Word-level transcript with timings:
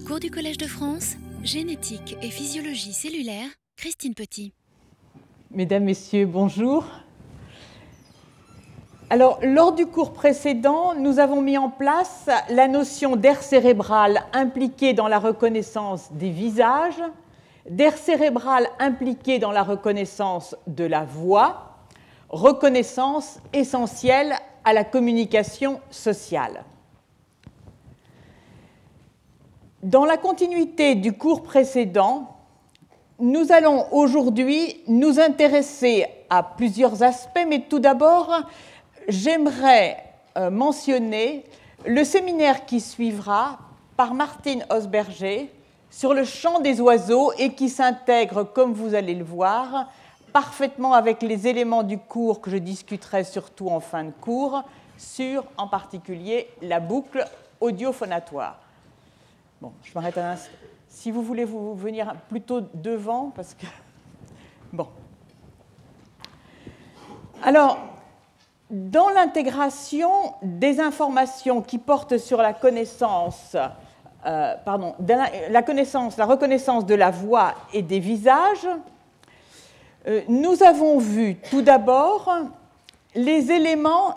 Cours 0.00 0.20
du 0.20 0.30
Collège 0.30 0.56
de 0.56 0.66
France, 0.66 1.16
génétique 1.42 2.16
et 2.22 2.30
physiologie 2.30 2.94
cellulaire, 2.94 3.46
Christine 3.76 4.14
Petit. 4.14 4.54
Mesdames, 5.50 5.84
Messieurs, 5.84 6.24
bonjour. 6.24 6.86
Alors, 9.10 9.38
lors 9.42 9.74
du 9.74 9.84
cours 9.86 10.14
précédent, 10.14 10.94
nous 10.94 11.18
avons 11.18 11.42
mis 11.42 11.58
en 11.58 11.68
place 11.68 12.30
la 12.48 12.68
notion 12.68 13.16
d'air 13.16 13.42
cérébral 13.42 14.22
impliqué 14.32 14.94
dans 14.94 15.08
la 15.08 15.18
reconnaissance 15.18 16.10
des 16.12 16.30
visages, 16.30 17.02
d'air 17.68 17.96
cérébral 17.96 18.66
impliqué 18.78 19.38
dans 19.38 19.52
la 19.52 19.62
reconnaissance 19.62 20.56
de 20.66 20.84
la 20.84 21.04
voix, 21.04 21.76
reconnaissance 22.30 23.40
essentielle 23.52 24.34
à 24.64 24.72
la 24.72 24.84
communication 24.84 25.80
sociale. 25.90 26.64
Dans 29.82 30.04
la 30.04 30.16
continuité 30.16 30.94
du 30.94 31.12
cours 31.12 31.42
précédent, 31.42 32.36
nous 33.18 33.50
allons 33.50 33.92
aujourd'hui 33.92 34.80
nous 34.86 35.18
intéresser 35.18 36.06
à 36.30 36.44
plusieurs 36.44 37.02
aspects, 37.02 37.44
mais 37.48 37.64
tout 37.68 37.80
d'abord, 37.80 38.32
j'aimerais 39.08 39.96
euh, 40.38 40.50
mentionner 40.50 41.42
le 41.84 42.04
séminaire 42.04 42.64
qui 42.64 42.78
suivra 42.78 43.58
par 43.96 44.14
Martine 44.14 44.64
Osberger 44.70 45.50
sur 45.90 46.14
le 46.14 46.22
chant 46.22 46.60
des 46.60 46.80
oiseaux 46.80 47.32
et 47.36 47.52
qui 47.52 47.68
s'intègre, 47.68 48.44
comme 48.44 48.74
vous 48.74 48.94
allez 48.94 49.16
le 49.16 49.24
voir, 49.24 49.90
parfaitement 50.32 50.92
avec 50.92 51.22
les 51.22 51.48
éléments 51.48 51.82
du 51.82 51.98
cours 51.98 52.40
que 52.40 52.52
je 52.52 52.56
discuterai 52.56 53.24
surtout 53.24 53.68
en 53.68 53.80
fin 53.80 54.04
de 54.04 54.12
cours, 54.12 54.62
sur 54.96 55.42
en 55.56 55.66
particulier 55.66 56.46
la 56.60 56.78
boucle 56.78 57.26
audiophonatoire. 57.60 58.61
Bon, 59.62 59.72
je 59.84 59.92
m'arrête 59.94 60.18
un 60.18 60.30
instant. 60.30 60.50
Si 60.88 61.12
vous 61.12 61.22
voulez 61.22 61.44
vous 61.44 61.76
venir 61.76 62.16
plutôt 62.28 62.62
devant, 62.74 63.30
parce 63.30 63.54
que... 63.54 63.64
Bon. 64.72 64.88
Alors, 67.44 67.78
dans 68.70 69.08
l'intégration 69.10 70.10
des 70.42 70.80
informations 70.80 71.62
qui 71.62 71.78
portent 71.78 72.18
sur 72.18 72.38
la 72.38 72.54
connaissance, 72.54 73.56
euh, 74.26 74.56
pardon, 74.64 74.96
la, 75.48 75.62
connaissance, 75.62 76.16
la 76.16 76.26
reconnaissance 76.26 76.84
de 76.84 76.96
la 76.96 77.12
voix 77.12 77.54
et 77.72 77.82
des 77.82 78.00
visages, 78.00 78.66
euh, 80.08 80.22
nous 80.26 80.64
avons 80.64 80.98
vu 80.98 81.36
tout 81.36 81.62
d'abord 81.62 82.34
les 83.14 83.52
éléments 83.52 84.16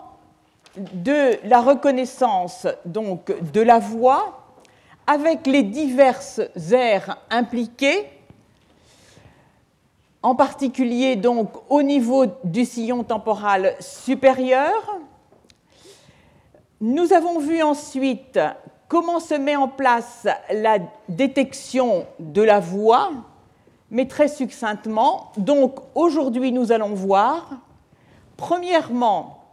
de 0.76 1.38
la 1.48 1.60
reconnaissance 1.60 2.66
donc 2.84 3.32
de 3.52 3.60
la 3.60 3.78
voix 3.78 4.45
avec 5.06 5.46
les 5.46 5.62
diverses 5.62 6.40
aires 6.72 7.18
impliquées 7.30 8.06
en 10.22 10.34
particulier 10.34 11.14
donc 11.14 11.50
au 11.68 11.82
niveau 11.82 12.26
du 12.42 12.64
sillon 12.64 13.04
temporal 13.04 13.76
supérieur. 13.78 14.98
Nous 16.80 17.12
avons 17.12 17.38
vu 17.38 17.62
ensuite 17.62 18.40
comment 18.88 19.20
se 19.20 19.34
met 19.34 19.54
en 19.54 19.68
place 19.68 20.26
la 20.52 20.78
détection 21.08 22.06
de 22.18 22.42
la 22.42 22.58
voix, 22.58 23.12
mais 23.90 24.08
très 24.08 24.28
succinctement. 24.28 25.30
Donc 25.36 25.78
aujourd'hui, 25.94 26.50
nous 26.50 26.72
allons 26.72 26.94
voir, 26.94 27.50
premièrement, 28.36 29.44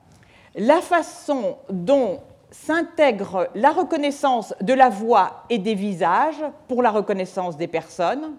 la 0.56 0.82
façon 0.82 1.58
dont 1.70 2.20
s'intègre 2.54 3.50
la 3.56 3.72
reconnaissance 3.72 4.54
de 4.62 4.74
la 4.74 4.90
voix 4.90 5.44
et 5.50 5.58
des 5.58 5.74
visages 5.74 6.44
pour 6.68 6.84
la 6.84 6.92
reconnaissance 6.92 7.58
des 7.58 7.68
personnes. 7.68 8.36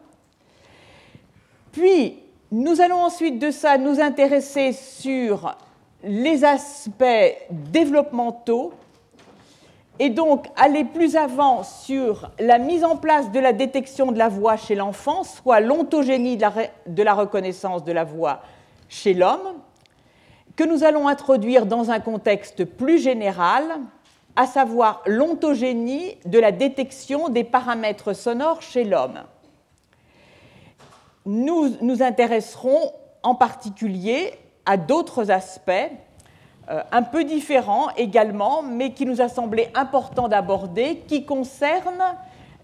Puis, 1.73 2.21
nous 2.53 2.81
allons 2.81 3.03
ensuite 3.03 3.41
de 3.41 3.51
ça 3.51 3.77
nous 3.77 4.01
intéresser 4.01 4.73
sur 4.73 5.57
les 6.05 6.45
aspects 6.45 7.35
développementaux 7.51 8.73
et 9.99 10.11
donc 10.11 10.47
aller 10.55 10.85
plus 10.85 11.17
avant 11.17 11.65
sur 11.65 12.31
la 12.39 12.59
mise 12.59 12.85
en 12.85 12.97
place 12.97 13.33
de 13.33 13.41
la 13.41 13.53
détection 13.53 14.13
de 14.13 14.19
la 14.19 14.29
voix 14.29 14.57
chez 14.57 14.77
l'enfant, 14.77 15.25
soit 15.25 15.59
l'ontogénie 15.59 16.37
de 16.37 17.03
la, 17.03 17.15
reconnaissance 17.15 17.83
de 17.83 17.93
la 17.93 18.05
voix 18.05 18.43
chez 18.89 19.15
l'homme, 19.15 19.55
que 20.55 20.63
nous 20.63 20.85
allons 20.85 21.09
introduire 21.09 21.67
dans 21.67 21.91
un 21.91 21.99
contexte 21.99 22.65
plus 22.65 22.99
général, 23.01 23.65
à 24.37 24.47
savoir 24.47 25.03
l'ontogénie 25.07 26.17
de 26.25 26.39
la 26.39 26.53
détection 26.53 27.29
des 27.29 27.45
paramètres 27.45 28.13
sonores 28.15 28.63
chez 28.63 28.85
l'homme. 28.85 29.21
Nous 31.27 31.77
nous 31.81 32.03
intéresserons 32.03 32.93
en 33.23 33.35
particulier 33.35 34.35
à 34.67 34.77
d'autres 34.77 35.31
aspects 35.31 35.71
euh, 36.71 36.83
un 36.93 37.03
peu 37.03 37.25
différents 37.25 37.91
également, 37.97 38.63
mais 38.63 38.93
qui 38.93 39.07
nous 39.07 39.21
a 39.21 39.29
semblé 39.29 39.69
important 39.75 40.29
d'aborder, 40.29 41.03
qui 41.07 41.25
concernent 41.25 42.17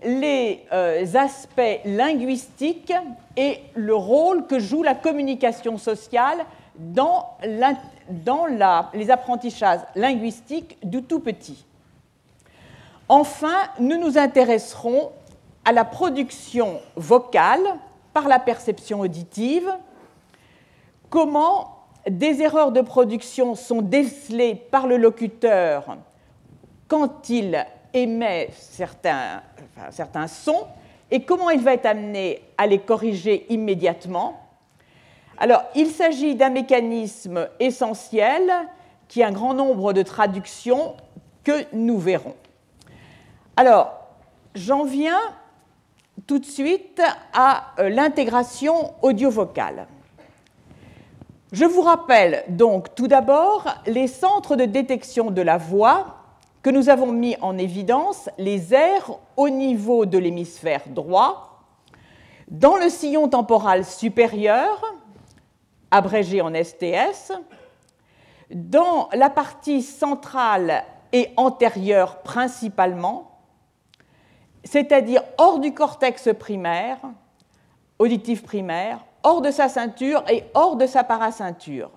les 0.03 0.65
euh, 0.73 1.05
aspects 1.15 1.81
linguistiques 1.85 2.95
et 3.37 3.61
le 3.75 3.95
rôle 3.95 4.47
que 4.47 4.59
joue 4.59 4.83
la 4.83 4.95
communication 4.95 5.77
sociale 5.77 6.39
dans, 6.81 7.37
les 8.95 9.11
apprentissages 9.11 9.81
linguistiques 9.95 10.79
du 10.83 11.03
tout 11.03 11.21
petit. 11.21 11.65
Enfin, 13.09 13.57
nous 13.79 13.99
nous 13.99 14.19
intéresserons 14.19 15.11
à 15.65 15.73
la 15.73 15.85
production 15.85 16.81
vocale 16.97 17.61
par 18.13 18.29
la 18.29 18.39
perception 18.39 19.01
auditive, 19.01 19.71
comment 21.11 21.77
des 22.09 22.41
erreurs 22.41 22.73
de 22.73 22.81
production 22.81 23.55
sont 23.55 23.83
décelées 23.83 24.55
par 24.55 24.87
le 24.87 24.97
locuteur 24.97 25.97
quand 26.89 27.29
il 27.29 27.65
émet 27.93 28.51
certains, 28.53 29.43
sons 30.27 30.67
et 31.11 31.23
comment 31.23 31.51
il 31.51 31.61
va 31.61 31.75
être 31.75 31.87
amené 31.87 32.43
à 32.59 32.67
les 32.67 32.79
corriger 32.79 33.47
immédiatement. 33.49 34.40
Alors, 35.43 35.63
il 35.75 35.87
s'agit 35.87 36.35
d'un 36.35 36.51
mécanisme 36.51 37.49
essentiel 37.59 38.53
qui 39.09 39.23
a 39.23 39.29
un 39.29 39.33
grand 39.33 39.55
nombre 39.55 39.95
de 39.95 40.03
traductions 40.03 40.95
que 41.45 41.65
nous 41.73 41.99
verrons. 41.99 42.37
Alors, 43.57 43.93
j'en 44.55 44.85
viens 44.85 45.19
tout 46.27 46.39
de 46.39 46.45
suite 46.45 47.01
à 47.33 47.73
euh, 47.79 47.89
l'intégration 47.89 48.93
audio-vocale. 49.01 49.87
Je 51.53 51.65
vous 51.65 51.81
rappelle 51.81 52.45
donc 52.51 52.95
tout 52.95 53.09
d'abord 53.09 53.65
les 53.87 54.09
centres 54.09 54.57
de 54.57 54.67
détection 54.67 55.31
de 55.31 55.41
la 55.41 55.57
voix 55.57 56.19
que 56.63 56.69
nous 56.69 56.91
avons 56.91 57.13
mis 57.13 57.37
en 57.41 57.57
évidence, 57.57 58.29
les 58.37 58.75
aires 58.75 59.11
au 59.39 59.49
niveau 59.49 60.05
de 60.05 60.19
l'hémisphère 60.19 60.83
droit, 60.89 61.65
dans 62.49 62.77
le 62.77 62.91
sillon 62.91 63.29
temporal 63.29 63.87
supérieur, 63.87 64.83
abrégé 65.91 66.41
en 66.41 66.53
STS, 66.55 67.33
dans 68.51 69.09
la 69.13 69.31
partie 69.31 69.83
centrale 69.83 70.85
et 71.13 71.31
antérieure 71.37 72.19
principalement, 72.23 73.39
c'est-à-dire 74.65 75.23
hors 75.39 75.59
du 75.59 75.73
cortex 75.73 76.29
primaire, 76.39 76.99
auditif 77.99 78.43
primaire, 78.43 79.05
hors 79.23 79.41
de 79.41 79.51
sa 79.51 79.69
ceinture 79.69 80.25
et 80.29 80.45
hors 80.55 80.77
de 80.77 80.87
sa 80.87 81.05
paraceinture. 81.05 81.91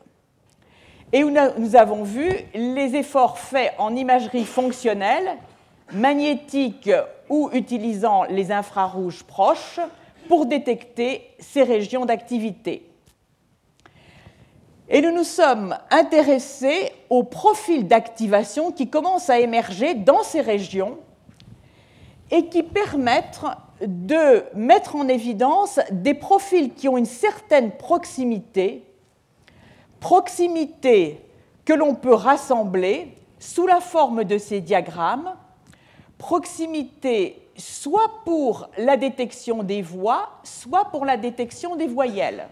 Et 1.11 1.23
nous 1.23 1.75
avons 1.75 2.03
vu 2.03 2.31
les 2.55 2.95
efforts 2.95 3.37
faits 3.37 3.73
en 3.77 3.95
imagerie 3.95 4.45
fonctionnelle, 4.45 5.37
magnétique 5.91 6.89
ou 7.29 7.49
utilisant 7.53 8.23
les 8.23 8.51
infrarouges 8.51 9.23
proches 9.23 9.79
pour 10.28 10.47
détecter 10.47 11.29
ces 11.39 11.63
régions 11.63 12.05
d'activité. 12.05 12.89
Et 14.90 15.02
nous 15.02 15.12
nous 15.12 15.24
sommes 15.24 15.78
intéressés 15.91 16.91
au 17.09 17.24
profil 17.24 17.88
d'activation 17.88 18.72
qui 18.72 18.90
commence 18.90 19.30
à 19.30 19.40
émerger 19.40 19.94
dans 19.94 20.24
ces 20.24 20.41
régions 20.41 20.97
et 22.32 22.47
qui 22.47 22.64
permettent 22.64 23.41
de 23.82 24.44
mettre 24.56 24.96
en 24.96 25.08
évidence 25.08 25.80
des 25.91 26.14
profils 26.14 26.74
qui 26.74 26.90
ont 26.90 26.97
une 26.97 27.06
certaine 27.06 27.72
proximité, 27.72 28.84
proximité 30.00 31.22
que 31.64 31.74
l'on 31.74 31.96
peut 31.96 32.14
rassembler 32.14 33.16
sous 33.40 33.68
la 33.68 33.80
forme 33.80 34.26
de 34.26 34.38
ces 34.38 34.59
diagrammes, 34.59 35.34
proximité 36.18 37.47
soit 37.56 38.12
pour 38.26 38.70
la 38.78 38.97
détection 38.97 39.64
des 39.64 39.82
voix, 39.82 40.30
soit 40.44 40.85
pour 40.85 41.06
la 41.06 41.18
détection 41.18 41.76
des 41.76 41.88
voyelles 41.88 42.47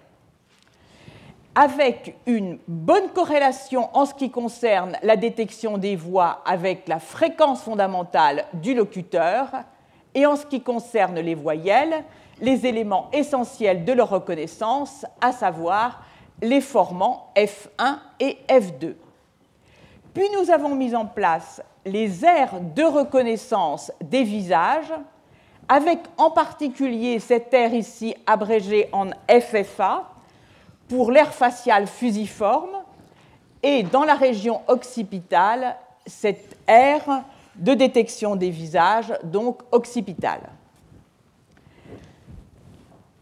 avec 1.56 2.16
une 2.26 2.60
bonne 2.68 3.10
corrélation 3.10 3.90
en 3.94 4.06
ce 4.06 4.14
qui 4.14 4.32
concerne 4.32 4.98
la 5.04 5.18
détection 5.18 5.78
des 5.78 5.96
voix 5.96 6.42
avec 6.46 6.88
la 6.88 7.00
fréquence 7.00 7.64
fondamentale 7.64 8.46
du 8.54 8.74
locuteur 8.74 9.50
et 10.16 10.26
en 10.26 10.36
ce 10.36 10.46
qui 10.46 10.62
concerne 10.62 11.20
les 11.20 11.36
voyelles, 11.36 12.04
les 12.40 12.66
éléments 12.66 13.10
essentiels 13.12 13.84
de 13.86 13.94
leur 13.94 14.10
reconnaissance, 14.10 15.06
à 15.20 15.32
savoir 15.32 16.04
les 16.42 16.62
formants 16.62 17.32
F1 17.36 17.98
et 18.20 18.38
F2. 18.48 18.94
Puis 20.14 20.28
nous 20.34 20.52
avons 20.52 20.76
mis 20.76 20.96
en 20.96 21.06
place 21.06 21.62
les 21.86 22.26
aires 22.26 22.60
de 22.60 22.84
reconnaissance 22.84 23.92
des 24.02 24.24
visages, 24.24 24.94
avec 25.68 26.00
en 26.18 26.32
particulier 26.32 27.20
cette 27.20 27.54
aire 27.54 27.74
ici 27.74 28.16
abrégée 28.26 28.90
en 28.92 29.10
FFA 29.30 30.11
pour 30.92 31.10
l'aire 31.10 31.34
faciale 31.34 31.88
fusiforme, 31.88 32.84
et 33.64 33.84
dans 33.84 34.04
la 34.04 34.16
région 34.16 34.60
occipitale, 34.68 35.78
cette 36.06 36.58
aire 36.68 37.24
de 37.56 37.74
détection 37.74 38.36
des 38.36 38.50
visages, 38.50 39.14
donc 39.24 39.62
occipitale. 39.72 40.42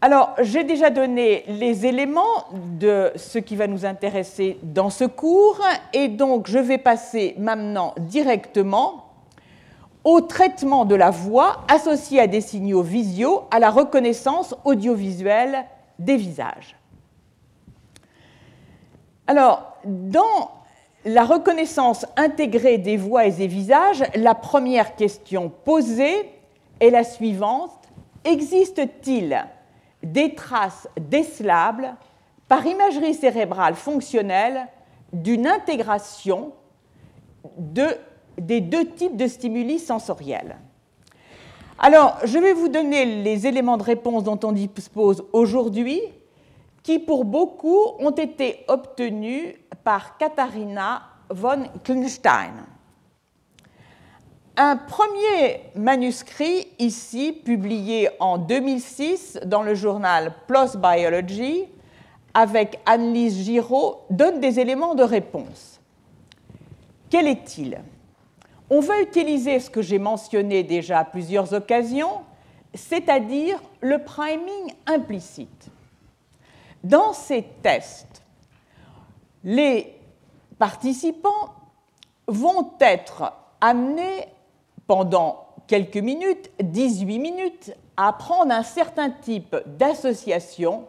Alors, 0.00 0.34
j'ai 0.40 0.64
déjà 0.64 0.90
donné 0.90 1.44
les 1.46 1.86
éléments 1.86 2.48
de 2.80 3.12
ce 3.14 3.38
qui 3.38 3.54
va 3.54 3.68
nous 3.68 3.86
intéresser 3.86 4.58
dans 4.64 4.90
ce 4.90 5.04
cours, 5.04 5.60
et 5.92 6.08
donc 6.08 6.48
je 6.48 6.58
vais 6.58 6.78
passer 6.78 7.36
maintenant 7.38 7.94
directement 7.98 9.04
au 10.02 10.20
traitement 10.22 10.84
de 10.84 10.96
la 10.96 11.10
voix 11.10 11.58
associée 11.68 12.18
à 12.18 12.26
des 12.26 12.40
signaux 12.40 12.82
visuels, 12.82 13.44
à 13.52 13.60
la 13.60 13.70
reconnaissance 13.70 14.56
audiovisuelle 14.64 15.66
des 16.00 16.16
visages. 16.16 16.74
Alors, 19.30 19.76
dans 19.84 20.50
la 21.04 21.22
reconnaissance 21.22 22.04
intégrée 22.16 22.78
des 22.78 22.96
voix 22.96 23.26
et 23.26 23.30
des 23.30 23.46
visages, 23.46 24.02
la 24.16 24.34
première 24.34 24.96
question 24.96 25.52
posée 25.64 26.28
est 26.80 26.90
la 26.90 27.04
suivante. 27.04 27.70
Existe-t-il 28.24 29.46
des 30.02 30.34
traces 30.34 30.88
décelables 31.00 31.94
par 32.48 32.66
imagerie 32.66 33.14
cérébrale 33.14 33.76
fonctionnelle 33.76 34.66
d'une 35.12 35.46
intégration 35.46 36.50
des 37.56 38.60
deux 38.60 38.86
types 38.88 39.16
de 39.16 39.28
stimuli 39.28 39.78
sensoriels? 39.78 40.56
Alors, 41.78 42.16
je 42.24 42.36
vais 42.36 42.52
vous 42.52 42.68
donner 42.68 43.04
les 43.22 43.46
éléments 43.46 43.76
de 43.76 43.84
réponse 43.84 44.24
dont 44.24 44.40
on 44.42 44.50
dispose 44.50 45.24
aujourd'hui, 45.32 46.00
qui 46.82 46.98
pour 46.98 47.24
beaucoup 47.24 47.94
ont 47.98 48.10
été 48.10 48.64
obtenus 48.68 49.54
par 49.84 50.16
Katharina 50.18 51.02
von 51.28 51.64
Kleinstein. 51.84 52.66
Un 54.56 54.76
premier 54.76 55.60
manuscrit, 55.74 56.66
ici, 56.78 57.32
publié 57.32 58.10
en 58.18 58.36
2006 58.36 59.40
dans 59.46 59.62
le 59.62 59.74
journal 59.74 60.34
PLOS 60.46 60.76
Biology, 60.76 61.64
avec 62.34 62.78
Annelise 62.84 63.44
Giraud, 63.44 64.02
donne 64.10 64.40
des 64.40 64.60
éléments 64.60 64.94
de 64.94 65.02
réponse. 65.02 65.80
Quel 67.08 67.26
est-il? 67.26 67.80
On 68.68 68.80
va 68.80 69.00
utiliser 69.00 69.58
ce 69.60 69.70
que 69.70 69.82
j'ai 69.82 69.98
mentionné 69.98 70.62
déjà 70.62 71.00
à 71.00 71.04
plusieurs 71.04 71.52
occasions, 71.54 72.20
c'est-à-dire 72.74 73.60
le 73.80 73.98
priming 73.98 74.72
implicite. 74.86 75.70
Dans 76.82 77.12
ces 77.12 77.42
tests, 77.62 78.22
les 79.44 79.98
participants 80.58 81.54
vont 82.26 82.74
être 82.80 83.32
amenés 83.60 84.26
pendant 84.86 85.46
quelques 85.66 85.96
minutes, 85.96 86.50
18 86.60 87.18
minutes, 87.18 87.72
à 87.96 88.08
apprendre 88.08 88.52
un 88.52 88.62
certain 88.62 89.10
type 89.10 89.56
d'association 89.66 90.86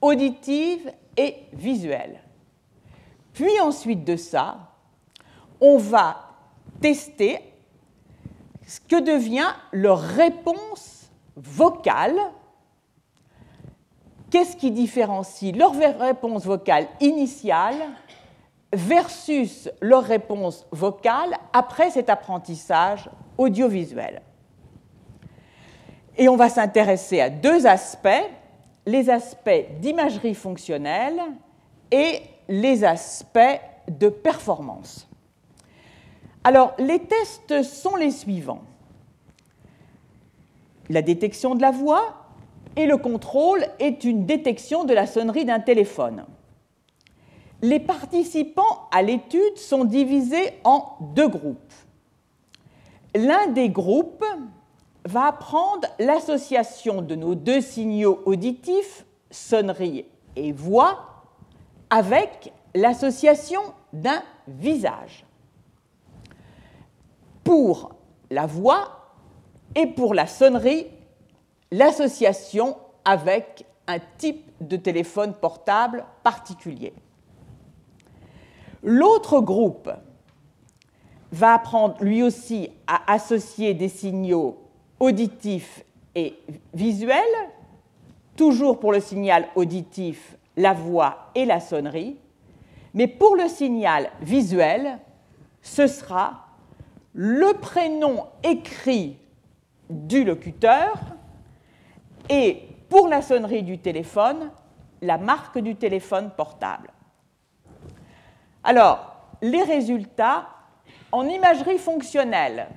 auditive 0.00 0.92
et 1.16 1.36
visuelle. 1.52 2.20
Puis 3.32 3.60
ensuite 3.60 4.04
de 4.04 4.16
ça, 4.16 4.72
on 5.60 5.76
va 5.76 6.30
tester 6.80 7.40
ce 8.66 8.80
que 8.80 9.00
devient 9.00 9.52
leur 9.72 10.00
réponse 10.00 11.10
vocale. 11.36 12.18
Qu'est-ce 14.36 14.56
qui 14.58 14.70
différencie 14.70 15.56
leur 15.56 15.72
réponse 15.98 16.44
vocale 16.44 16.88
initiale 17.00 17.88
versus 18.70 19.70
leur 19.80 20.02
réponse 20.04 20.66
vocale 20.70 21.38
après 21.54 21.90
cet 21.90 22.10
apprentissage 22.10 23.08
audiovisuel? 23.38 24.20
Et 26.18 26.28
on 26.28 26.36
va 26.36 26.50
s'intéresser 26.50 27.22
à 27.22 27.30
deux 27.30 27.66
aspects, 27.66 28.28
les 28.84 29.08
aspects 29.08 29.70
d'imagerie 29.80 30.34
fonctionnelle 30.34 31.18
et 31.90 32.20
les 32.46 32.84
aspects 32.84 33.38
de 33.88 34.10
performance. 34.10 35.08
Alors, 36.44 36.74
les 36.78 36.98
tests 36.98 37.62
sont 37.62 37.96
les 37.96 38.10
suivants. 38.10 38.64
La 40.90 41.00
détection 41.00 41.54
de 41.54 41.62
la 41.62 41.70
voix 41.70 42.25
et 42.76 42.86
le 42.86 42.98
contrôle 42.98 43.64
est 43.78 44.04
une 44.04 44.26
détection 44.26 44.84
de 44.84 44.94
la 44.94 45.06
sonnerie 45.06 45.44
d'un 45.44 45.60
téléphone. 45.60 46.24
Les 47.62 47.80
participants 47.80 48.88
à 48.92 49.02
l'étude 49.02 49.56
sont 49.56 49.84
divisés 49.84 50.52
en 50.64 50.96
deux 51.14 51.28
groupes. 51.28 51.72
L'un 53.14 53.46
des 53.48 53.70
groupes 53.70 54.24
va 55.06 55.28
apprendre 55.28 55.88
l'association 55.98 57.00
de 57.00 57.14
nos 57.14 57.34
deux 57.34 57.62
signaux 57.62 58.20
auditifs, 58.26 59.06
sonnerie 59.30 60.04
et 60.36 60.52
voix, 60.52 61.24
avec 61.88 62.52
l'association 62.74 63.60
d'un 63.92 64.22
visage. 64.48 65.24
Pour 67.42 67.94
la 68.30 68.44
voix 68.44 69.12
et 69.74 69.86
pour 69.86 70.12
la 70.12 70.26
sonnerie, 70.26 70.86
l'association 71.70 72.76
avec 73.04 73.64
un 73.86 73.98
type 74.18 74.50
de 74.60 74.76
téléphone 74.76 75.34
portable 75.34 76.04
particulier. 76.22 76.92
L'autre 78.82 79.40
groupe 79.40 79.90
va 81.32 81.54
apprendre 81.54 81.96
lui 82.00 82.22
aussi 82.22 82.70
à 82.86 83.12
associer 83.12 83.74
des 83.74 83.88
signaux 83.88 84.58
auditifs 85.00 85.84
et 86.14 86.38
visuels, 86.72 87.20
toujours 88.36 88.78
pour 88.78 88.92
le 88.92 89.00
signal 89.00 89.48
auditif, 89.54 90.36
la 90.56 90.72
voix 90.72 91.30
et 91.34 91.44
la 91.44 91.60
sonnerie, 91.60 92.16
mais 92.94 93.06
pour 93.06 93.36
le 93.36 93.48
signal 93.48 94.10
visuel, 94.22 94.98
ce 95.60 95.86
sera 95.86 96.46
le 97.12 97.52
prénom 97.54 98.26
écrit 98.42 99.18
du 99.90 100.24
locuteur 100.24 100.98
et 102.28 102.68
pour 102.88 103.08
la 103.08 103.22
sonnerie 103.22 103.62
du 103.62 103.78
téléphone, 103.78 104.50
la 105.02 105.18
marque 105.18 105.58
du 105.58 105.76
téléphone 105.76 106.30
portable. 106.36 106.90
Alors, 108.64 109.16
les 109.42 109.62
résultats 109.62 110.48
en 111.12 111.26
imagerie 111.26 111.78
fonctionnelle. 111.78 112.68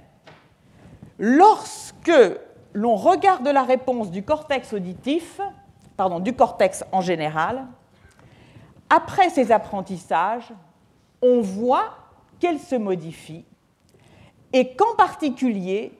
Lorsque 1.17 2.11
l'on 2.73 2.95
regarde 2.95 3.47
la 3.47 3.63
réponse 3.63 4.11
du 4.11 4.23
cortex 4.23 4.73
auditif, 4.73 5.41
pardon, 5.97 6.19
du 6.19 6.33
cortex 6.33 6.83
en 6.91 7.01
général, 7.01 7.65
après 8.89 9.29
ces 9.29 9.51
apprentissages, 9.51 10.53
on 11.21 11.41
voit 11.41 11.97
qu'elle 12.39 12.59
se 12.59 12.75
modifie 12.75 13.45
et 14.53 14.75
qu'en 14.75 14.95
particulier, 14.95 15.93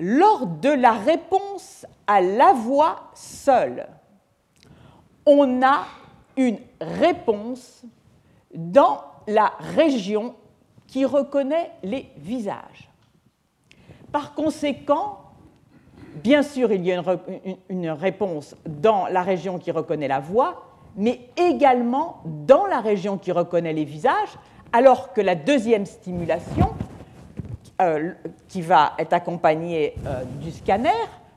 lors 0.00 0.46
de 0.46 0.70
la 0.70 0.92
réponse 0.92 1.86
à 2.12 2.20
la 2.20 2.52
voix 2.52 3.10
seule, 3.14 3.86
on 5.24 5.62
a 5.62 5.86
une 6.36 6.58
réponse 6.78 7.84
dans 8.54 9.00
la 9.26 9.52
région 9.76 10.34
qui 10.86 11.06
reconnaît 11.06 11.70
les 11.82 12.10
visages. 12.18 12.90
Par 14.10 14.34
conséquent, 14.34 15.20
bien 16.22 16.42
sûr, 16.42 16.70
il 16.70 16.84
y 16.84 16.92
a 16.92 17.02
une, 17.70 17.90
réponse 17.90 18.54
dans 18.66 19.06
la 19.06 19.22
région 19.22 19.58
qui 19.58 19.70
reconnaît 19.70 20.08
la 20.08 20.20
voix, 20.20 20.66
mais 20.94 21.30
également 21.38 22.20
dans 22.26 22.66
la 22.66 22.80
région 22.80 23.16
qui 23.16 23.32
reconnaît 23.32 23.72
les 23.72 23.86
visages, 23.86 24.36
alors 24.70 25.14
que 25.14 25.22
la 25.22 25.34
deuxième 25.34 25.86
stimulation, 25.86 26.74
euh, 27.80 28.12
qui 28.48 28.60
va 28.60 28.92
être 28.98 29.14
accompagnée 29.14 29.94
euh, 30.06 30.24
du 30.42 30.50
scanner, 30.50 30.90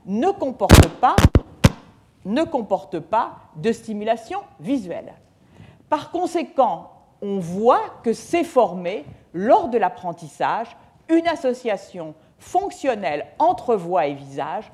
ne 0.06 0.30
comporte 0.30 0.88
pas, 0.88 1.16
pas 3.10 3.36
de 3.56 3.72
stimulation 3.72 4.40
visuelle. 4.60 5.14
Par 5.88 6.10
conséquent, 6.10 6.92
on 7.22 7.38
voit 7.38 7.82
que 8.02 8.12
s'est 8.12 8.44
formée, 8.44 9.04
lors 9.32 9.68
de 9.68 9.78
l'apprentissage, 9.78 10.76
une 11.08 11.26
association 11.28 12.14
fonctionnel 12.38 13.26
entre 13.38 13.76
voix 13.76 14.06
et 14.06 14.14
visage 14.14 14.70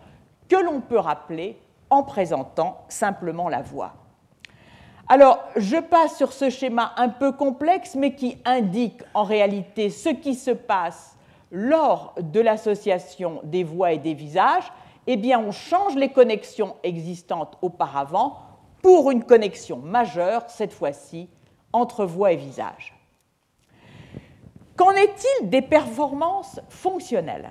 que 0.49 0.57
l'on 0.57 0.81
peut 0.81 0.99
rappeler 0.99 1.59
en 1.91 2.03
présentant 2.03 2.85
simplement 2.89 3.49
la 3.49 3.63
voix. 3.63 3.95
Alors, 5.09 5.41
je 5.57 5.77
passe 5.77 6.17
sur 6.17 6.33
ce 6.33 6.49
schéma 6.49 6.93
un 6.97 7.09
peu 7.09 7.33
complexe, 7.33 7.95
mais 7.95 8.15
qui 8.15 8.39
indique 8.45 9.03
en 9.15 9.25
réalité 9.25 9.91
ce 9.91 10.09
qui 10.09 10.35
se 10.35 10.53
passe 10.53 11.17
lors 11.51 12.15
de 12.19 12.41
l'association 12.41 13.41
des 13.45 13.63
voix 13.63 13.93
et 13.93 13.99
des 13.99 14.15
visages. 14.15 14.73
Eh 15.07 15.17
bien, 15.17 15.41
on 15.41 15.51
change 15.51 15.97
les 15.97 16.11
connexions 16.11 16.77
existantes 16.83 17.59
auparavant 17.61 18.39
pour 18.83 19.11
une 19.11 19.25
connexion 19.25 19.79
majeure, 19.79 20.45
cette 20.49 20.73
fois-ci, 20.73 21.29
entre 21.73 22.05
voix 22.05 22.33
et 22.33 22.37
visage. 22.37 22.95
Qu'en 24.77 24.93
est-il 24.93 25.51
des 25.51 25.63
performances 25.63 26.61
fonctionnelles? 26.69 27.51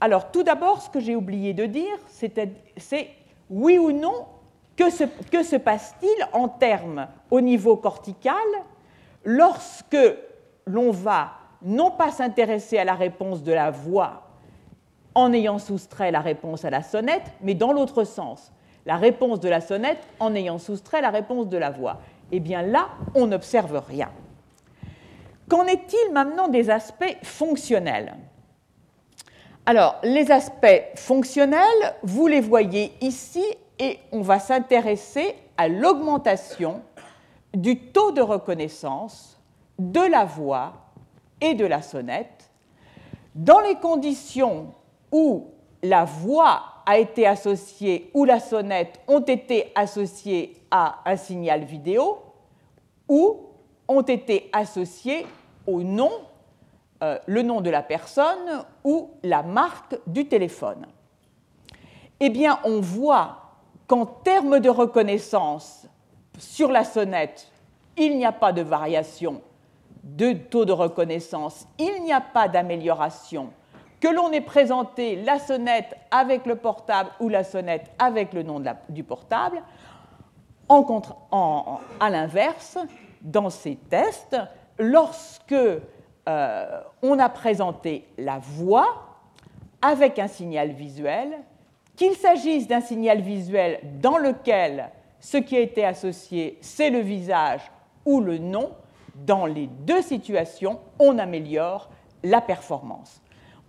Alors, 0.00 0.30
tout 0.30 0.42
d'abord, 0.42 0.82
ce 0.82 0.90
que 0.90 1.00
j'ai 1.00 1.16
oublié 1.16 1.52
de 1.52 1.66
dire, 1.66 1.96
c'est 2.08 3.10
oui 3.50 3.78
ou 3.78 3.92
non, 3.92 4.26
que 4.76 4.90
se, 4.90 5.04
que 5.04 5.42
se 5.42 5.56
passe-t-il 5.56 6.28
en 6.32 6.48
termes 6.48 7.06
au 7.30 7.40
niveau 7.40 7.76
cortical 7.76 8.34
lorsque 9.24 9.96
l'on 10.66 10.90
va 10.90 11.32
non 11.62 11.90
pas 11.90 12.10
s'intéresser 12.10 12.78
à 12.78 12.84
la 12.84 12.94
réponse 12.94 13.42
de 13.42 13.52
la 13.52 13.70
voix 13.70 14.23
en 15.14 15.32
ayant 15.32 15.58
soustrait 15.58 16.10
la 16.10 16.20
réponse 16.20 16.64
à 16.64 16.70
la 16.70 16.82
sonnette, 16.82 17.32
mais 17.40 17.54
dans 17.54 17.72
l'autre 17.72 18.04
sens, 18.04 18.52
la 18.86 18.96
réponse 18.96 19.40
de 19.40 19.48
la 19.48 19.60
sonnette 19.60 20.06
en 20.20 20.34
ayant 20.34 20.58
soustrait 20.58 21.00
la 21.00 21.10
réponse 21.10 21.48
de 21.48 21.56
la 21.56 21.70
voix. 21.70 22.00
Eh 22.32 22.40
bien 22.40 22.62
là, 22.62 22.88
on 23.14 23.26
n'observe 23.26 23.82
rien. 23.86 24.10
Qu'en 25.48 25.66
est-il 25.66 26.12
maintenant 26.12 26.48
des 26.48 26.70
aspects 26.70 27.16
fonctionnels? 27.22 28.14
Alors, 29.66 29.96
les 30.02 30.30
aspects 30.30 30.82
fonctionnels, 30.96 31.94
vous 32.02 32.26
les 32.26 32.40
voyez 32.40 32.92
ici 33.00 33.44
et 33.78 33.98
on 34.12 34.20
va 34.20 34.38
s'intéresser 34.38 35.34
à 35.56 35.68
l'augmentation 35.68 36.82
du 37.54 37.78
taux 37.78 38.12
de 38.12 38.20
reconnaissance 38.20 39.40
de 39.78 40.00
la 40.00 40.24
voix 40.24 40.72
et 41.40 41.54
de 41.54 41.64
la 41.64 41.82
sonnette 41.82 42.50
dans 43.34 43.60
les 43.60 43.76
conditions 43.76 44.72
où 45.14 45.46
la 45.84 46.04
voix 46.04 46.82
a 46.84 46.98
été 46.98 47.24
associée 47.24 48.10
ou 48.14 48.24
la 48.24 48.40
sonnette 48.40 49.00
ont 49.06 49.20
été 49.20 49.70
associées 49.76 50.56
à 50.72 50.98
un 51.06 51.16
signal 51.16 51.62
vidéo 51.62 52.18
ou 53.08 53.46
ont 53.86 54.02
été 54.02 54.50
associées 54.52 55.24
au 55.68 55.84
nom, 55.84 56.10
euh, 57.02 57.18
le 57.26 57.42
nom 57.42 57.60
de 57.60 57.70
la 57.70 57.82
personne 57.82 58.64
ou 58.82 59.10
la 59.22 59.44
marque 59.44 59.96
du 60.08 60.26
téléphone. 60.26 60.84
Eh 62.18 62.28
bien, 62.28 62.58
on 62.64 62.80
voit 62.80 63.38
qu'en 63.86 64.06
termes 64.06 64.58
de 64.58 64.68
reconnaissance 64.68 65.86
sur 66.38 66.72
la 66.72 66.82
sonnette, 66.82 67.52
il 67.96 68.16
n'y 68.16 68.26
a 68.26 68.32
pas 68.32 68.52
de 68.52 68.62
variation 68.62 69.42
de 70.02 70.32
taux 70.32 70.64
de 70.64 70.72
reconnaissance, 70.72 71.68
il 71.78 72.02
n'y 72.02 72.12
a 72.12 72.20
pas 72.20 72.48
d'amélioration, 72.48 73.50
que 74.04 74.10
l'on 74.10 74.32
ait 74.32 74.42
présenté 74.42 75.16
la 75.16 75.38
sonnette 75.38 75.96
avec 76.10 76.44
le 76.44 76.56
portable 76.56 77.08
ou 77.20 77.30
la 77.30 77.42
sonnette 77.42 77.90
avec 77.98 78.34
le 78.34 78.42
nom 78.42 78.62
du 78.90 79.02
portable. 79.02 79.62
En, 80.68 81.80
à 82.00 82.10
l'inverse, 82.10 82.76
dans 83.22 83.48
ces 83.48 83.76
tests, 83.76 84.36
lorsque 84.78 85.54
euh, 85.54 86.80
on 87.00 87.18
a 87.18 87.30
présenté 87.30 88.06
la 88.18 88.38
voix 88.38 89.06
avec 89.80 90.18
un 90.18 90.28
signal 90.28 90.72
visuel, 90.72 91.38
qu'il 91.96 92.14
s'agisse 92.14 92.68
d'un 92.68 92.82
signal 92.82 93.22
visuel 93.22 93.80
dans 94.02 94.18
lequel 94.18 94.90
ce 95.18 95.38
qui 95.38 95.56
a 95.56 95.60
été 95.60 95.82
associé, 95.82 96.58
c'est 96.60 96.90
le 96.90 97.00
visage 97.00 97.62
ou 98.04 98.20
le 98.20 98.36
nom, 98.36 98.72
dans 99.14 99.46
les 99.46 99.66
deux 99.66 100.02
situations, 100.02 100.78
on 100.98 101.18
améliore 101.18 101.88
la 102.22 102.42
performance. 102.42 103.22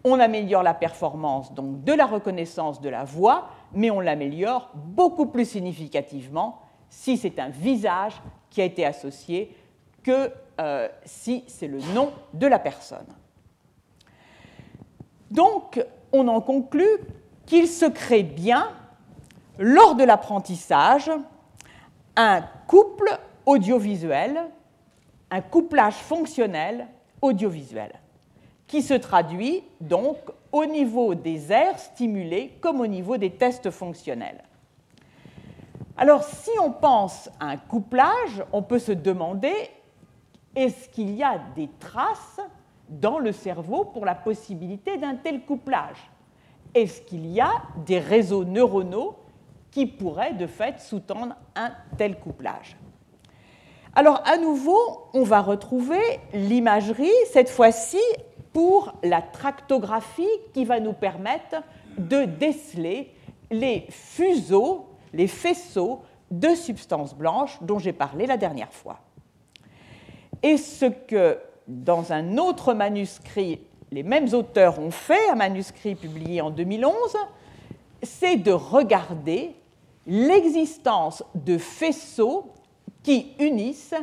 On 0.07 0.19
améliore 0.19 0.61
la 0.61 0.75
performance 0.75 1.51
donc 1.51 1.83
de 1.83 1.91
la 1.91 2.05
reconnaissance 2.05 2.79
de 2.79 2.89
la 2.89 3.03
voix, 3.03 3.49
mais 3.73 3.89
on 3.89 3.99
l'améliore 3.99 4.69
beaucoup 4.75 5.25
plus 5.25 5.49
significativement 5.49 6.61
si 6.89 7.17
c'est 7.17 7.39
un 7.39 7.49
visage 7.49 8.13
qui 8.51 8.61
a 8.61 8.65
été 8.65 8.85
associé 8.85 9.57
que 10.03 10.31
euh, 10.61 10.87
si 11.03 11.43
c'est 11.47 11.67
le 11.67 11.79
nom 11.95 12.13
de 12.33 12.45
la 12.45 12.59
personne. 12.59 13.07
Donc, 15.31 15.83
on 16.13 16.27
en 16.27 16.39
conclut 16.39 16.99
qu'il 17.47 17.67
se 17.67 17.85
crée 17.85 18.23
bien, 18.23 18.69
lors 19.57 19.95
de 19.95 20.03
l'apprentissage, 20.03 21.09
un 22.15 22.41
couple 22.67 23.09
audiovisuel, 23.45 24.39
un 25.31 25.41
couplage 25.41 25.95
fonctionnel 25.95 26.87
audiovisuel, 27.21 27.91
qui 28.67 28.81
se 28.81 28.93
traduit 28.93 29.63
donc 29.81 30.17
au 30.51 30.65
niveau 30.65 31.15
des 31.15 31.51
aires 31.51 31.77
stimulées 31.79 32.57
comme 32.61 32.81
au 32.81 32.87
niveau 32.87 33.17
des 33.17 33.31
tests 33.31 33.69
fonctionnels. 33.69 34.43
Alors, 35.97 36.23
si 36.23 36.51
on 36.61 36.71
pense 36.71 37.29
à 37.39 37.47
un 37.47 37.57
couplage, 37.57 38.43
on 38.51 38.61
peut 38.61 38.79
se 38.79 38.91
demander 38.91 39.53
est-ce 40.55 40.89
qu'il 40.89 41.15
y 41.15 41.23
a 41.23 41.39
des 41.55 41.69
traces 41.79 42.39
dans 42.89 43.19
le 43.19 43.31
cerveau 43.31 43.85
pour 43.85 44.05
la 44.05 44.15
possibilité 44.15 44.97
d'un 44.97 45.15
tel 45.15 45.41
couplage? 45.41 46.09
Est-ce 46.73 47.01
qu'il 47.01 47.25
y 47.27 47.39
a 47.39 47.51
des 47.85 47.99
réseaux 47.99 48.43
neuronaux 48.43 49.15
qui 49.71 49.85
pourraient 49.85 50.33
de 50.33 50.47
fait 50.47 50.79
sous-tendre 50.79 51.35
un 51.55 51.71
tel 51.97 52.19
couplage? 52.19 52.77
Alors 53.95 54.21
à 54.25 54.37
nouveau, 54.37 55.07
on 55.13 55.23
va 55.23 55.41
retrouver 55.41 56.01
l'imagerie, 56.33 57.11
cette 57.31 57.49
fois-ci 57.49 57.99
pour 58.55 58.93
la 59.03 59.21
tractographie 59.21 60.23
qui 60.53 60.63
va 60.63 60.79
nous 60.79 60.93
permettre 60.93 61.57
de 61.97 62.23
déceler 62.23 63.11
les 63.51 63.85
fuseaux, 63.89 64.85
les 65.11 65.27
faisceaux 65.27 66.03
de 66.31 66.55
substances 66.55 67.13
blanches 67.13 67.61
dont 67.61 67.79
j'ai 67.79 67.91
parlé 67.91 68.25
la 68.25 68.37
dernière 68.37 68.71
fois. 68.71 69.01
Et 70.41 70.55
ce 70.55 70.85
que 70.85 71.37
dans 71.67 72.13
un 72.13 72.37
autre 72.37 72.73
manuscrit 72.73 73.59
les 73.91 74.03
mêmes 74.03 74.33
auteurs 74.33 74.79
ont 74.79 74.91
fait, 74.91 75.29
un 75.29 75.35
manuscrit 75.35 75.95
publié 75.95 76.39
en 76.39 76.49
2011, 76.49 76.93
c'est 78.03 78.37
de 78.37 78.53
regarder 78.53 79.53
l'existence 80.07 81.25
de 81.33 81.57
faisceaux 81.57 82.53
qui 83.03 83.33
unissent 83.37 83.95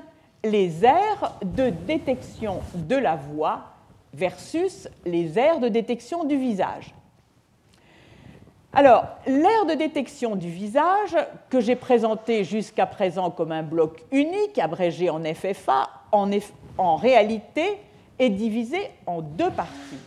les 0.45 0.85
aires 0.85 1.39
de 1.43 1.71
détection 1.71 2.61
de 2.75 2.97
la 2.97 3.17
voix 3.17 3.72
versus 4.13 4.89
les 5.05 5.39
aires 5.39 5.61
de 5.61 5.69
détection 5.69 6.25
du 6.25 6.37
visage. 6.37 6.95
Alors, 8.75 9.05
l'aire 9.27 9.67
de 9.67 9.75
détection 9.75 10.35
du 10.35 10.49
visage, 10.49 11.15
que 11.51 11.61
j'ai 11.61 11.77
présenté 11.77 12.43
jusqu'à 12.43 12.87
présent 12.87 13.31
comme 13.31 13.53
un 13.53 13.63
bloc 13.63 14.03
unique, 14.11 14.59
abrégé 14.59 15.11
en 15.11 15.23
FFA, 15.23 15.91
en, 16.11 16.31
en 16.79 16.97
réalité, 16.97 17.79
est 18.19 18.31
divisée 18.31 18.91
en 19.07 19.21
deux 19.21 19.51
parties. 19.51 19.99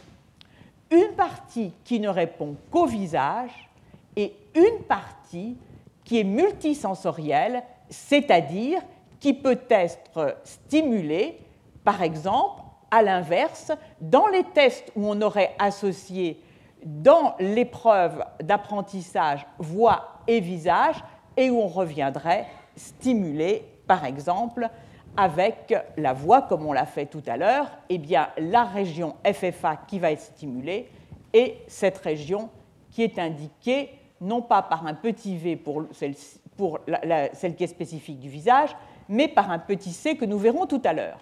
Une 0.90 1.14
partie 1.16 1.74
qui 1.84 2.00
ne 2.00 2.10
répond 2.10 2.56
qu'au 2.72 2.88
visage 2.88 3.70
et 4.16 4.34
une 4.56 4.84
partie 4.88 5.58
qui 6.04 6.20
est 6.20 6.24
multisensorielle, 6.24 7.64
c'est-à-dire 7.90 8.82
qui 9.20 9.34
peut 9.34 9.60
être 9.70 10.38
stimulée, 10.44 11.40
par 11.84 12.02
exemple, 12.02 12.62
à 12.96 13.02
l'inverse, 13.02 13.74
dans 14.00 14.28
les 14.28 14.46
tests 14.46 14.90
où 14.96 15.06
on 15.06 15.22
aurait 15.22 15.54
associé 15.60 16.42
dans 16.86 17.36
l'épreuve 17.40 18.24
d'apprentissage 18.42 19.46
voix 19.60 20.22
et 20.28 20.40
visage 20.40 21.04
et 21.36 21.50
où 21.50 21.60
on 21.60 21.68
reviendrait 21.68 22.46
stimuler, 22.78 23.66
par 23.86 24.06
exemple, 24.06 24.70
avec 25.18 25.76
la 25.98 26.14
voix, 26.14 26.44
comme 26.44 26.66
on 26.66 26.72
l'a 26.72 26.86
fait 26.86 27.06
tout 27.06 27.24
à 27.28 27.36
l'heure, 27.36 27.68
eh 27.90 27.98
bien, 27.98 28.30
la 28.38 28.64
région 28.64 29.16
FFA 29.26 29.76
qui 29.88 30.00
va 30.00 30.14
être 30.14 30.22
stimulée 30.22 30.90
et 31.34 31.58
cette 31.68 31.98
région 31.98 32.50
qui 32.92 33.04
est 33.04 33.20
indiquée 33.20 33.90
non 34.22 34.42
pas 34.42 34.62
par 34.62 34.88
un 34.88 34.94
petit 34.94 35.36
V 35.36 35.58
pour 35.58 35.84
celle 35.92 37.56
qui 37.56 37.64
est 37.66 37.68
spécifique 37.68 38.22
du 38.22 38.30
visage, 38.30 38.74
mais 39.10 39.28
par 39.28 39.52
un 39.52 39.60
petit 39.60 39.92
c 39.92 40.16
que 40.16 40.24
nous 40.24 40.38
verrons 40.38 40.66
tout 40.66 40.82
à 40.86 40.94
l'heure. 40.94 41.20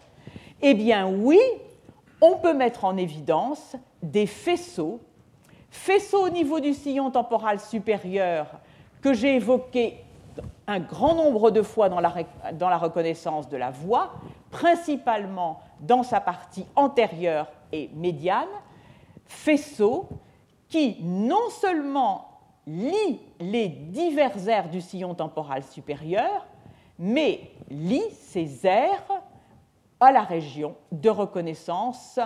Eh 0.66 0.76
bien 0.76 1.10
oui, 1.10 1.42
on 2.22 2.38
peut 2.38 2.54
mettre 2.54 2.86
en 2.86 2.96
évidence 2.96 3.76
des 4.02 4.26
faisceaux, 4.26 5.02
faisceaux 5.70 6.26
au 6.26 6.30
niveau 6.30 6.62
du 6.62 6.74
sillon 6.74 7.12
temporal 7.12 7.60
supérieur 7.60 8.48
que 9.02 9.14
j'ai 9.14 9.36
évoqués 9.36 9.98
un 10.66 10.80
grand 10.80 11.16
nombre 11.16 11.52
de 11.52 11.62
fois 11.62 11.90
dans 11.90 12.00
la, 12.00 12.78
reconnaissance 12.78 13.50
de 13.50 13.58
la 13.58 13.72
voix, 13.72 14.14
principalement 14.52 15.60
dans 15.82 16.02
sa 16.02 16.22
partie 16.22 16.66
antérieure 16.78 17.52
et 17.74 17.90
médiane, 17.94 18.48
faisceaux 19.26 20.08
qui 20.70 20.96
non 21.04 21.50
seulement 21.50 22.30
lie 22.66 23.20
les 23.42 23.68
divers 23.68 24.48
aires 24.48 24.70
du 24.70 24.80
sillon 24.80 25.14
temporal 25.14 25.64
supérieur, 25.64 26.48
mais 26.98 27.52
lie 27.70 28.10
ces 28.12 28.66
aires 28.66 29.04
à 30.04 30.12
la 30.12 30.22
région 30.22 30.76
de 30.92 31.10
reconnaissance 31.10 32.20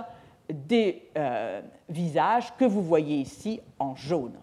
des 0.49 1.09
euh, 1.17 1.61
visages 1.89 2.55
que 2.57 2.65
vous 2.65 2.81
voyez 2.81 3.17
ici 3.17 3.59
en 3.79 3.95
jaune. 3.95 4.33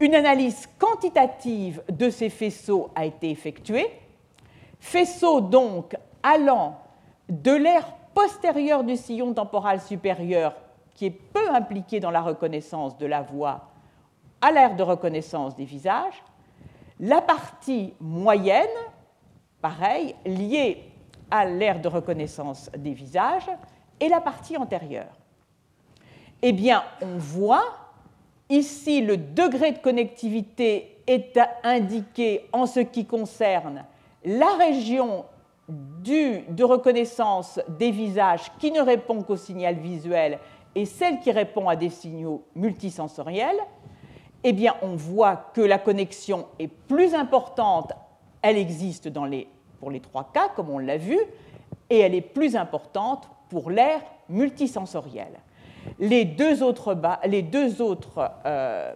Une 0.00 0.14
analyse 0.14 0.68
quantitative 0.78 1.82
de 1.90 2.10
ces 2.10 2.28
faisceaux 2.28 2.90
a 2.94 3.04
été 3.06 3.30
effectuée, 3.30 3.88
faisceaux 4.78 5.40
donc 5.40 5.96
allant 6.22 6.78
de 7.28 7.52
l'aire 7.52 7.92
postérieure 8.14 8.84
du 8.84 8.96
sillon 8.96 9.32
temporal 9.32 9.80
supérieur, 9.80 10.54
qui 10.94 11.06
est 11.06 11.10
peu 11.10 11.50
impliqué 11.50 12.00
dans 12.00 12.10
la 12.10 12.22
reconnaissance 12.22 12.96
de 12.98 13.06
la 13.06 13.22
voix, 13.22 13.68
à 14.40 14.52
l'aire 14.52 14.76
de 14.76 14.82
reconnaissance 14.82 15.54
des 15.56 15.64
visages, 15.64 16.22
la 17.00 17.20
partie 17.20 17.94
moyenne, 18.00 18.66
pareil, 19.60 20.14
liée 20.24 20.84
à 21.30 21.44
l'aire 21.44 21.80
de 21.80 21.88
reconnaissance 21.88 22.70
des 22.76 22.92
visages, 22.92 23.50
et 24.00 24.08
la 24.08 24.20
partie 24.20 24.56
antérieure. 24.56 25.16
Eh 26.42 26.52
bien, 26.52 26.84
on 27.00 27.18
voit 27.18 27.64
ici 28.48 29.00
le 29.00 29.16
degré 29.16 29.72
de 29.72 29.78
connectivité 29.78 30.98
est 31.06 31.38
indiqué 31.64 32.46
en 32.52 32.66
ce 32.66 32.80
qui 32.80 33.06
concerne 33.06 33.84
la 34.24 34.54
région 34.56 35.24
de 35.68 36.64
reconnaissance 36.64 37.60
des 37.68 37.90
visages 37.90 38.52
qui 38.58 38.70
ne 38.70 38.80
répond 38.80 39.22
qu'au 39.22 39.36
signal 39.36 39.76
visuel 39.76 40.38
et 40.74 40.84
celle 40.84 41.20
qui 41.20 41.32
répond 41.32 41.68
à 41.68 41.74
des 41.74 41.90
signaux 41.90 42.44
multisensoriels, 42.54 43.58
eh 44.44 44.52
bien, 44.52 44.76
on 44.82 44.94
voit 44.94 45.50
que 45.54 45.60
la 45.60 45.78
connexion 45.78 46.46
est 46.58 46.68
plus 46.68 47.14
importante, 47.14 47.92
elle 48.42 48.58
existe 48.58 49.08
pour 49.80 49.90
les 49.90 50.00
trois 50.00 50.30
cas, 50.32 50.48
comme 50.54 50.70
on 50.70 50.78
l'a 50.78 50.96
vu, 50.96 51.18
et 51.90 51.98
elle 52.00 52.14
est 52.14 52.20
plus 52.20 52.56
importante 52.56 53.28
pour 53.48 53.70
l'air 53.70 54.00
multisensoriel. 54.28 55.28
Les 55.98 56.24
deux 56.24 56.62
autres, 56.62 56.96
les 57.24 57.42
deux 57.42 57.80
autres 57.80 58.30
euh, 58.44 58.92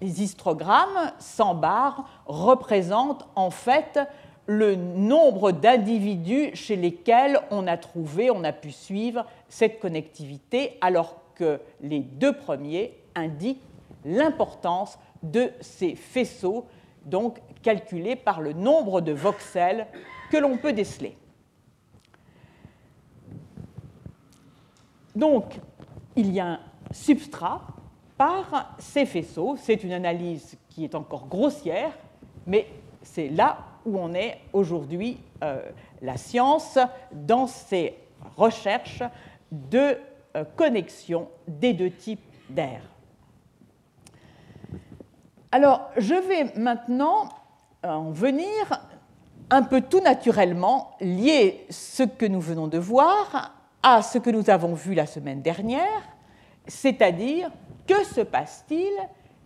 histogrammes 0.00 1.12
sans 1.18 1.54
barre 1.54 2.04
représentent 2.26 3.28
en 3.36 3.50
fait 3.50 4.00
le 4.46 4.74
nombre 4.74 5.52
d'individus 5.52 6.50
chez 6.54 6.74
lesquels 6.74 7.38
on 7.50 7.66
a 7.68 7.76
trouvé, 7.76 8.30
on 8.30 8.42
a 8.42 8.52
pu 8.52 8.72
suivre 8.72 9.24
cette 9.48 9.78
connectivité, 9.78 10.78
alors 10.80 11.16
que 11.36 11.60
les 11.80 12.00
deux 12.00 12.32
premiers 12.32 12.98
indiquent 13.14 13.62
l'importance 14.04 14.98
de 15.22 15.52
ces 15.60 15.94
faisceaux, 15.94 16.66
donc 17.04 17.38
calculés 17.62 18.16
par 18.16 18.40
le 18.40 18.52
nombre 18.52 19.00
de 19.00 19.12
voxels 19.12 19.86
que 20.32 20.38
l'on 20.38 20.56
peut 20.56 20.72
déceler. 20.72 21.14
Donc, 25.14 25.60
il 26.16 26.32
y 26.32 26.40
a 26.40 26.46
un 26.52 26.60
substrat 26.90 27.60
par 28.16 28.74
ces 28.78 29.04
faisceaux. 29.04 29.56
C'est 29.58 29.84
une 29.84 29.92
analyse 29.92 30.56
qui 30.70 30.84
est 30.84 30.94
encore 30.94 31.26
grossière, 31.26 31.92
mais 32.46 32.66
c'est 33.02 33.28
là 33.28 33.58
où 33.84 33.98
on 33.98 34.14
est 34.14 34.38
aujourd'hui 34.54 35.20
euh, 35.44 35.60
la 36.00 36.16
science 36.16 36.78
dans 37.12 37.46
ses 37.46 37.94
recherches 38.34 39.02
de 39.50 39.98
euh, 40.34 40.44
connexion 40.56 41.28
des 41.46 41.74
deux 41.74 41.90
types 41.90 42.24
d'air. 42.48 42.80
Alors, 45.50 45.90
je 45.98 46.14
vais 46.14 46.58
maintenant 46.58 47.28
en 47.84 48.12
venir 48.12 48.48
un 49.52 49.62
peu 49.62 49.82
tout 49.82 50.00
naturellement 50.00 50.92
lier 50.98 51.66
ce 51.68 52.04
que 52.04 52.24
nous 52.24 52.40
venons 52.40 52.68
de 52.68 52.78
voir 52.78 53.52
à 53.82 54.00
ce 54.00 54.16
que 54.16 54.30
nous 54.30 54.48
avons 54.48 54.72
vu 54.72 54.94
la 54.94 55.04
semaine 55.04 55.42
dernière, 55.42 56.16
c'est-à-dire 56.66 57.50
que 57.86 58.02
se 58.02 58.22
passe-t-il 58.22 58.90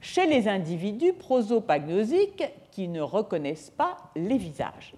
chez 0.00 0.28
les 0.28 0.46
individus 0.46 1.12
prosopagnosiques 1.12 2.44
qui 2.70 2.86
ne 2.86 3.00
reconnaissent 3.00 3.72
pas 3.76 3.96
les 4.14 4.38
visages. 4.38 4.94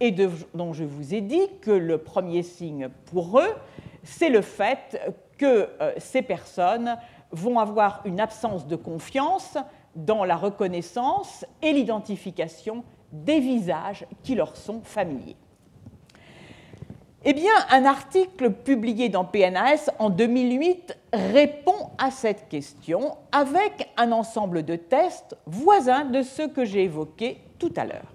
Et 0.00 0.10
dont 0.10 0.72
je 0.72 0.82
vous 0.82 1.14
ai 1.14 1.20
dit 1.20 1.48
que 1.60 1.70
le 1.70 1.98
premier 1.98 2.42
signe 2.42 2.88
pour 3.12 3.38
eux, 3.38 3.54
c'est 4.02 4.30
le 4.30 4.40
fait 4.40 5.00
que 5.38 5.68
euh, 5.80 5.92
ces 5.98 6.22
personnes 6.22 6.96
vont 7.30 7.60
avoir 7.60 8.02
une 8.06 8.18
absence 8.18 8.66
de 8.66 8.74
confiance 8.74 9.56
dans 9.94 10.24
la 10.24 10.34
reconnaissance 10.34 11.46
et 11.62 11.72
l'identification 11.72 12.82
des 13.12 13.40
visages 13.40 14.06
qui 14.22 14.34
leur 14.34 14.56
sont 14.56 14.80
familiers. 14.82 15.36
Eh 17.24 17.34
bien, 17.34 17.52
un 17.70 17.84
article 17.84 18.50
publié 18.50 19.08
dans 19.08 19.24
PNAS 19.24 19.90
en 20.00 20.10
2008 20.10 20.98
répond 21.12 21.90
à 21.96 22.10
cette 22.10 22.48
question 22.48 23.16
avec 23.30 23.90
un 23.96 24.10
ensemble 24.10 24.64
de 24.64 24.74
tests 24.74 25.36
voisins 25.46 26.04
de 26.04 26.22
ceux 26.22 26.48
que 26.48 26.64
j'ai 26.64 26.82
évoqués 26.84 27.38
tout 27.60 27.72
à 27.76 27.84
l'heure. 27.84 28.10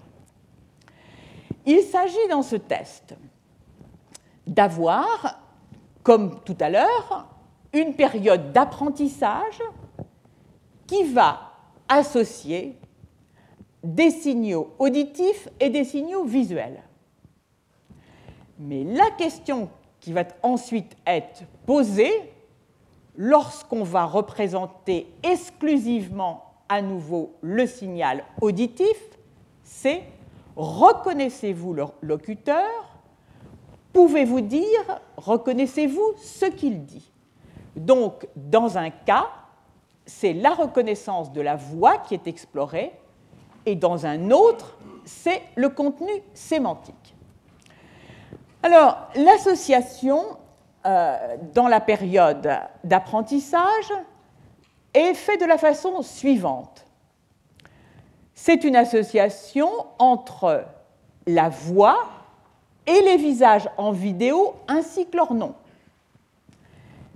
Il 1.64 1.80
s'agit 1.82 2.28
dans 2.28 2.42
ce 2.42 2.56
test 2.56 3.14
d'avoir, 4.46 5.40
comme 6.02 6.40
tout 6.44 6.56
à 6.60 6.68
l'heure, 6.68 7.28
une 7.72 7.94
période 7.94 8.52
d'apprentissage 8.52 9.62
qui 10.86 11.04
va 11.04 11.52
associer 11.88 12.78
des 13.88 14.10
signaux 14.10 14.74
auditifs 14.78 15.48
et 15.58 15.70
des 15.70 15.84
signaux 15.84 16.24
visuels. 16.24 16.82
Mais 18.58 18.84
la 18.84 19.10
question 19.16 19.70
qui 19.98 20.12
va 20.12 20.24
ensuite 20.42 20.94
être 21.06 21.44
posée 21.64 22.12
lorsqu'on 23.16 23.84
va 23.84 24.04
représenter 24.04 25.06
exclusivement 25.22 26.44
à 26.68 26.82
nouveau 26.82 27.32
le 27.40 27.66
signal 27.66 28.24
auditif, 28.42 28.98
c'est 29.62 30.02
reconnaissez-vous 30.54 31.72
le 31.72 31.84
locuteur? 32.02 32.68
Pouvez-vous 33.94 34.42
dire, 34.42 35.00
reconnaissez-vous 35.16 36.12
ce 36.18 36.44
qu'il 36.44 36.84
dit? 36.84 37.10
Donc, 37.74 38.28
dans 38.36 38.76
un 38.76 38.90
cas, 38.90 39.28
c'est 40.04 40.34
la 40.34 40.50
reconnaissance 40.50 41.32
de 41.32 41.40
la 41.40 41.56
voix 41.56 41.96
qui 41.96 42.12
est 42.12 42.26
explorée, 42.26 42.92
et 43.66 43.74
dans 43.74 44.06
un 44.06 44.30
autre, 44.30 44.76
c'est 45.04 45.42
le 45.56 45.68
contenu 45.68 46.12
sémantique. 46.34 47.14
Alors, 48.62 49.08
l'association 49.14 50.20
euh, 50.86 51.36
dans 51.54 51.68
la 51.68 51.80
période 51.80 52.48
d'apprentissage 52.84 53.92
est 54.94 55.14
faite 55.14 55.40
de 55.40 55.46
la 55.46 55.58
façon 55.58 56.02
suivante. 56.02 56.84
C'est 58.34 58.64
une 58.64 58.76
association 58.76 59.68
entre 59.98 60.64
la 61.26 61.48
voix 61.48 62.08
et 62.86 63.00
les 63.02 63.16
visages 63.16 63.68
en 63.76 63.92
vidéo 63.92 64.54
ainsi 64.66 65.06
que 65.06 65.16
leur 65.16 65.34
nom. 65.34 65.54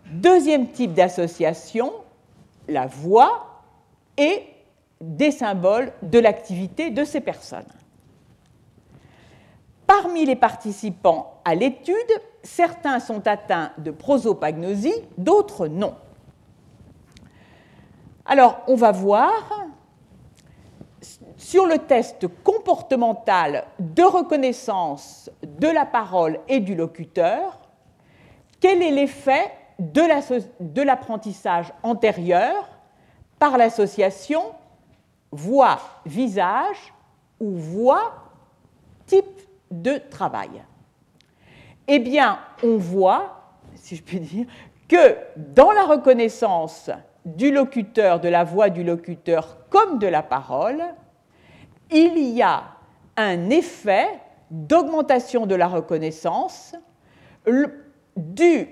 Deuxième 0.07 0.69
type 0.69 0.93
d'association, 0.93 1.93
la 2.69 2.87
voix 2.87 3.63
et 4.19 4.52
des 5.03 5.33
symboles 5.33 5.93
de 6.03 6.19
l'activité 6.21 6.91
de 6.91 7.05
ces 7.05 7.21
personnes. 7.21 7.67
Parmi 9.87 10.25
les 10.25 10.37
participants 10.37 11.41
à 11.45 11.55
l'étude, 11.55 11.97
certains 12.43 13.01
sont 13.01 13.27
atteints 13.27 13.73
de 13.79 13.91
prosopagnosie, 13.91 14.95
d'autres 15.19 15.67
non. 15.67 15.97
Alors, 18.25 18.63
on 18.69 18.77
va 18.77 18.93
voir 18.93 19.67
sur 21.37 21.67
le 21.67 21.79
test 21.79 22.27
comportemental 22.45 23.65
de 23.81 24.05
reconnaissance 24.05 25.29
de 25.43 25.67
la 25.67 25.85
parole 25.85 26.39
et 26.47 26.61
du 26.61 26.77
locuteur, 26.77 27.59
quel 28.61 28.81
est 28.81 28.93
l'effet 28.93 29.53
de 29.81 30.83
l'apprentissage 30.83 31.73
antérieur 31.83 32.69
par 33.41 33.59
l'association 33.59 34.43
voix-visage 35.33 36.95
ou 37.41 37.57
voix-type 37.57 39.25
de 39.71 39.99
travail. 40.11 40.63
Eh 41.89 41.99
bien, 41.99 42.39
on 42.63 42.77
voit, 42.77 43.57
si 43.75 43.97
je 43.97 44.03
puis 44.03 44.21
dire, 44.21 44.47
que 44.89 45.17
dans 45.37 45.73
la 45.73 45.85
reconnaissance 45.85 46.91
du 47.25 47.51
locuteur, 47.51 48.21
de 48.21 48.29
la 48.29 48.45
voix 48.45 48.69
du 48.71 48.85
locuteur 48.85 49.59
comme 49.71 49.99
de 49.99 50.07
la 50.07 50.23
parole, 50.23 50.83
il 51.91 52.19
y 52.19 52.43
a 52.43 52.65
un 53.17 53.51
effet 53.51 54.07
d'augmentation 54.51 55.47
de 55.47 55.55
la 55.55 55.67
reconnaissance 55.67 56.75
dû 58.17 58.69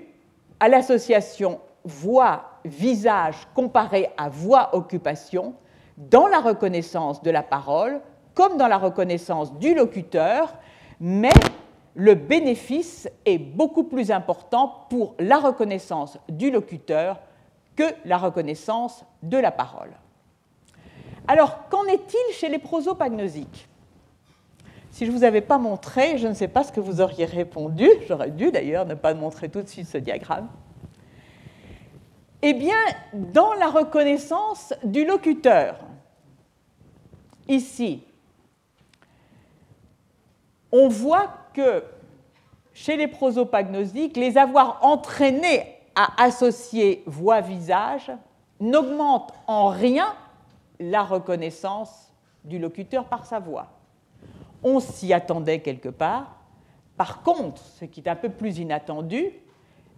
à 0.59 0.69
l'association 0.69 1.59
voix 1.83 2.59
visage 2.63 3.47
comparé 3.55 4.11
à 4.17 4.29
voix 4.29 4.75
occupation 4.75 5.55
dans 6.09 6.27
la 6.27 6.39
reconnaissance 6.39 7.21
de 7.21 7.31
la 7.31 7.43
parole 7.43 8.01
comme 8.33 8.57
dans 8.57 8.67
la 8.67 8.77
reconnaissance 8.77 9.53
du 9.59 9.73
locuteur, 9.73 10.53
mais 10.99 11.33
le 11.95 12.15
bénéfice 12.15 13.09
est 13.25 13.37
beaucoup 13.37 13.83
plus 13.83 14.11
important 14.11 14.85
pour 14.89 15.15
la 15.19 15.37
reconnaissance 15.37 16.17
du 16.29 16.49
locuteur 16.51 17.19
que 17.75 17.83
la 18.05 18.17
reconnaissance 18.17 19.05
de 19.23 19.37
la 19.37 19.51
parole. 19.51 19.91
Alors, 21.27 21.67
qu'en 21.69 21.83
est-il 21.85 22.33
chez 22.33 22.49
les 22.49 22.57
prosopagnosiques 22.57 23.67
Si 24.89 25.05
je 25.05 25.11
ne 25.11 25.17
vous 25.17 25.23
avais 25.23 25.41
pas 25.41 25.57
montré, 25.57 26.17
je 26.17 26.27
ne 26.27 26.33
sais 26.33 26.47
pas 26.47 26.63
ce 26.63 26.71
que 26.71 26.79
vous 26.79 27.01
auriez 27.01 27.25
répondu, 27.25 27.87
j'aurais 28.07 28.31
dû 28.31 28.51
d'ailleurs 28.51 28.85
ne 28.85 28.95
pas 28.95 29.13
montrer 29.13 29.49
tout 29.49 29.61
de 29.61 29.67
suite 29.67 29.87
ce 29.87 29.97
diagramme. 29.97 30.47
Eh 32.41 32.53
bien, 32.53 32.77
dans 33.13 33.53
la 33.53 33.67
reconnaissance 33.67 34.73
du 34.83 35.05
locuteur, 35.05 35.75
ici, 37.51 38.03
on 40.71 40.87
voit 40.87 41.29
que 41.53 41.83
chez 42.73 42.95
les 42.95 43.07
prosopagnosiques, 43.07 44.17
les 44.17 44.37
avoir 44.37 44.83
entraînés 44.83 45.75
à 45.95 46.23
associer 46.23 47.03
voix-visage 47.05 48.11
n'augmente 48.59 49.33
en 49.47 49.67
rien 49.67 50.15
la 50.79 51.03
reconnaissance 51.03 52.13
du 52.43 52.59
locuteur 52.59 53.05
par 53.05 53.25
sa 53.25 53.39
voix. 53.39 53.67
On 54.63 54.79
s'y 54.79 55.13
attendait 55.13 55.59
quelque 55.59 55.89
part. 55.89 56.37
Par 56.95 57.23
contre, 57.23 57.61
ce 57.61 57.85
qui 57.85 57.99
est 57.99 58.09
un 58.09 58.15
peu 58.15 58.29
plus 58.29 58.59
inattendu, 58.59 59.31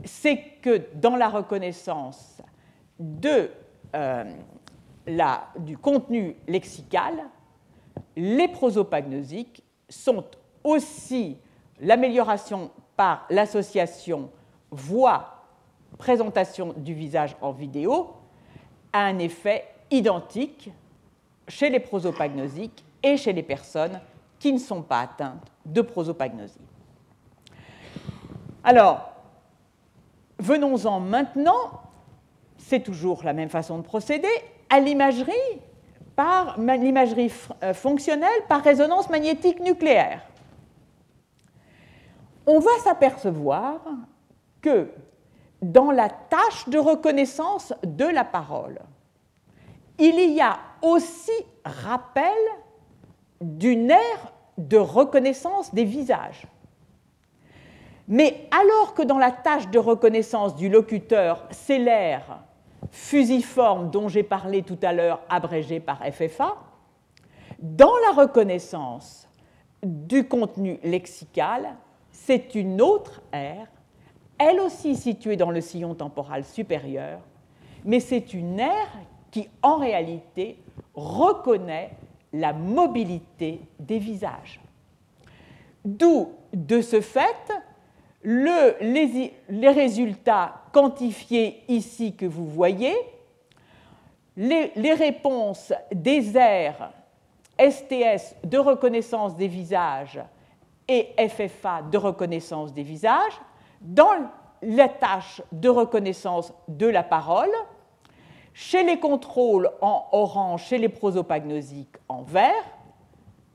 c'est 0.04 0.38
que 0.62 0.88
dans 0.96 1.16
la 1.16 1.30
reconnaissance 1.30 2.42
euh, 3.26 4.26
du 5.60 5.78
contenu 5.78 6.36
lexical, 6.48 7.13
les 8.16 8.48
prosopagnosiques 8.48 9.64
sont 9.90 10.26
aussi 10.64 11.38
l'amélioration 11.80 12.72
par 12.96 13.26
l'association 13.30 14.30
voix-présentation 14.72 16.74
du 16.78 16.94
visage 16.94 17.36
en 17.42 17.52
vidéo 17.52 18.12
a 18.92 19.06
un 19.06 19.20
effet 19.20 19.66
identique 19.92 20.72
chez 21.48 21.70
les 21.70 21.80
prosopagnosiques 21.80 22.84
et 23.02 23.18
chez 23.18 23.34
les 23.34 23.44
personnes 23.44 24.00
qui 24.40 24.54
ne 24.54 24.60
sont 24.60 24.82
pas 24.82 25.02
atteintes 25.02 25.52
de 25.66 25.82
prosopagnosie. 25.82 26.60
Alors, 28.64 29.12
venons-en 30.40 31.00
maintenant, 31.00 31.82
c'est 32.58 32.82
toujours 32.82 33.24
la 33.24 33.34
même 33.34 33.50
façon 33.50 33.78
de 33.78 33.84
procéder, 33.84 34.30
à 34.70 34.80
l'imagerie 34.80 35.32
par 36.15 36.60
l'imagerie 36.60 37.32
euh, 37.63 37.73
fonctionnelle 37.73 38.30
par 38.47 38.63
résonance 38.63 39.10
magnétique 39.10 39.60
nucléaire 39.60 40.21
on 42.45 42.60
va 42.60 42.71
s'apercevoir 42.84 43.80
que 44.62 44.89
dans 45.62 45.91
la 45.91 46.10
tâche 46.10 46.67
de 46.67 46.78
reconnaissance 46.78 47.73
de 47.84 48.06
la 48.06 48.26
parole, 48.26 48.80
il 49.97 50.34
y 50.34 50.41
a 50.41 50.60
aussi 50.82 51.32
rappel 51.63 52.34
d'une 53.39 53.91
ère 53.91 54.34
de 54.58 54.78
reconnaissance 54.78 55.73
des 55.73 55.86
visages. 55.86 56.45
Mais 58.08 58.49
alors 58.52 58.93
que 58.93 59.02
dans 59.02 59.17
la 59.17 59.32
tâche 59.32 59.69
de 59.69 59.80
reconnaissance 59.80 60.56
du 60.56 60.67
locuteur, 60.67 61.47
c'est 61.52 61.78
l'ère 61.78 62.43
fusiforme 62.94 63.90
dont 63.90 64.08
j'ai 64.08 64.22
parlé 64.22 64.62
tout 64.62 64.78
à 64.84 64.94
l'heure, 64.94 65.20
abrégée 65.28 65.80
par 65.80 66.00
FFA, 66.06 66.56
dans 67.58 67.94
la 68.08 68.22
reconnaissance 68.22 69.28
du 69.82 70.28
contenu 70.28 70.80
lexical, 70.84 71.76
c'est 72.12 72.54
une 72.54 72.84
autre 72.84 73.24
ère, 73.32 73.66
elle 74.38 74.60
aussi 74.60 74.96
située 74.96 75.38
dans 75.38 75.50
le 75.50 75.60
sillon 75.60 75.96
temporal 75.96 76.46
supérieur, 76.46 77.20
mais 77.84 78.00
c'est 78.00 78.36
une 78.36 78.60
ère 78.60 78.94
qui 79.32 79.50
en 79.64 79.78
réalité 79.78 80.60
reconnaît 80.94 81.98
la 82.32 82.54
mobilité 82.54 83.62
des 83.80 83.98
visages. 83.98 84.62
D'où, 85.84 86.30
de 86.54 86.80
ce 86.80 87.02
fait, 87.02 87.52
les, 88.24 89.70
résultats 89.70 90.56
quantifiés 90.72 91.64
ici 91.68 92.16
que 92.16 92.26
vous 92.26 92.48
voyez, 92.48 92.96
les, 94.36 94.94
réponses 94.94 95.74
des 95.92 96.36
aires 96.38 96.92
STS 97.60 98.36
de 98.44 98.58
reconnaissance 98.58 99.36
des 99.36 99.48
visages 99.48 100.20
et 100.88 101.10
FFA 101.30 101.82
de 101.84 101.98
reconnaissance 101.98 102.74
des 102.74 102.84
visages, 102.84 103.40
dans 103.80 104.30
la 104.62 104.88
tâche 104.88 105.42
de 105.52 105.70
reconnaissance 105.70 106.54
de 106.68 106.88
la 106.88 107.04
parole, 107.04 107.52
chez 108.54 108.84
les 108.84 109.00
contrôles 109.00 109.70
en 109.82 110.06
orange, 110.12 110.66
chez 110.66 110.78
les 110.78 110.90
prosopagnosiques 110.90 111.96
en 112.08 112.22
vert, 112.24 112.64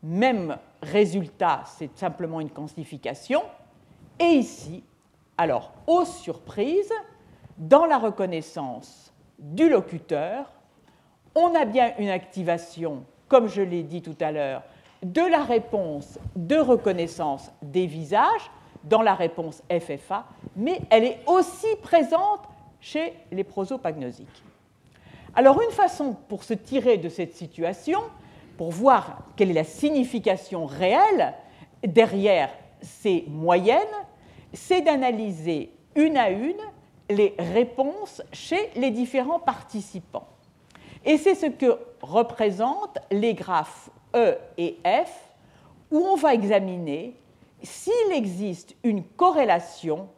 même 0.03 0.57
résultat, 0.83 1.63
c'est 1.65 1.97
simplement 1.99 2.41
une 2.41 2.51
quantification. 2.51 3.43
Et 4.21 4.25
ici, 4.25 4.83
alors, 5.37 5.73
aux 5.87 6.05
surprises, 6.05 6.93
dans 7.57 7.87
la 7.87 7.99
reconnaissance 7.99 9.13
du 9.39 9.69
locuteur, 9.69 10.51
on 11.35 11.55
a 11.55 11.65
bien 11.65 11.93
une 11.99 12.09
activation, 12.09 13.05
comme 13.29 13.49
je 13.49 13.63
l'ai 13.63 13.83
dit 13.83 14.03
tout 14.03 14.17
à 14.21 14.33
l'heure, 14.33 14.63
de 15.03 15.23
la 15.23 15.45
réponse 15.45 16.19
de 16.35 16.57
reconnaissance 16.57 17.51
des 17.63 17.87
visages 17.87 18.51
dans 18.85 19.03
la 19.03 19.15
réponse 19.15 19.63
FFA, 19.71 20.25
mais 20.57 20.81
elle 20.91 21.05
est 21.05 21.19
aussi 21.27 21.69
présente 21.83 22.41
chez 22.81 23.15
les 23.31 23.45
prosopagnosiques. 23.45 24.43
Alors 25.35 25.61
une 25.63 25.71
façon 25.71 26.17
pour 26.29 26.43
se 26.43 26.55
tirer 26.55 26.97
de 26.97 27.09
cette 27.09 27.35
situation, 27.35 28.01
pour 28.57 28.71
voir 28.73 29.19
quelle 29.37 29.51
est 29.51 29.55
la 29.55 29.65
signification 29.65 30.67
réelle 30.67 31.35
derrière 31.87 32.51
ces 32.81 33.25
moyennes, 33.29 33.79
c'est 34.53 34.81
d'analyser 34.81 35.71
une 35.95 36.17
à 36.17 36.31
une 36.31 36.61
les 37.11 37.35
réponses 37.39 38.23
chez 38.33 38.71
les 38.77 38.91
différents 38.91 39.39
participants. 39.39 40.29
Et 41.05 41.17
c'est 41.17 41.35
ce 41.35 41.47
que 41.47 41.79
représentent 42.03 42.99
les 43.11 43.35
graphes 43.35 43.91
E 44.15 44.37
et 44.57 44.79
F, 44.85 45.13
où 45.91 45.99
on 45.99 46.17
va 46.17 46.35
examiner 46.35 47.15
s'il 47.63 48.13
existe 48.13 48.75
une 48.85 49.03
corrélation 49.03 50.09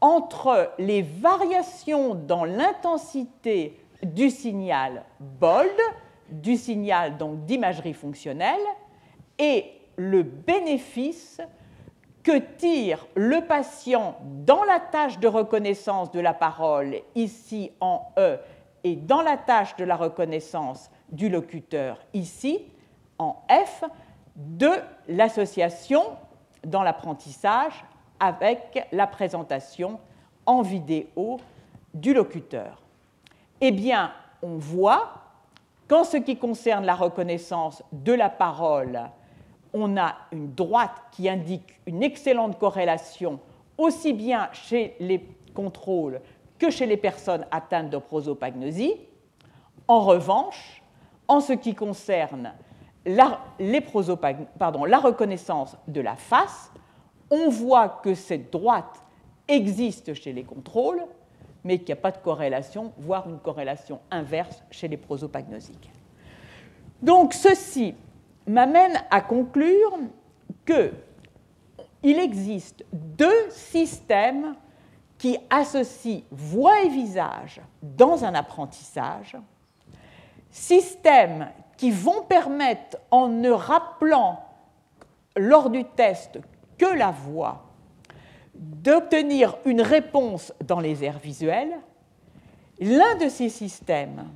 entre 0.00 0.72
les 0.78 1.02
variations 1.02 2.14
dans 2.14 2.44
l'intensité 2.44 3.80
du 4.02 4.30
signal 4.30 5.04
bold, 5.20 5.76
du 6.30 6.56
signal 6.56 7.16
donc 7.16 7.44
d'imagerie 7.46 7.94
fonctionnelle, 7.94 8.60
et 9.38 9.72
le 9.96 10.22
bénéfice 10.22 11.40
que 12.26 12.38
tire 12.38 13.06
le 13.14 13.42
patient 13.42 14.16
dans 14.44 14.64
la 14.64 14.80
tâche 14.80 15.20
de 15.20 15.28
reconnaissance 15.28 16.10
de 16.10 16.18
la 16.18 16.34
parole, 16.34 16.96
ici 17.14 17.70
en 17.78 18.02
E, 18.18 18.40
et 18.82 18.96
dans 18.96 19.22
la 19.22 19.36
tâche 19.36 19.76
de 19.76 19.84
la 19.84 19.94
reconnaissance 19.94 20.90
du 21.08 21.28
locuteur, 21.28 22.00
ici, 22.14 22.64
en 23.20 23.36
F 23.48 23.84
de 24.34 24.70
l'association 25.06 26.02
dans 26.64 26.82
l'apprentissage 26.82 27.84
avec 28.18 28.88
la 28.90 29.06
présentation 29.06 30.00
en 30.46 30.62
vidéo 30.62 31.36
du 31.94 32.12
locuteur. 32.12 32.82
Eh 33.60 33.70
bien, 33.70 34.10
on 34.42 34.56
voit 34.56 35.12
qu'en 35.86 36.02
ce 36.02 36.16
qui 36.16 36.36
concerne 36.36 36.84
la 36.84 36.96
reconnaissance 36.96 37.84
de 37.92 38.12
la 38.12 38.30
parole, 38.30 39.10
on 39.76 39.96
a 39.96 40.16
une 40.32 40.52
droite 40.54 41.02
qui 41.12 41.28
indique 41.28 41.80
une 41.86 42.02
excellente 42.02 42.58
corrélation 42.58 43.38
aussi 43.78 44.12
bien 44.12 44.48
chez 44.52 44.96
les 45.00 45.26
contrôles 45.54 46.20
que 46.58 46.70
chez 46.70 46.86
les 46.86 46.96
personnes 46.96 47.46
atteintes 47.50 47.90
de 47.90 47.98
prosopagnosie. 47.98 48.94
En 49.88 50.00
revanche, 50.00 50.82
en 51.28 51.40
ce 51.40 51.52
qui 51.52 51.74
concerne 51.74 52.54
la, 53.04 53.40
reconnaissance 54.98 55.76
de 55.86 56.00
la 56.00 56.16
face, 56.16 56.72
on 57.30 57.50
voit 57.50 58.00
que 58.02 58.14
cette 58.14 58.52
droite 58.52 59.02
existe 59.48 60.14
chez 60.14 60.32
les 60.32 60.44
contrôles, 60.44 61.02
mais 61.64 61.78
qu'il 61.78 61.88
n'y 61.88 61.98
a 61.98 62.02
pas 62.02 62.12
de 62.12 62.18
corrélation, 62.18 62.92
voire 62.98 63.28
une 63.28 63.38
corrélation 63.38 64.00
inverse 64.10 64.62
chez 64.70 64.88
les 64.88 64.96
prosopagnosiques. 64.96 65.90
Donc 67.02 67.34
ceci 67.34 67.94
m'amène 68.46 69.02
à 69.10 69.20
conclure 69.20 69.98
qu'il 70.64 72.18
existe 72.18 72.84
deux 72.92 73.50
systèmes 73.50 74.54
qui 75.18 75.38
associe 75.50 76.22
voix 76.30 76.82
et 76.82 76.88
visage 76.88 77.60
dans 77.82 78.24
un 78.24 78.34
apprentissage, 78.34 79.36
systèmes 80.50 81.48
qui 81.76 81.90
vont 81.90 82.22
permettre, 82.22 82.98
en 83.10 83.28
ne 83.28 83.50
rappelant 83.50 84.42
lors 85.36 85.70
du 85.70 85.84
test 85.84 86.38
que 86.78 86.86
la 86.86 87.10
voix, 87.10 87.66
d'obtenir 88.54 89.56
une 89.64 89.82
réponse 89.82 90.52
dans 90.64 90.80
les 90.80 91.04
aires 91.04 91.18
visuelles. 91.18 91.76
L'un 92.80 93.16
de 93.16 93.28
ces 93.28 93.48
systèmes 93.48 94.28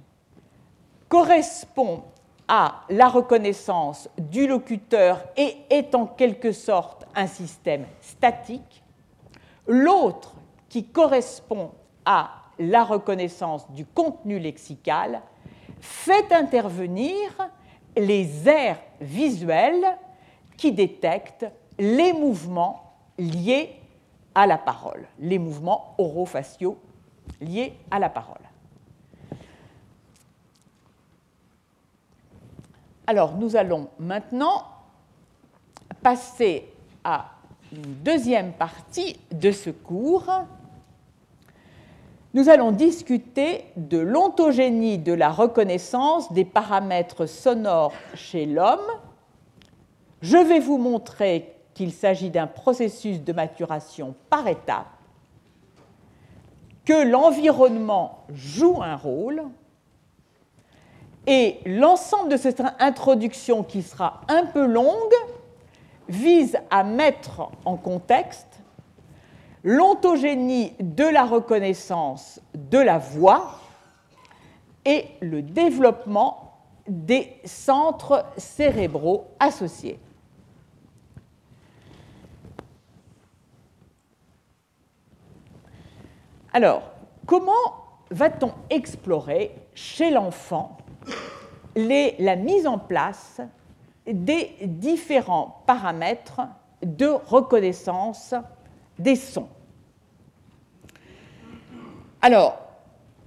correspond 1.09 2.05
à 2.53 2.81
la 2.91 3.09
reconnaissance 3.09 4.09
du 4.19 4.49
locuteur 4.49 5.23
et 5.37 5.57
est 5.71 5.95
en 5.95 6.05
quelque 6.05 6.51
sorte 6.51 7.07
un 7.15 7.29
système 7.29 7.87
statique. 8.01 8.83
L'autre, 9.69 10.35
qui 10.69 10.85
correspond 10.85 11.71
à 12.05 12.31
la 12.59 12.83
reconnaissance 12.83 13.71
du 13.71 13.87
contenu 13.87 14.41
lexical, 14.41 15.23
fait 15.81 16.33
intervenir 16.33 17.15
les 17.97 18.49
aires 18.49 18.81
visuelles 19.01 19.87
qui 20.57 20.73
détectent 20.73 21.47
les 21.79 22.13
mouvements 22.13 22.95
liés 23.17 23.77
à 24.35 24.49
la 24.49 24.59
parole, 24.59 25.07
les 25.21 25.39
mouvements 25.39 25.95
orofaciaux 25.99 26.79
liés 27.41 27.75
à 27.93 28.01
la 28.01 28.09
parole. 28.09 28.50
Alors, 33.11 33.35
nous 33.37 33.57
allons 33.57 33.89
maintenant 33.99 34.63
passer 36.01 36.73
à 37.03 37.25
une 37.73 37.95
deuxième 38.05 38.53
partie 38.53 39.19
de 39.33 39.51
ce 39.51 39.71
cours. 39.71 40.31
Nous 42.35 42.49
allons 42.49 42.71
discuter 42.71 43.65
de 43.75 43.99
l'ontogénie 43.99 44.99
de 44.99 45.13
la 45.13 45.31
reconnaissance 45.31 46.33
des 46.33 46.45
paramètres 46.45 47.27
sonores 47.27 47.95
chez 48.15 48.47
l'homme. 48.47 48.79
Je 50.23 50.37
vais 50.37 50.61
vous 50.61 50.79
montrer 50.79 51.53
qu'il 51.75 51.93
s'agit 51.93 52.31
d'un 52.31 52.47
processus 52.47 53.25
de 53.25 53.33
maturation 53.33 54.15
par 54.29 54.47
étapes, 54.47 54.87
que 56.85 57.11
l'environnement 57.11 58.21
joue 58.33 58.81
un 58.81 58.95
rôle, 58.95 59.43
et 61.31 61.61
l'ensemble 61.65 62.29
de 62.29 62.37
cette 62.37 62.61
introduction 62.81 63.63
qui 63.63 63.83
sera 63.83 64.23
un 64.27 64.47
peu 64.47 64.67
longue 64.67 65.15
vise 66.09 66.59
à 66.71 66.83
mettre 66.83 67.53
en 67.65 67.77
contexte 67.77 68.61
l'ontogénie 69.63 70.75
de 70.81 71.05
la 71.05 71.25
reconnaissance 71.25 72.41
de 72.55 72.79
la 72.79 72.99
voix 72.99 73.61
et 74.85 75.07
le 75.21 75.41
développement 75.41 76.59
des 76.89 77.37
centres 77.45 78.25
cérébraux 78.37 79.29
associés. 79.39 80.01
Alors, 86.53 86.83
comment 87.25 87.53
va-t-on 88.11 88.53
explorer 88.69 89.55
chez 89.75 90.11
l'enfant 90.11 90.80
la 91.77 92.37
mise 92.37 92.67
en 92.67 92.79
place 92.79 93.41
des 94.07 94.51
différents 94.63 95.63
paramètres 95.67 96.43
de 96.83 97.07
reconnaissance 97.07 98.35
des 98.99 99.17
sons. 99.17 99.49
Alors, 102.23 102.59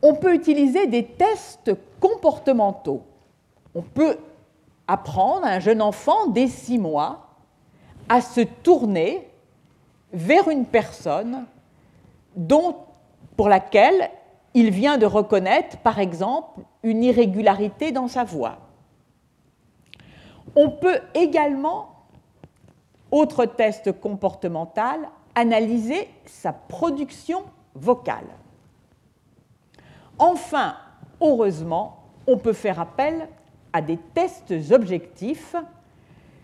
on 0.02 0.16
peut 0.16 0.36
utiliser 0.36 0.88
des 0.88 1.06
tests 1.06 1.72
comportementaux. 2.00 3.04
On 3.74 3.82
peut 3.82 4.18
apprendre 4.88 5.46
à 5.46 5.52
un 5.52 5.60
jeune 5.60 5.82
enfant 5.82 6.28
dès 6.28 6.48
six 6.48 6.78
mois 6.78 7.30
à 8.10 8.22
se 8.22 8.42
tourner 8.42 9.28
vers 10.12 10.50
une 10.50 10.66
personne 10.66 11.46
pour 13.36 13.50
laquelle 13.50 14.10
il 14.54 14.70
vient 14.70 14.98
de 14.98 15.06
reconnaître, 15.06 15.78
par 15.78 16.00
exemple, 16.00 16.62
une 16.84 17.04
irrégularité 17.04 17.92
dans 17.92 18.08
sa 18.08 18.24
voix. 18.24 18.58
On 20.56 20.70
peut 20.70 21.00
également, 21.16 21.90
autre 23.12 23.46
test 23.46 24.00
comportemental, 24.00 25.00
analyser 25.36 26.08
sa 26.26 26.54
production 26.54 27.44
vocale. 27.74 28.28
Enfin, 30.20 30.76
heureusement, 31.22 32.04
on 32.28 32.38
peut 32.38 32.54
faire 32.54 32.80
appel 32.80 33.28
à 33.74 33.82
des 33.82 33.98
tests 34.14 34.54
objectifs. 34.72 35.56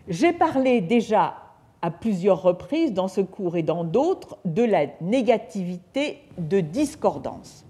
J'ai 0.07 0.33
parlé 0.33 0.81
déjà 0.81 1.35
à 1.81 1.91
plusieurs 1.91 2.41
reprises 2.41 2.93
dans 2.93 3.07
ce 3.07 3.21
cours 3.21 3.55
et 3.55 3.63
dans 3.63 3.83
d'autres 3.83 4.37
de 4.43 4.63
la 4.63 4.87
négativité 5.01 6.23
de 6.37 6.59
discordance. 6.59 7.65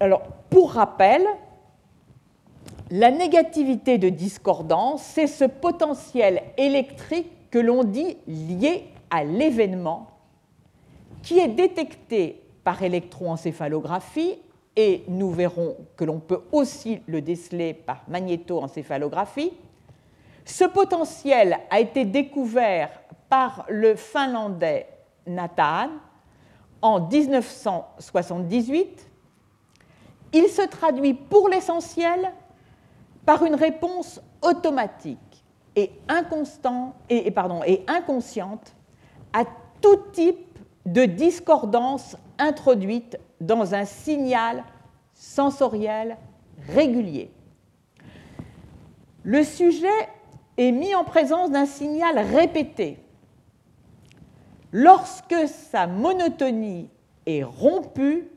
Alors, 0.00 0.22
pour 0.48 0.72
rappel, 0.72 1.22
la 2.90 3.10
négativité 3.10 3.98
de 3.98 4.08
discordance, 4.08 5.02
c'est 5.02 5.26
ce 5.26 5.44
potentiel 5.44 6.42
électrique 6.56 7.30
que 7.50 7.58
l'on 7.58 7.84
dit 7.84 8.16
lié 8.26 8.84
à 9.10 9.24
l'événement 9.24 10.06
qui 11.22 11.38
est 11.38 11.48
détecté 11.48 12.40
par 12.64 12.82
électroencéphalographie 12.82 14.38
et 14.74 15.04
nous 15.08 15.30
verrons 15.30 15.76
que 15.96 16.04
l'on 16.04 16.18
peut 16.18 16.40
aussi 16.52 17.02
le 17.06 17.20
déceler 17.20 17.74
par 17.74 18.02
magnétoencéphalographie. 18.08 19.52
Ce 20.46 20.64
potentiel 20.64 21.58
a 21.68 21.80
été 21.80 22.06
découvert 22.06 22.88
par 23.28 23.66
le 23.68 23.96
finlandais 23.96 24.88
Nathan 25.26 25.90
en 26.80 27.06
1978. 27.06 29.09
Il 30.32 30.48
se 30.48 30.62
traduit 30.62 31.14
pour 31.14 31.48
l'essentiel 31.48 32.32
par 33.26 33.44
une 33.44 33.54
réponse 33.54 34.20
automatique 34.42 35.44
et, 35.76 35.92
inconsciente 36.08 36.94
à 39.32 39.44
tout 39.80 39.96
type 40.12 40.58
de 40.86 41.04
discordance 41.04 42.16
introduite 42.38 43.18
dans 43.40 43.74
un 43.74 43.84
signal 43.84 44.64
sensoriel 45.14 46.16
régulier. 46.68 47.30
Le 49.22 49.44
sujet 49.44 49.88
est 50.56 50.72
mis 50.72 50.94
en 50.94 51.04
présence 51.04 51.50
d'un 51.50 51.66
signal 51.66 52.18
répété. 52.18 52.98
Lorsque 54.72 55.48
sa 55.48 55.86
monotonie 55.86 56.88
est 57.26 57.42
rompue, 57.42 58.28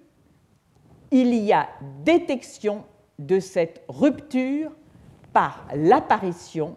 il 1.13 1.35
y 1.35 1.53
a 1.53 1.69
détection 2.03 2.83
de 3.19 3.39
cette 3.39 3.83
rupture 3.87 4.71
par 5.31 5.67
l'apparition 5.75 6.75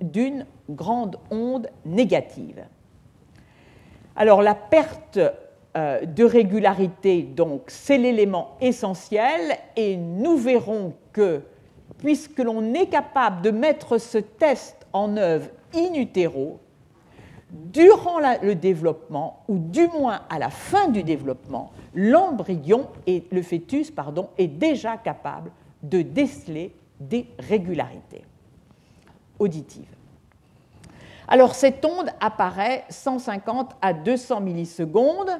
d'une 0.00 0.46
grande 0.70 1.16
onde 1.30 1.68
négative. 1.84 2.64
Alors 4.14 4.40
la 4.40 4.54
perte 4.54 5.18
euh, 5.76 6.06
de 6.06 6.24
régularité, 6.24 7.22
donc, 7.22 7.64
c'est 7.66 7.98
l'élément 7.98 8.56
essentiel 8.60 9.58
et 9.74 9.96
nous 9.96 10.36
verrons 10.36 10.94
que 11.12 11.42
puisque 11.98 12.38
l'on 12.38 12.72
est 12.72 12.86
capable 12.86 13.42
de 13.42 13.50
mettre 13.50 13.98
ce 13.98 14.18
test 14.18 14.86
en 14.92 15.16
œuvre 15.16 15.48
in 15.74 15.94
utero, 15.94 16.60
durant 17.50 18.18
le 18.42 18.54
développement, 18.54 19.44
ou 19.48 19.58
du 19.58 19.86
moins 19.88 20.22
à 20.30 20.38
la 20.38 20.50
fin 20.50 20.88
du 20.88 21.02
développement, 21.02 21.70
l'embryon 21.94 22.88
et 23.06 23.24
le 23.30 23.42
fœtus 23.42 23.90
pardon, 23.90 24.28
est 24.36 24.48
déjà 24.48 24.96
capable 24.96 25.50
de 25.82 26.02
déceler 26.02 26.74
des 26.98 27.26
régularités 27.38 28.24
auditives. 29.38 29.84
Alors 31.28 31.54
cette 31.54 31.84
onde 31.84 32.10
apparaît 32.20 32.84
150 32.88 33.76
à 33.82 33.92
200 33.92 34.40
millisecondes 34.40 35.30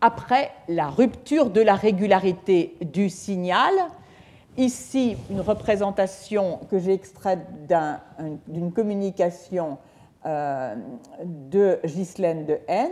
après 0.00 0.50
la 0.68 0.88
rupture 0.88 1.50
de 1.50 1.60
la 1.60 1.74
régularité 1.74 2.76
du 2.80 3.08
signal. 3.08 3.72
Ici, 4.56 5.16
une 5.30 5.40
représentation 5.40 6.60
que 6.70 6.78
j'ai 6.78 6.92
extraite 6.92 7.40
d'une 8.48 8.72
communication 8.72 9.78
de 10.26 11.78
Ghislaine 11.84 12.46
de 12.46 12.58
Haine 12.66 12.90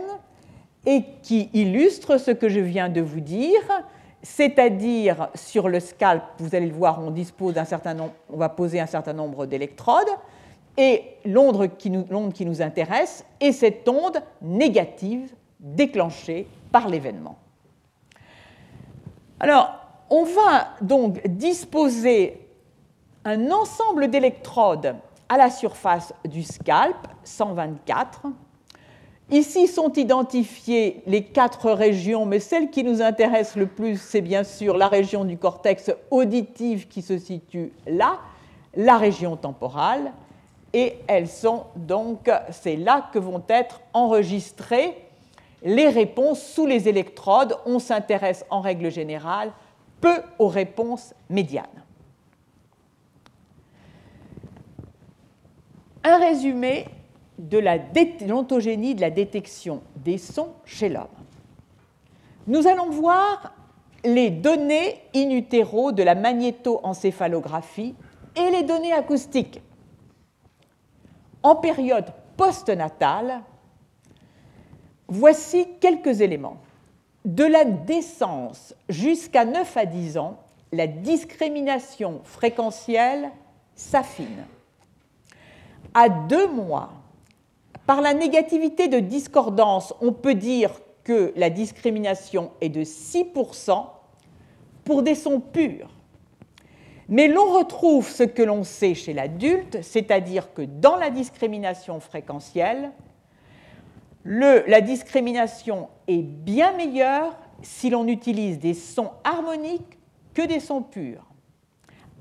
et 0.85 1.03
qui 1.21 1.49
illustre 1.53 2.17
ce 2.17 2.31
que 2.31 2.47
je 2.47 2.59
viens 2.59 2.89
de 2.89 3.01
vous 3.01 3.19
dire 3.19 3.61
c'est-à-dire 4.25 5.29
sur 5.35 5.69
le 5.69 5.79
scalp, 5.79 6.23
vous 6.39 6.55
allez 6.55 6.65
le 6.65 6.73
voir, 6.73 6.99
on 6.99 7.11
dispose 7.11 7.53
d'un 7.53 7.63
certain 7.63 7.93
nombre, 7.93 8.13
va 8.29 8.49
poser 8.49 8.79
un 8.79 8.87
certain 8.87 9.13
nombre 9.13 9.45
d'électrodes, 9.45 10.09
Et 10.77 11.03
l'onde 11.25 11.77
qui, 11.77 11.91
qui, 12.33 12.45
nous 12.45 12.61
intéresse 12.61 13.23
est 13.39 13.51
cette 13.51 13.87
onde 13.87 14.17
négative 14.41 15.31
déclenchée 15.59 16.47
par 16.71 16.89
l'événement. 16.89 17.37
Alors, 19.39 19.75
on 20.09 20.23
va 20.23 20.69
donc 20.81 21.25
disposer 21.27 22.47
un 23.25 23.51
ensemble 23.51 24.09
d'électrodes 24.09 24.95
à 25.29 25.37
la 25.37 25.49
surface 25.49 26.13
du 26.25 26.43
scalp, 26.43 26.97
124. 27.23 28.23
Ici 29.31 29.67
sont 29.67 29.91
identifiées 29.93 31.01
les 31.07 31.23
quatre 31.23 31.71
régions, 31.71 32.25
mais 32.25 32.39
celle 32.39 32.69
qui 32.69 32.83
nous 32.83 33.01
intéresse 33.01 33.55
le 33.55 33.65
plus, 33.65 33.99
c'est 33.99 34.21
bien 34.21 34.43
sûr 34.43 34.77
la 34.77 34.87
région 34.87 35.25
du 35.25 35.37
cortex 35.37 35.91
auditif 36.11 36.87
qui 36.87 37.01
se 37.01 37.17
situe 37.17 37.71
là, 37.87 38.19
la 38.75 38.97
région 38.97 39.35
temporale, 39.35 40.11
et 40.73 40.97
elles 41.07 41.29
sont 41.29 41.63
donc, 41.75 42.29
c'est 42.51 42.75
là 42.75 43.09
que 43.13 43.17
vont 43.17 43.41
être 43.47 43.81
enregistrées 43.93 44.95
les 45.63 45.89
réponses 45.89 46.41
sous 46.41 46.65
les 46.65 46.87
électrodes. 46.87 47.57
On 47.65 47.79
s'intéresse 47.79 48.45
en 48.49 48.61
règle 48.61 48.91
générale 48.91 49.51
peu 50.01 50.15
aux 50.37 50.49
réponses 50.49 51.13
médianes. 51.29 51.84
Un 56.07 56.19
résumé 56.19 56.85
de 57.39 57.57
l'ontogénie 58.27 58.93
de 58.93 59.01
la 59.01 59.09
détection 59.09 59.81
des 59.95 60.19
sons 60.19 60.53
chez 60.63 60.87
l'homme. 60.87 61.07
Nous 62.45 62.67
allons 62.67 62.91
voir 62.91 63.55
les 64.03 64.29
données 64.29 65.01
in 65.15 65.31
utero 65.31 65.91
de 65.91 66.03
la 66.03 66.13
magnétoencéphalographie 66.13 67.95
et 68.35 68.51
les 68.51 68.61
données 68.61 68.93
acoustiques. 68.93 69.63
En 71.41 71.55
période 71.55 72.13
postnatale, 72.37 73.41
voici 75.07 75.67
quelques 75.81 76.21
éléments. 76.21 76.57
De 77.25 77.45
la 77.45 77.65
naissance 77.65 78.75
jusqu'à 78.89 79.43
9 79.43 79.75
à 79.75 79.87
10 79.87 80.19
ans, 80.19 80.37
la 80.71 80.85
discrimination 80.85 82.21
fréquentielle 82.23 83.31
s'affine 83.73 84.45
à 85.95 86.09
deux 86.09 86.47
mois, 86.47 86.91
par 87.87 88.01
la 88.01 88.13
négativité 88.13 88.87
de 88.87 88.99
discordance, 88.99 89.93
on 90.01 90.11
peut 90.11 90.35
dire 90.35 90.71
que 91.03 91.33
la 91.35 91.49
discrimination 91.49 92.51
est 92.61 92.69
de 92.69 92.83
6% 92.83 93.85
pour 94.83 95.03
des 95.03 95.15
sons 95.15 95.39
purs. 95.39 95.89
Mais 97.07 97.27
l'on 97.27 97.53
retrouve 97.53 98.09
ce 98.09 98.23
que 98.23 98.41
l'on 98.41 98.63
sait 98.63 98.95
chez 98.95 99.13
l'adulte, 99.13 99.81
c'est-à-dire 99.83 100.53
que 100.53 100.63
dans 100.63 100.95
la 100.95 101.11
discrimination 101.11 101.99
fréquentielle, 101.99 102.91
la 104.25 104.81
discrimination 104.81 105.87
est 106.07 106.23
bien 106.23 106.73
meilleure 106.73 107.37
si 107.61 107.91
l'on 107.91 108.07
utilise 108.07 108.59
des 108.59 108.73
sons 108.73 109.11
harmoniques 109.23 109.99
que 110.33 110.41
des 110.41 110.59
sons 110.59 110.81
purs. 110.81 111.25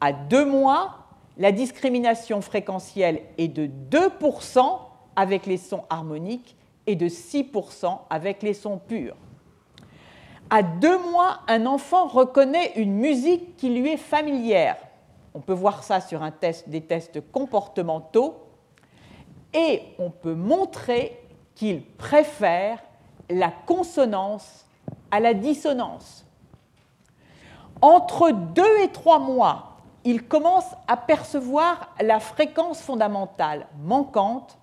À 0.02 0.12
deux 0.12 0.44
mois, 0.44 1.03
la 1.36 1.52
discrimination 1.52 2.40
fréquentielle 2.40 3.22
est 3.38 3.48
de 3.48 3.68
2% 3.90 4.78
avec 5.16 5.46
les 5.46 5.56
sons 5.56 5.84
harmoniques 5.90 6.56
et 6.86 6.96
de 6.96 7.08
6% 7.08 7.98
avec 8.10 8.42
les 8.42 8.54
sons 8.54 8.78
purs. 8.78 9.16
À 10.50 10.62
deux 10.62 10.98
mois, 11.10 11.40
un 11.48 11.66
enfant 11.66 12.06
reconnaît 12.06 12.72
une 12.76 12.94
musique 12.94 13.56
qui 13.56 13.70
lui 13.70 13.90
est 13.90 13.96
familière. 13.96 14.76
On 15.34 15.40
peut 15.40 15.54
voir 15.54 15.82
ça 15.82 16.00
sur 16.00 16.22
un 16.22 16.32
des 16.66 16.80
tests 16.82 17.20
comportementaux. 17.32 18.36
Et 19.52 19.82
on 19.98 20.10
peut 20.10 20.34
montrer 20.34 21.20
qu'il 21.54 21.84
préfère 21.84 22.78
la 23.30 23.50
consonance 23.50 24.66
à 25.10 25.20
la 25.20 25.32
dissonance. 25.32 26.26
Entre 27.80 28.30
deux 28.32 28.78
et 28.82 28.88
trois 28.88 29.18
mois, 29.18 29.73
il 30.04 30.26
commence 30.26 30.74
à 30.86 30.96
percevoir 30.96 31.94
la 32.00 32.20
fréquence 32.20 32.80
fondamentale 32.80 33.66
manquante. 33.82 34.58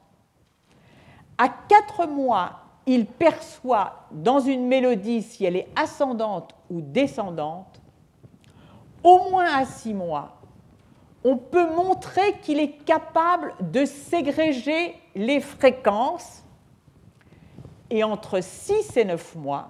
À 1.37 1.49
quatre 1.49 2.07
mois, 2.07 2.59
il 2.85 3.05
perçoit 3.05 4.05
dans 4.11 4.39
une 4.39 4.67
mélodie 4.67 5.23
si 5.23 5.45
elle 5.45 5.55
est 5.55 5.69
ascendante 5.75 6.55
ou 6.69 6.81
descendante. 6.81 7.81
Au 9.03 9.29
moins 9.29 9.51
à 9.51 9.65
six 9.65 9.93
mois, 9.93 10.37
on 11.23 11.37
peut 11.37 11.69
montrer 11.69 12.39
qu'il 12.41 12.59
est 12.59 12.83
capable 12.83 13.53
de 13.59 13.85
ségréger 13.85 14.95
les 15.15 15.39
fréquences. 15.39 16.43
Et 17.89 18.03
entre 18.03 18.41
6 18.41 18.95
et 18.95 19.05
9 19.05 19.35
mois, 19.35 19.69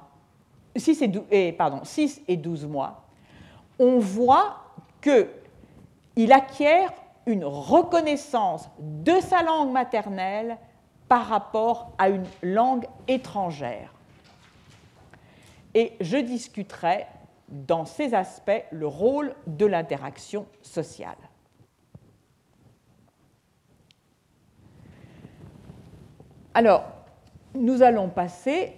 6 0.76 1.02
et, 1.02 1.08
12, 1.08 1.24
pardon, 1.58 1.80
6 1.84 2.22
et 2.28 2.38
12 2.38 2.68
mois, 2.68 3.04
on 3.80 3.98
voit 3.98 4.58
que 5.02 5.28
il 6.16 6.32
acquiert 6.32 6.92
une 7.26 7.46
reconnaissance 7.46 8.70
de 8.80 9.20
sa 9.20 9.44
langue 9.44 9.72
maternelle 9.72 10.58
par 11.08 11.28
rapport 11.28 11.92
à 11.98 12.10
une 12.10 12.26
langue 12.42 12.86
étrangère. 13.08 13.94
Et 15.74 15.94
je 16.02 16.18
discuterai 16.18 17.06
dans 17.48 17.86
ces 17.86 18.14
aspects 18.14 18.64
le 18.72 18.88
rôle 18.88 19.36
de 19.46 19.66
l'interaction 19.66 20.46
sociale. 20.62 21.18
Alors, 26.54 26.84
nous 27.54 27.82
allons 27.82 28.10
passer 28.10 28.74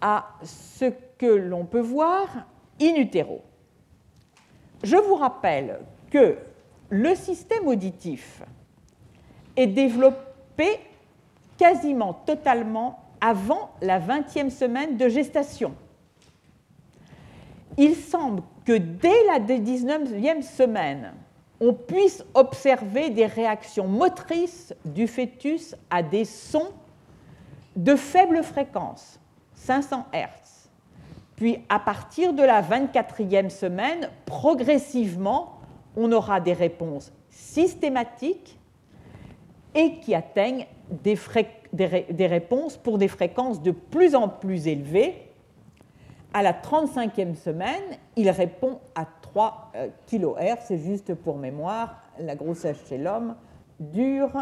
à 0.00 0.26
ce 0.42 0.86
que 1.18 1.26
l'on 1.26 1.64
peut 1.64 1.80
voir 1.80 2.26
in 2.80 2.94
utero. 2.96 3.42
Je 4.82 4.96
vous 4.96 5.14
rappelle 5.14 5.80
que 6.10 6.36
le 6.94 7.16
système 7.16 7.66
auditif 7.66 8.40
est 9.56 9.66
développé 9.66 10.78
quasiment 11.58 12.12
totalement 12.12 13.00
avant 13.20 13.72
la 13.82 13.98
20e 13.98 14.48
semaine 14.48 14.96
de 14.96 15.08
gestation. 15.08 15.74
Il 17.76 17.96
semble 17.96 18.44
que 18.64 18.78
dès 18.78 19.24
la 19.26 19.40
19e 19.40 20.42
semaine, 20.42 21.14
on 21.60 21.74
puisse 21.74 22.24
observer 22.32 23.10
des 23.10 23.26
réactions 23.26 23.88
motrices 23.88 24.72
du 24.84 25.08
fœtus 25.08 25.74
à 25.90 26.00
des 26.00 26.24
sons 26.24 26.70
de 27.74 27.96
faible 27.96 28.44
fréquence, 28.44 29.18
500 29.56 30.06
Hz. 30.12 30.68
Puis 31.34 31.58
à 31.68 31.80
partir 31.80 32.32
de 32.32 32.44
la 32.44 32.62
24e 32.62 33.50
semaine, 33.50 34.08
progressivement, 34.26 35.53
on 35.96 36.10
aura 36.12 36.40
des 36.40 36.52
réponses 36.52 37.12
systématiques 37.30 38.58
et 39.74 39.98
qui 40.00 40.14
atteignent 40.14 40.66
des, 40.90 41.16
réponses 42.26 42.76
pour 42.76 42.98
des 42.98 43.08
fréquences 43.08 43.62
de 43.62 43.70
plus 43.70 44.14
en 44.14 44.28
plus 44.28 44.68
élevées. 44.68 45.14
À 46.32 46.42
la 46.42 46.52
35e 46.52 47.34
semaine, 47.36 47.82
il 48.16 48.28
répond 48.30 48.80
à 48.94 49.06
3 49.22 49.72
euh, 49.76 49.88
kHz, 50.06 50.64
c'est 50.66 50.78
juste 50.78 51.14
pour 51.14 51.38
mémoire, 51.38 52.02
la 52.18 52.34
grossesse 52.34 52.78
chez 52.88 52.98
l'homme 52.98 53.36
dure 53.80 54.32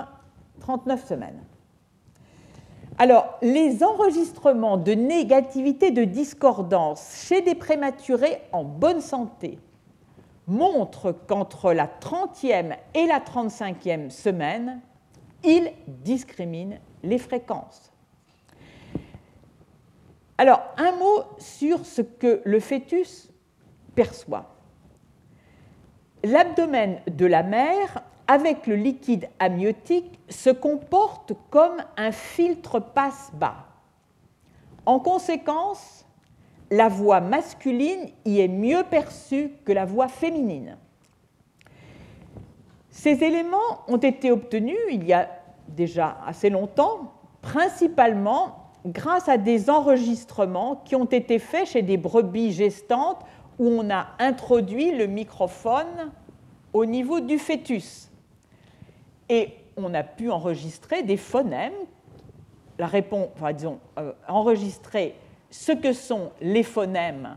39 0.61 1.07
semaines. 1.07 1.43
Alors, 2.99 3.39
les 3.41 3.83
enregistrements 3.83 4.77
de 4.77 4.93
négativité 4.93 5.91
de 5.91 6.05
discordance 6.05 7.25
chez 7.27 7.41
des 7.41 7.55
prématurés 7.55 8.43
en 8.53 8.65
bonne 8.65 9.01
santé 9.01 9.59
montre 10.47 11.13
qu'entre 11.13 11.73
la 11.73 11.87
30e 11.87 12.77
et 12.95 13.07
la 13.07 13.21
35e 13.21 14.11
semaine, 14.11 14.81
il 15.45 15.73
discrimine 15.87 16.81
les 17.03 17.19
fréquences. 17.19 17.93
Alors, 20.39 20.63
un 20.77 20.93
mot 20.93 21.25
sur 21.39 21.85
ce 21.85 22.03
que 22.03 22.43
le 22.45 22.61
fœtus 22.61 23.31
perçoit. 23.95 24.57
L'abdomen 26.25 27.01
de 27.07 27.27
la 27.27 27.43
mère, 27.43 28.03
avec 28.27 28.67
le 28.67 28.77
liquide 28.77 29.29
amniotique, 29.39 30.19
se 30.29 30.51
comporte 30.51 31.33
comme 31.51 31.77
un 31.97 32.13
filtre 32.13 32.81
passe-bas. 32.81 33.67
En 34.87 34.99
conséquence, 34.99 36.02
la 36.73 36.89
voix 36.89 37.21
masculine 37.21 38.09
y 38.25 38.41
est 38.41 38.49
mieux 38.49 38.83
perçue 38.83 39.51
que 39.67 39.73
la 39.73 39.85
voix 39.85 40.09
féminine. 40.09 40.79
Ces 42.89 43.23
éléments 43.23 43.85
ont 43.89 43.99
été 43.99 44.33
obtenus 44.33 44.79
il 44.91 45.05
y 45.05 45.13
a 45.13 45.29
déjà 45.69 46.17
assez 46.27 46.49
longtemps, 46.49 47.13
principalement 47.43 48.71
grâce 48.87 49.29
à 49.29 49.37
des 49.37 49.69
enregistrements 49.69 50.77
qui 50.77 50.97
ont 50.97 51.05
été 51.05 51.39
faits 51.39 51.69
chez 51.69 51.83
des 51.83 51.99
brebis 51.99 52.53
gestantes 52.53 53.21
où 53.59 53.67
on 53.67 53.91
a 53.91 54.07
introduit 54.19 54.93
le 54.93 55.07
microphone 55.07 56.11
au 56.73 56.87
niveau 56.87 57.21
du 57.21 57.39
fœtus. 57.39 58.11
Et 59.29 59.51
on 59.77 59.93
a 59.93 60.03
pu 60.03 60.31
enregistrer 60.31 61.03
des 61.03 61.19
phonèmes, 61.19 61.73
la 62.79 62.87
réponse, 62.87 63.29
enfin, 63.37 63.53
disons, 63.53 63.79
euh, 63.99 64.13
enregistrer 64.27 65.15
ce 65.53 65.71
que 65.71 65.93
sont 65.93 66.33
les 66.41 66.63
phonèmes 66.63 67.37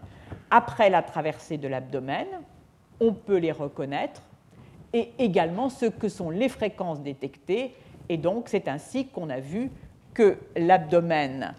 après 0.49 0.89
la 0.89 1.03
traversée 1.03 1.57
de 1.57 1.67
l'abdomen, 1.67 2.25
on 3.01 3.13
peut 3.13 3.37
les 3.37 3.51
reconnaître, 3.51 4.21
et 4.93 5.11
également 5.19 5.69
ce 5.69 5.85
que 5.85 6.07
sont 6.07 6.29
les 6.29 6.47
fréquences 6.47 7.01
détectées, 7.01 7.75
et 8.07 8.17
donc 8.17 8.47
c'est 8.47 8.69
ainsi 8.69 9.07
qu'on 9.07 9.29
a 9.29 9.41
vu 9.41 9.69
que 10.13 10.37
l'abdomen, 10.55 11.53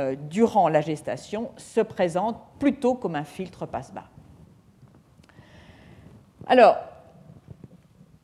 euh, 0.00 0.16
durant 0.28 0.68
la 0.68 0.80
gestation, 0.80 1.52
se 1.56 1.80
présente 1.80 2.36
plutôt 2.58 2.94
comme 2.94 3.14
un 3.14 3.24
filtre 3.24 3.64
passe-bas. 3.64 4.08
Alors, 6.48 6.76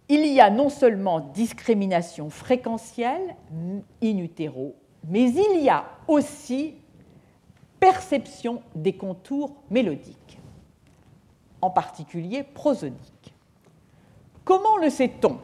il 0.09 0.27
y 0.27 0.41
a 0.41 0.51
non 0.51 0.71
seulement 0.71 1.21
discrimination 1.21 2.31
fréquentielle 2.31 3.37
in 4.03 4.19
utero, 4.19 4.75
mais 5.09 5.31
il 5.31 5.63
y 5.63 5.69
a 5.69 5.85
aussi 6.09 6.75
perception 7.81 8.63
des 8.75 8.95
contours 8.95 9.55
mélodiques, 9.71 10.39
en 11.61 11.71
particulier 11.71 12.43
prosodiques. 12.43 13.35
Comment 14.45 14.77
le 14.79 14.91
sait-on? 14.91 15.39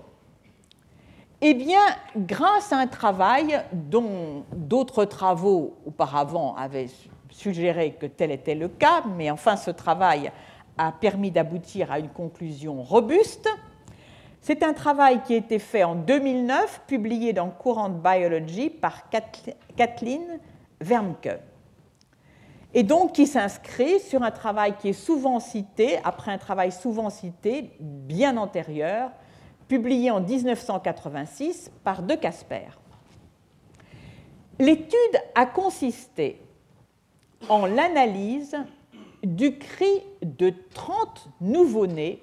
Eh 1.40 1.54
bien, 1.54 1.80
grâce 2.16 2.72
à 2.72 2.76
un 2.76 2.86
travail 2.86 3.60
dont 3.72 4.44
d'autres 4.54 5.04
travaux 5.04 5.76
auparavant 5.84 6.54
avaient 6.54 6.88
suggéré 7.30 7.94
que 7.94 8.06
tel 8.06 8.30
était 8.30 8.54
le 8.54 8.68
cas, 8.68 9.02
mais 9.16 9.30
enfin 9.30 9.56
ce 9.56 9.72
travail 9.72 10.30
a 10.78 10.92
permis 10.92 11.30
d'aboutir 11.30 11.90
à 11.90 11.98
une 11.98 12.10
conclusion 12.10 12.82
robuste. 12.82 13.48
C'est 14.40 14.62
un 14.62 14.72
travail 14.72 15.22
qui 15.22 15.34
a 15.34 15.36
été 15.36 15.58
fait 15.58 15.84
en 15.84 15.94
2009, 15.94 16.82
publié 16.86 17.32
dans 17.32 17.50
Courant 17.50 17.90
Biology 17.90 18.70
par 18.70 19.08
Kathleen 19.76 20.40
Vermke 20.80 21.38
et 22.74 22.82
donc 22.82 23.12
qui 23.12 23.26
s'inscrit 23.26 24.00
sur 24.00 24.22
un 24.22 24.30
travail 24.30 24.74
qui 24.78 24.88
est 24.88 24.94
souvent 24.94 25.40
cité, 25.40 25.98
après 26.04 26.32
un 26.32 26.38
travail 26.38 26.72
souvent 26.72 27.10
cité, 27.10 27.70
bien 27.80 28.36
antérieur, 28.36 29.10
publié 29.68 30.10
en 30.10 30.20
1986 30.20 31.70
par 31.84 32.02
De 32.02 32.14
Casper. 32.14 32.68
L'étude 34.58 35.22
a 35.34 35.46
consisté 35.46 36.40
en 37.48 37.66
l'analyse 37.66 38.56
du 39.22 39.58
cri 39.58 40.02
de 40.22 40.52
30 40.74 41.28
nouveau-nés 41.40 42.22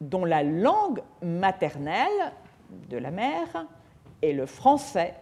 dont 0.00 0.24
la 0.24 0.42
langue 0.42 1.02
maternelle 1.22 2.32
de 2.88 2.98
la 2.98 3.10
mère 3.10 3.66
est 4.22 4.32
le 4.32 4.46
français 4.46 5.14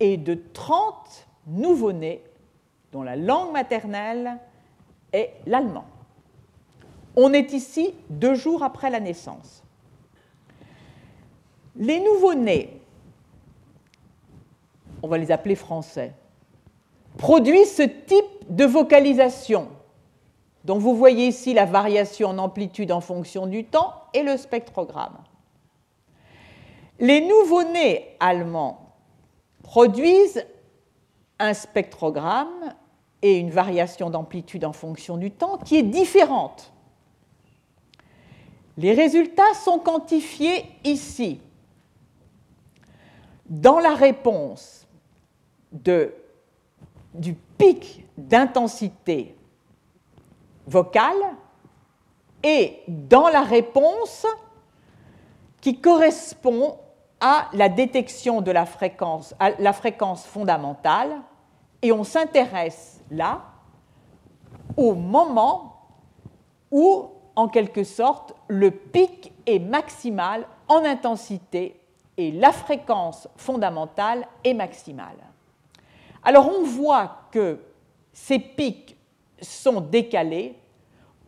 et 0.00 0.16
de 0.16 0.34
30 0.52 1.28
nouveau-nés 1.46 2.22
dont 2.92 3.02
la 3.02 3.16
langue 3.16 3.52
maternelle 3.52 4.38
est 5.12 5.32
l'allemand. 5.46 5.84
On 7.16 7.32
est 7.32 7.52
ici 7.52 7.94
deux 8.08 8.34
jours 8.34 8.62
après 8.62 8.90
la 8.90 9.00
naissance. 9.00 9.62
Les 11.76 12.00
nouveau-nés, 12.00 12.80
on 15.02 15.08
va 15.08 15.18
les 15.18 15.30
appeler 15.30 15.54
français, 15.54 16.12
produisent 17.18 17.74
ce 17.74 17.82
type 17.82 18.24
de 18.48 18.64
vocalisation 18.64 19.68
dont 20.64 20.78
vous 20.78 20.94
voyez 20.94 21.26
ici 21.26 21.54
la 21.54 21.64
variation 21.64 22.28
en 22.28 22.38
amplitude 22.38 22.92
en 22.92 23.00
fonction 23.00 23.46
du 23.46 23.64
temps 23.64 23.94
et 24.14 24.22
le 24.22 24.36
spectrogramme. 24.36 25.18
Les 27.00 27.20
nouveau-nés 27.20 28.16
allemands 28.20 28.94
produisent 29.62 30.46
un 31.38 31.54
spectrogramme 31.54 32.74
et 33.22 33.38
une 33.38 33.50
variation 33.50 34.10
d'amplitude 34.10 34.64
en 34.64 34.72
fonction 34.72 35.16
du 35.16 35.30
temps 35.30 35.58
qui 35.58 35.76
est 35.76 35.82
différente. 35.82 36.72
Les 38.76 38.92
résultats 38.92 39.54
sont 39.54 39.78
quantifiés 39.78 40.64
ici. 40.84 41.40
Dans 43.46 43.78
la 43.78 43.94
réponse 43.94 44.86
de, 45.72 46.14
du 47.14 47.34
pic 47.34 48.04
d'intensité 48.16 49.36
vocale 50.66 51.36
et 52.42 52.80
dans 52.88 53.28
la 53.28 53.42
réponse 53.42 54.26
qui 55.60 55.80
correspond 55.80 56.76
à 57.20 57.48
la 57.52 57.68
détection 57.68 58.40
de 58.40 58.50
la 58.50 58.66
fréquence, 58.66 59.34
à 59.38 59.50
la 59.60 59.72
fréquence 59.72 60.26
fondamentale, 60.26 61.20
et 61.82 61.92
on 61.92 62.04
s'intéresse 62.04 63.01
là 63.12 63.42
au 64.76 64.94
moment 64.94 65.76
où, 66.70 67.10
en 67.36 67.48
quelque 67.48 67.84
sorte, 67.84 68.34
le 68.48 68.70
pic 68.70 69.32
est 69.46 69.58
maximal 69.58 70.46
en 70.68 70.84
intensité 70.84 71.80
et 72.16 72.32
la 72.32 72.52
fréquence 72.52 73.28
fondamentale 73.36 74.26
est 74.44 74.54
maximale. 74.54 75.16
Alors 76.22 76.48
on 76.48 76.64
voit 76.64 77.28
que 77.30 77.58
ces 78.12 78.38
pics 78.38 78.96
sont 79.40 79.80
décalés 79.80 80.56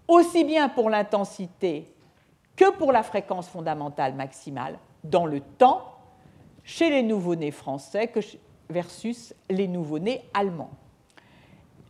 aussi 0.06 0.44
bien 0.44 0.68
pour 0.68 0.90
l'intensité 0.90 1.92
que 2.56 2.70
pour 2.72 2.92
la 2.92 3.02
fréquence 3.02 3.48
fondamentale 3.48 4.14
maximale 4.14 4.78
dans 5.02 5.26
le 5.26 5.40
temps 5.40 5.82
chez 6.62 6.90
les 6.90 7.02
nouveau-nés 7.02 7.50
français 7.50 8.12
versus 8.70 9.34
les 9.50 9.66
nouveau-nés 9.66 10.22
allemands 10.32 10.70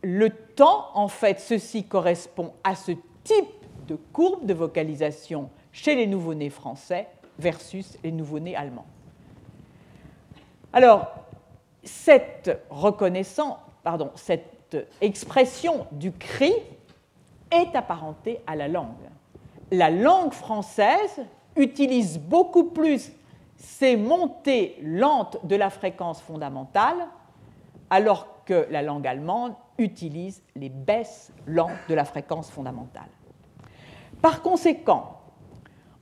le 0.05 0.29
temps, 0.29 0.89
en 0.93 1.07
fait, 1.07 1.39
ceci 1.39 1.83
correspond 1.83 2.53
à 2.63 2.75
ce 2.75 2.91
type 3.23 3.49
de 3.87 3.95
courbe 4.13 4.45
de 4.45 4.53
vocalisation 4.53 5.49
chez 5.71 5.95
les 5.95 6.05
nouveau-nés 6.05 6.51
français 6.51 7.07
versus 7.39 7.97
les 8.03 8.11
nouveau-nés 8.11 8.55
allemands. 8.55 8.85
Alors, 10.71 11.07
cette 11.83 12.55
reconnaissance, 12.69 13.57
pardon, 13.83 14.11
cette 14.13 14.77
expression 15.01 15.87
du 15.91 16.11
cri 16.11 16.53
est 17.49 17.75
apparentée 17.75 18.41
à 18.45 18.55
la 18.55 18.67
langue. 18.67 19.09
La 19.71 19.89
langue 19.89 20.33
française 20.33 21.25
utilise 21.55 22.19
beaucoup 22.19 22.65
plus 22.65 23.11
ces 23.57 23.97
montées 23.97 24.77
lentes 24.83 25.43
de 25.43 25.55
la 25.55 25.71
fréquence 25.71 26.21
fondamentale, 26.21 27.07
alors 27.89 28.27
que 28.45 28.67
la 28.69 28.83
langue 28.83 29.07
allemande 29.07 29.55
utilise 29.77 30.41
les 30.55 30.69
baisses 30.69 31.31
lentes 31.45 31.71
de 31.89 31.93
la 31.93 32.05
fréquence 32.05 32.49
fondamentale. 32.49 33.09
Par 34.21 34.41
conséquent, 34.41 35.21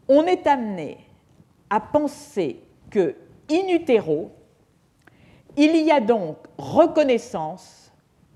on 0.08 0.24
est 0.24 0.48
amené 0.48 0.98
à 1.70 1.80
penser 1.80 2.62
que 2.90 3.16
in 3.50 3.68
utero, 3.70 4.32
il 5.58 5.76
y 5.78 5.92
a 5.92 6.00
donc 6.00 6.38
reconnaissance 6.58 7.92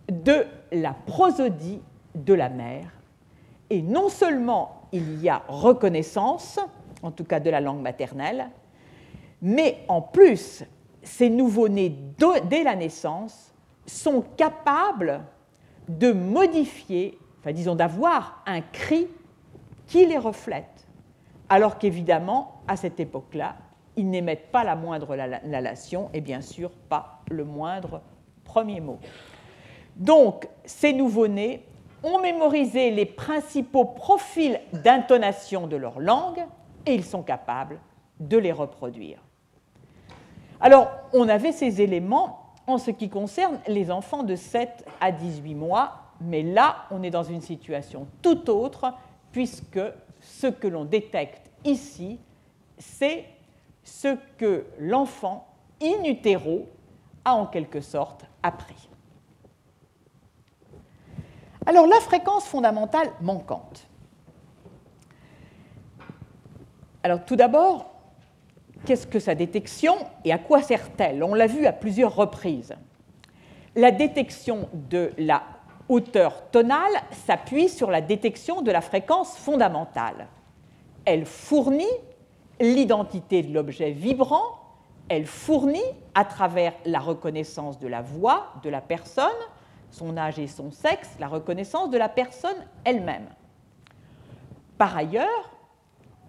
de 0.10 0.46
la 0.72 0.94
prosodie 0.94 1.82
de 2.16 2.34
la 2.34 2.50
mère, 2.50 2.92
et 3.70 3.82
non 3.82 4.10
seulement 4.10 4.82
il 4.92 5.22
y 5.22 5.30
a 5.30 5.44
reconnaissance, 5.48 6.60
en 7.02 7.12
tout 7.12 7.26
cas 7.26 7.40
de 7.40 7.50
la 7.50 7.62
langue 7.62 7.82
maternelle, 7.82 8.50
mais 9.42 9.84
en 9.88 10.02
plus, 10.02 10.64
ces 11.04 11.30
nouveaux-nés 11.30 11.96
dès 12.50 12.64
la 12.64 12.76
naissance 12.76 13.47
sont 13.88 14.24
capables 14.36 15.22
de 15.88 16.12
modifier, 16.12 17.18
enfin 17.40 17.54
disons 17.54 17.76
d'avoir 17.76 18.44
un 18.46 18.62
cri 18.62 19.08
qui 19.88 20.06
les 20.06 20.18
reflète, 20.18 20.88
alors 21.50 21.78
qu'évidemment, 21.78 22.62
à 22.68 22.76
cette 22.76 23.00
époque-là, 23.00 23.56
ils 23.96 24.10
n'émettent 24.10 24.52
pas 24.52 24.64
la 24.64 24.76
moindre 24.76 25.16
lalation 25.16 26.10
et 26.14 26.22
bien 26.22 26.42
sûr 26.42 26.70
pas 26.70 27.22
le 27.32 27.46
moindre 27.46 28.02
premier 28.44 28.82
mot. 28.82 29.00
Donc, 29.96 30.48
ces 30.66 30.94
nouveau-nés 30.94 31.64
ont 32.04 32.20
mémorisé 32.20 32.92
les 32.92 33.06
principaux 33.06 33.86
profils 33.86 34.60
d'intonation 34.72 35.66
de 35.66 35.76
leur 35.76 36.00
langue 36.00 36.46
et 36.86 36.94
ils 36.94 37.04
sont 37.04 37.24
capables 37.24 37.80
de 38.20 38.38
les 38.38 38.52
reproduire. 38.52 39.20
Alors, 40.60 40.90
on 41.14 41.28
avait 41.28 41.52
ces 41.52 41.82
éléments 41.82 42.47
en 42.68 42.78
ce 42.78 42.92
qui 42.92 43.10
concerne 43.10 43.60
les 43.68 43.90
enfants 43.90 44.24
de 44.24 44.36
7 44.36 44.86
à 45.00 45.12
18 45.12 45.56
mois, 45.56 45.94
mais 46.20 46.44
là, 46.44 46.86
on 46.92 47.02
est 47.02 47.10
dans 47.10 47.24
une 47.24 47.42
situation 47.42 48.08
tout 48.22 48.50
autre, 48.50 48.94
puisque 49.32 49.80
ce 50.20 50.48
que 50.48 50.68
l'on 50.68 50.86
détecte 50.86 51.50
ici, 51.64 52.20
c'est 52.78 53.26
ce 53.84 54.18
que 54.38 54.66
l'enfant 54.80 55.48
in 55.82 56.04
utero 56.04 56.68
a 57.24 57.36
en 57.36 57.46
quelque 57.46 57.82
sorte 57.82 58.26
appris. 58.44 58.90
Alors 61.66 61.88
la 61.88 62.00
fréquence 62.00 62.46
fondamentale 62.46 63.12
manquante. 63.22 63.88
Alors 67.04 67.24
tout 67.26 67.36
d'abord, 67.36 67.97
qu'est-ce 68.86 69.08
que 69.08 69.20
sa 69.20 69.36
détection 69.36 69.96
et 70.24 70.32
à 70.32 70.38
quoi 70.38 70.62
sert-elle? 70.62 71.24
On 71.24 71.34
l'a 71.34 71.48
vu 71.48 71.66
à 71.66 71.74
plusieurs 71.74 72.16
reprises. 72.16 72.76
La 73.76 73.92
détection 73.92 74.70
de 74.74 75.12
la 75.18 75.44
hauteur 75.90 76.50
tonale 76.52 76.94
s'appuie 77.12 77.70
sur 77.70 77.92
la 77.92 78.02
détection 78.02 78.62
de 78.62 78.72
la 78.72 78.82
fréquence 78.82 79.38
fondamentale. 79.38 80.28
Elle 81.06 81.26
fournit 81.26 81.86
l'identité 82.60 83.44
de 83.44 83.54
l'objet 83.54 83.92
vibrant, 83.92 84.60
elle 85.10 85.26
fournit, 85.26 85.80
à 86.16 86.26
travers 86.26 86.74
la 86.86 87.00
reconnaissance 87.00 87.80
de 87.80 87.88
la 87.88 88.02
voix 88.02 88.48
de 88.64 88.70
la 88.70 88.82
personne, 88.82 89.28
son 89.92 90.18
âge 90.18 90.40
et 90.40 90.48
son 90.48 90.72
sexe, 90.72 91.10
la 91.20 91.28
reconnaissance 91.28 91.90
de 91.90 91.98
la 91.98 92.10
personne 92.10 92.58
elle-même. 92.84 93.28
Par 94.78 94.98
ailleurs, 94.98 95.57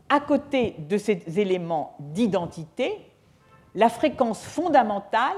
à 0.08 0.20
côté 0.20 0.76
de 0.78 0.96
ces 0.98 1.38
éléments 1.38 1.96
d'identité, 1.98 2.98
la 3.74 3.88
fréquence 3.88 4.42
fondamentale 4.42 5.36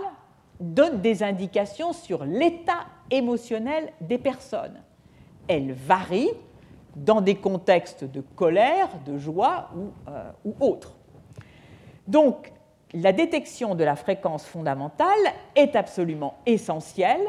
donne 0.61 1.01
des 1.01 1.23
indications 1.23 1.93
sur 1.93 2.25
l'état 2.25 2.87
émotionnel 3.11 3.93
des 4.01 4.19
personnes. 4.19 4.81
Elle 5.49 5.73
varie 5.73 6.31
dans 6.95 7.21
des 7.21 7.37
contextes 7.37 8.05
de 8.05 8.21
colère, 8.21 8.89
de 9.05 9.19
joie 9.19 9.71
ou, 9.75 9.91
euh, 10.11 10.31
autres. 10.61 10.95
Donc, 12.07 12.53
la 12.93 13.13
détection 13.13 13.75
de 13.75 13.85
la 13.85 13.97
fréquence 13.97 14.45
fondamentale 14.45 15.09
est 15.55 15.77
absolument 15.77 16.35
essentielle. 16.45 17.27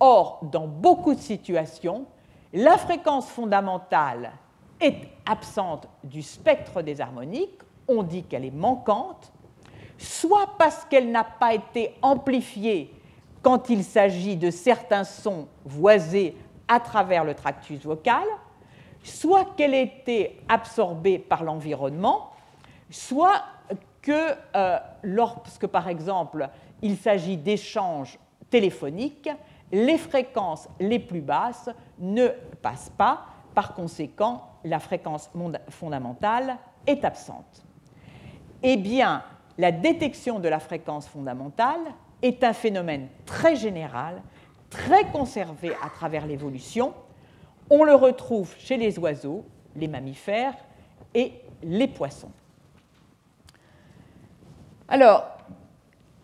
Or, 0.00 0.40
dans 0.50 0.66
beaucoup 0.66 1.14
de 1.14 1.20
situations, 1.20 2.04
la 2.52 2.76
fréquence 2.76 3.28
fondamentale 3.28 4.32
est 4.82 5.08
absente 5.26 5.88
du 6.04 6.22
spectre 6.22 6.82
des 6.82 7.00
harmoniques, 7.00 7.60
on 7.88 8.02
dit 8.02 8.24
qu'elle 8.24 8.44
est 8.44 8.50
manquante, 8.50 9.32
soit 9.98 10.48
parce 10.58 10.84
qu'elle 10.84 11.10
n'a 11.10 11.24
pas 11.24 11.54
été 11.54 11.94
amplifiée 12.02 12.92
quand 13.42 13.70
il 13.70 13.84
s'agit 13.84 14.36
de 14.36 14.50
certains 14.50 15.04
sons 15.04 15.48
voisés 15.64 16.36
à 16.68 16.80
travers 16.80 17.24
le 17.24 17.34
tractus 17.34 17.84
vocal, 17.84 18.24
soit 19.02 19.54
qu'elle 19.56 19.74
ait 19.74 19.82
été 19.82 20.40
absorbée 20.48 21.18
par 21.18 21.42
l'environnement, 21.42 22.30
soit 22.90 23.42
que 24.00 24.34
euh, 24.56 24.78
lorsque, 25.02 25.66
par 25.66 25.88
exemple, 25.88 26.48
il 26.82 26.96
s'agit 26.96 27.36
d'échanges 27.36 28.18
téléphoniques, 28.50 29.30
les 29.70 29.98
fréquences 29.98 30.68
les 30.78 30.98
plus 30.98 31.20
basses 31.20 31.70
ne 31.98 32.28
passent 32.60 32.92
pas, 32.96 33.24
par 33.54 33.74
conséquent, 33.74 34.48
la 34.64 34.78
fréquence 34.78 35.30
fondamentale 35.68 36.56
est 36.86 37.04
absente. 37.04 37.64
Eh 38.62 38.76
bien, 38.76 39.22
la 39.58 39.72
détection 39.72 40.38
de 40.38 40.48
la 40.48 40.60
fréquence 40.60 41.06
fondamentale 41.08 41.80
est 42.22 42.44
un 42.44 42.52
phénomène 42.52 43.08
très 43.26 43.56
général, 43.56 44.22
très 44.70 45.04
conservé 45.10 45.72
à 45.82 45.90
travers 45.90 46.26
l'évolution. 46.26 46.94
On 47.68 47.84
le 47.84 47.94
retrouve 47.94 48.54
chez 48.58 48.76
les 48.76 48.98
oiseaux, 48.98 49.44
les 49.76 49.88
mammifères 49.88 50.56
et 51.14 51.32
les 51.62 51.88
poissons. 51.88 52.30
Alors, 54.88 55.24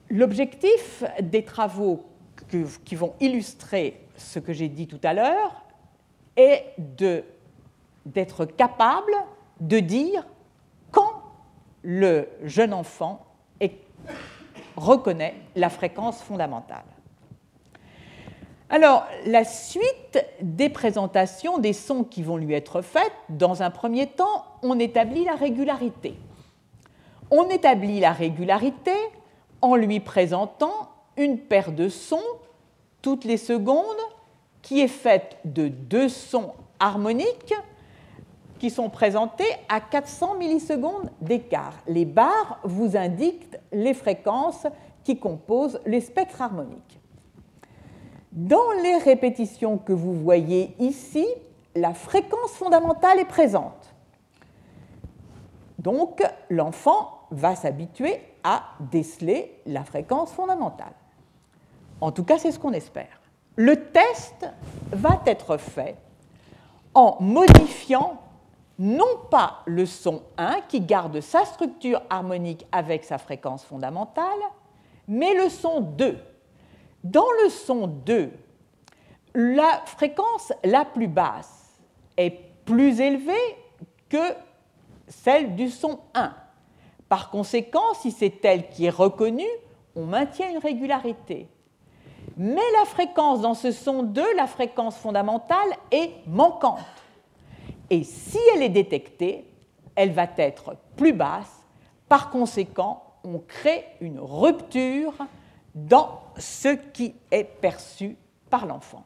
l'objectif 0.08 1.04
des 1.20 1.44
travaux 1.44 2.04
qui 2.84 2.94
vont 2.94 3.14
illustrer 3.20 4.06
ce 4.16 4.38
que 4.38 4.52
j'ai 4.52 4.68
dit 4.68 4.86
tout 4.86 5.00
à 5.02 5.12
l'heure 5.12 5.67
est 6.38 6.74
d'être 8.06 8.46
capable 8.46 9.12
de 9.60 9.80
dire 9.80 10.24
quand 10.90 11.22
le 11.82 12.28
jeune 12.44 12.72
enfant 12.72 13.26
reconnaît 14.78 15.34
la 15.56 15.70
fréquence 15.70 16.22
fondamentale. 16.22 16.84
Alors, 18.70 19.06
la 19.26 19.44
suite 19.44 20.24
des 20.40 20.68
présentations 20.68 21.58
des 21.58 21.72
sons 21.72 22.04
qui 22.04 22.22
vont 22.22 22.36
lui 22.36 22.54
être 22.54 22.82
faites, 22.82 23.12
dans 23.28 23.62
un 23.62 23.70
premier 23.70 24.06
temps, 24.06 24.44
on 24.62 24.78
établit 24.78 25.24
la 25.24 25.34
régularité. 25.34 26.14
On 27.30 27.48
établit 27.48 28.00
la 28.00 28.12
régularité 28.12 28.92
en 29.62 29.74
lui 29.74 30.00
présentant 30.00 30.90
une 31.16 31.38
paire 31.38 31.72
de 31.72 31.88
sons 31.88 32.22
toutes 33.02 33.24
les 33.24 33.36
secondes 33.36 33.84
qui 34.62 34.80
est 34.80 34.88
faite 34.88 35.38
de 35.44 35.68
deux 35.68 36.08
sons 36.08 36.52
harmoniques 36.80 37.54
qui 38.58 38.70
sont 38.70 38.90
présentés 38.90 39.48
à 39.68 39.80
400 39.80 40.36
millisecondes 40.36 41.10
d'écart. 41.20 41.74
Les 41.86 42.04
barres 42.04 42.58
vous 42.64 42.96
indiquent 42.96 43.56
les 43.72 43.94
fréquences 43.94 44.66
qui 45.04 45.18
composent 45.18 45.80
les 45.86 46.00
spectres 46.00 46.42
harmoniques. 46.42 47.00
Dans 48.32 48.72
les 48.82 48.98
répétitions 48.98 49.78
que 49.78 49.92
vous 49.92 50.14
voyez 50.14 50.74
ici, 50.78 51.26
la 51.74 51.94
fréquence 51.94 52.52
fondamentale 52.52 53.18
est 53.20 53.24
présente. 53.24 53.94
Donc 55.78 56.22
l'enfant 56.50 57.26
va 57.30 57.54
s'habituer 57.54 58.20
à 58.42 58.64
déceler 58.90 59.60
la 59.66 59.84
fréquence 59.84 60.32
fondamentale. 60.32 60.92
En 62.00 62.12
tout 62.12 62.24
cas, 62.24 62.38
c'est 62.38 62.52
ce 62.52 62.58
qu'on 62.58 62.72
espère. 62.72 63.17
Le 63.60 63.74
test 63.74 64.46
va 64.92 65.20
être 65.26 65.56
fait 65.56 65.96
en 66.94 67.16
modifiant 67.18 68.22
non 68.78 69.26
pas 69.32 69.62
le 69.66 69.84
son 69.84 70.22
1 70.36 70.60
qui 70.68 70.80
garde 70.80 71.20
sa 71.20 71.44
structure 71.44 72.00
harmonique 72.08 72.68
avec 72.70 73.02
sa 73.02 73.18
fréquence 73.18 73.64
fondamentale, 73.64 74.38
mais 75.08 75.34
le 75.34 75.48
son 75.48 75.80
2. 75.80 76.18
Dans 77.02 77.26
le 77.42 77.48
son 77.48 77.88
2, 77.88 78.30
la 79.34 79.82
fréquence 79.86 80.52
la 80.62 80.84
plus 80.84 81.08
basse 81.08 81.80
est 82.16 82.38
plus 82.64 83.00
élevée 83.00 83.56
que 84.08 84.36
celle 85.08 85.56
du 85.56 85.68
son 85.68 85.98
1. 86.14 86.32
Par 87.08 87.30
conséquent, 87.30 87.92
si 87.94 88.12
c'est 88.12 88.44
elle 88.44 88.68
qui 88.68 88.86
est 88.86 88.90
reconnue, 88.90 89.50
on 89.96 90.06
maintient 90.06 90.48
une 90.48 90.58
régularité. 90.58 91.48
Mais 92.38 92.62
la 92.78 92.84
fréquence 92.84 93.40
dans 93.40 93.54
ce 93.54 93.72
son 93.72 94.04
2, 94.04 94.36
la 94.36 94.46
fréquence 94.46 94.96
fondamentale, 94.96 95.68
est 95.90 96.12
manquante. 96.26 96.78
Et 97.90 98.04
si 98.04 98.38
elle 98.54 98.62
est 98.62 98.68
détectée, 98.68 99.44
elle 99.96 100.12
va 100.12 100.28
être 100.36 100.76
plus 100.96 101.12
basse. 101.12 101.66
Par 102.08 102.30
conséquent, 102.30 103.02
on 103.24 103.40
crée 103.40 103.84
une 104.00 104.20
rupture 104.20 105.14
dans 105.74 106.22
ce 106.36 106.68
qui 106.68 107.14
est 107.32 107.44
perçu 107.44 108.16
par 108.48 108.66
l'enfant. 108.66 109.04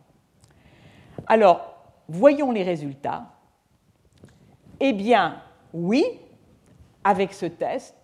Alors, 1.27 1.75
voyons 2.09 2.53
les 2.53 2.63
résultats. 2.63 3.25
Eh 4.79 4.93
bien, 4.93 5.41
oui, 5.73 6.05
avec 7.03 7.33
ce 7.33 7.47
test, 7.47 8.02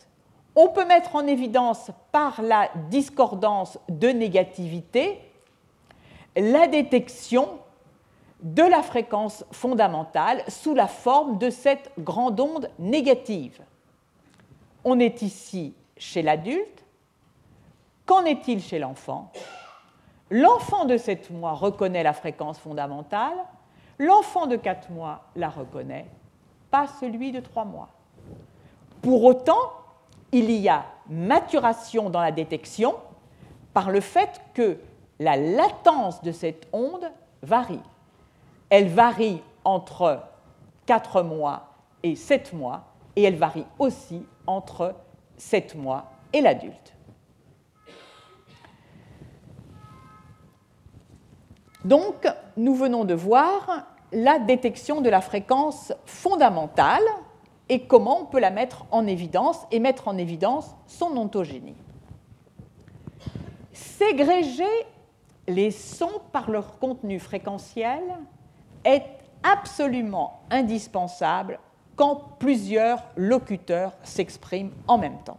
on 0.60 0.66
peut 0.66 0.84
mettre 0.84 1.14
en 1.14 1.24
évidence 1.28 1.92
par 2.10 2.42
la 2.42 2.68
discordance 2.90 3.78
de 3.88 4.08
négativité 4.08 5.20
la 6.34 6.66
détection 6.66 7.60
de 8.42 8.64
la 8.64 8.82
fréquence 8.82 9.44
fondamentale 9.52 10.42
sous 10.48 10.74
la 10.74 10.88
forme 10.88 11.38
de 11.38 11.48
cette 11.48 11.92
grande 12.00 12.40
onde 12.40 12.70
négative. 12.80 13.62
On 14.82 14.98
est 14.98 15.22
ici 15.22 15.76
chez 15.96 16.22
l'adulte. 16.22 16.84
Qu'en 18.04 18.24
est-il 18.24 18.60
chez 18.60 18.80
l'enfant? 18.80 19.30
L'enfant 20.28 20.86
de 20.86 20.96
7 20.96 21.30
mois 21.30 21.52
reconnaît 21.52 22.02
la 22.02 22.12
fréquence 22.12 22.58
fondamentale, 22.58 23.36
l'enfant 23.98 24.48
de 24.48 24.56
4 24.56 24.90
mois 24.90 25.22
la 25.36 25.50
reconnaît, 25.50 26.06
pas 26.72 26.88
celui 27.00 27.30
de 27.30 27.38
3 27.38 27.64
mois. 27.64 27.90
Pour 29.02 29.22
autant, 29.22 29.54
il 30.32 30.50
y 30.50 30.68
a 30.68 30.84
maturation 31.08 32.10
dans 32.10 32.20
la 32.20 32.32
détection 32.32 32.94
par 33.72 33.90
le 33.90 34.00
fait 34.00 34.40
que 34.54 34.78
la 35.18 35.36
latence 35.36 36.22
de 36.22 36.32
cette 36.32 36.68
onde 36.72 37.10
varie. 37.42 37.80
Elle 38.70 38.88
varie 38.88 39.42
entre 39.64 40.20
4 40.86 41.22
mois 41.22 41.74
et 42.02 42.14
7 42.14 42.52
mois, 42.52 42.84
et 43.16 43.22
elle 43.22 43.36
varie 43.36 43.66
aussi 43.78 44.24
entre 44.46 44.94
7 45.36 45.74
mois 45.74 46.06
et 46.32 46.40
l'adulte. 46.40 46.94
Donc, 51.84 52.26
nous 52.56 52.74
venons 52.74 53.04
de 53.04 53.14
voir 53.14 53.86
la 54.12 54.38
détection 54.38 55.00
de 55.00 55.10
la 55.10 55.20
fréquence 55.20 55.92
fondamentale 56.06 57.04
et 57.68 57.80
comment 57.86 58.20
on 58.20 58.24
peut 58.24 58.40
la 58.40 58.50
mettre 58.50 58.86
en 58.90 59.06
évidence 59.06 59.66
et 59.70 59.78
mettre 59.78 60.08
en 60.08 60.16
évidence 60.16 60.74
son 60.86 61.16
ontogénie. 61.16 61.76
Ségréger 63.72 64.64
les 65.46 65.70
sons 65.70 66.20
par 66.32 66.50
leur 66.50 66.78
contenu 66.78 67.18
fréquentiel 67.18 68.02
est 68.84 69.04
absolument 69.42 70.40
indispensable 70.50 71.58
quand 71.96 72.22
plusieurs 72.38 73.02
locuteurs 73.16 73.92
s'expriment 74.02 74.72
en 74.86 74.98
même 74.98 75.18
temps. 75.24 75.38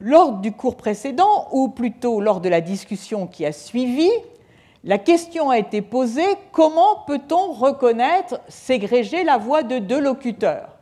Lors 0.00 0.34
du 0.34 0.52
cours 0.52 0.76
précédent, 0.76 1.48
ou 1.52 1.68
plutôt 1.68 2.20
lors 2.20 2.40
de 2.40 2.48
la 2.48 2.60
discussion 2.60 3.26
qui 3.26 3.44
a 3.44 3.52
suivi, 3.52 4.08
la 4.84 4.98
question 4.98 5.50
a 5.50 5.58
été 5.58 5.82
posée 5.82 6.36
comment 6.52 7.02
peut-on 7.06 7.52
reconnaître, 7.52 8.40
ségréger 8.48 9.24
la 9.24 9.36
voix 9.36 9.62
de 9.62 9.78
deux 9.78 10.00
locuteurs? 10.00 10.76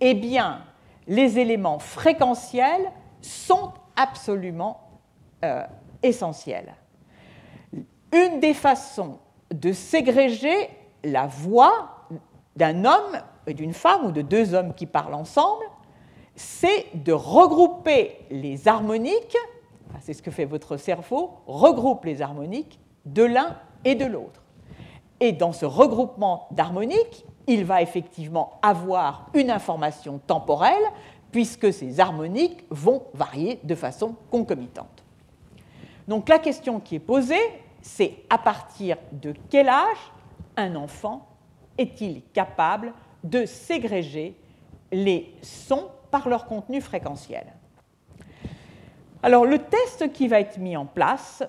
Eh 0.00 0.14
bien, 0.14 0.62
les 1.06 1.38
éléments 1.38 1.78
fréquentiels 1.78 2.90
sont 3.20 3.72
absolument 3.96 4.80
euh, 5.44 5.64
essentiels. 6.02 6.74
Une 8.12 8.40
des 8.40 8.54
façons 8.54 9.18
de 9.52 9.72
ségréger 9.72 10.68
la 11.02 11.26
voix 11.26 12.06
d'un 12.56 12.84
homme 12.84 13.18
et 13.46 13.54
d'une 13.54 13.72
femme 13.72 14.06
ou 14.06 14.12
de 14.12 14.22
deux 14.22 14.54
hommes 14.54 14.74
qui 14.74 14.86
parlent 14.86 15.14
ensemble, 15.14 15.64
c'est 16.34 16.86
de 16.94 17.12
regrouper 17.12 18.18
les 18.30 18.68
harmoniques, 18.68 19.36
c'est 20.00 20.12
ce 20.12 20.22
que 20.22 20.30
fait 20.30 20.44
votre 20.44 20.76
cerveau, 20.76 21.30
regroupe 21.46 22.04
les 22.04 22.22
harmoniques 22.22 22.78
de 23.06 23.22
l'un 23.22 23.56
et 23.84 23.94
de 23.94 24.04
l'autre. 24.04 24.42
Et 25.20 25.32
dans 25.32 25.52
ce 25.52 25.64
regroupement 25.64 26.48
d'harmoniques, 26.50 27.24
il 27.46 27.64
va 27.64 27.82
effectivement 27.82 28.58
avoir 28.62 29.30
une 29.34 29.50
information 29.50 30.20
temporelle, 30.26 30.84
puisque 31.30 31.72
ces 31.72 31.98
harmoniques 31.98 32.64
vont 32.70 33.04
varier 33.14 33.58
de 33.64 33.74
façon 33.74 34.16
concomitante. 34.30 35.02
Donc 36.06 36.28
la 36.28 36.38
question 36.38 36.78
qui 36.80 36.96
est 36.96 37.00
posée, 37.00 37.40
c'est 37.80 38.16
à 38.30 38.38
partir 38.38 38.96
de 39.12 39.34
quel 39.48 39.68
âge 39.68 40.12
un 40.56 40.76
enfant 40.76 41.26
est-il 41.78 42.22
capable 42.32 42.92
de 43.24 43.46
ségréger 43.46 44.36
les 44.92 45.34
sons 45.42 45.88
par 46.10 46.28
leur 46.28 46.46
contenu 46.46 46.80
fréquentiel? 46.80 47.46
Alors 49.22 49.46
le 49.46 49.58
test 49.58 50.12
qui 50.12 50.28
va 50.28 50.40
être 50.40 50.58
mis 50.58 50.76
en 50.76 50.84
place 50.84 51.42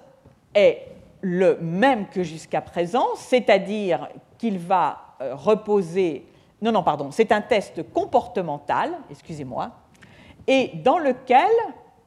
est 0.56 0.93
le 1.24 1.58
même 1.62 2.08
que 2.10 2.22
jusqu'à 2.22 2.60
présent, 2.60 3.08
c'est-à-dire 3.16 4.10
qu'il 4.38 4.60
va 4.60 5.16
euh, 5.22 5.36
reposer... 5.36 6.28
Non, 6.62 6.74
non, 6.74 6.84
pardon, 6.84 7.12
c'est 7.12 7.32
un 7.32 7.42
test 7.42 7.82
comportemental, 7.94 8.92
excusez-moi, 9.10 9.72
et 10.48 10.72
dans 10.84 11.00
lequel 11.00 11.50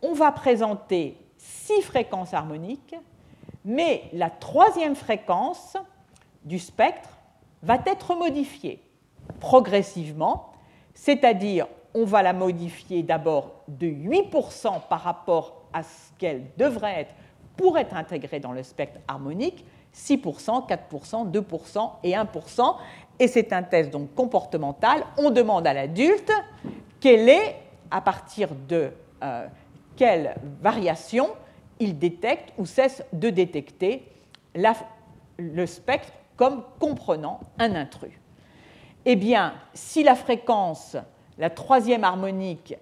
on 0.02 0.12
va 0.12 0.32
présenter 0.32 1.16
six 1.38 1.80
fréquences 1.80 2.34
harmoniques, 2.34 2.94
mais 3.64 4.02
la 4.12 4.28
troisième 4.28 4.94
fréquence 4.94 5.76
du 6.44 6.58
spectre 6.58 7.08
va 7.62 7.78
être 7.86 8.14
modifiée 8.14 8.82
progressivement, 9.40 10.52
c'est-à-dire 10.94 11.66
on 11.94 12.04
va 12.04 12.22
la 12.22 12.34
modifier 12.34 13.02
d'abord 13.02 13.62
de 13.66 13.86
8% 13.86 14.82
par 14.90 15.00
rapport 15.00 15.62
à 15.72 15.82
ce 15.82 16.12
qu'elle 16.18 16.44
devrait 16.58 17.00
être 17.00 17.14
pour 17.56 17.78
être 17.78 17.94
intégrée 17.94 18.40
dans 18.40 18.52
le 18.52 18.62
spectre 18.62 19.00
harmonique, 19.08 19.64
6%, 19.94 20.68
4%, 20.68 21.30
2% 21.30 21.90
et 22.02 22.12
1%. 22.12 22.76
Et 23.18 23.28
c'est 23.28 23.52
un 23.52 23.62
test 23.62 23.90
donc 23.90 24.14
comportemental. 24.14 25.04
On 25.16 25.30
demande 25.30 25.66
à 25.66 25.72
l'adulte 25.72 26.30
quelle 27.00 27.28
est, 27.28 27.56
à 27.90 28.00
partir 28.00 28.50
de 28.68 28.90
euh, 29.22 29.46
quelle 29.96 30.34
variation 30.60 31.28
il 31.80 31.98
détecte 31.98 32.52
ou 32.58 32.66
cesse 32.66 33.02
de 33.12 33.30
détecter 33.30 34.02
le 35.38 35.66
spectre 35.66 36.12
comme 36.36 36.62
comprenant 36.78 37.40
un 37.58 37.74
intrus. 37.74 38.12
Eh 39.04 39.16
bien, 39.16 39.54
si 39.72 40.02
la 40.02 40.14
fréquence, 40.14 40.96
la 41.38 41.50
troisième 41.50 42.04
harmonique, 42.04 42.74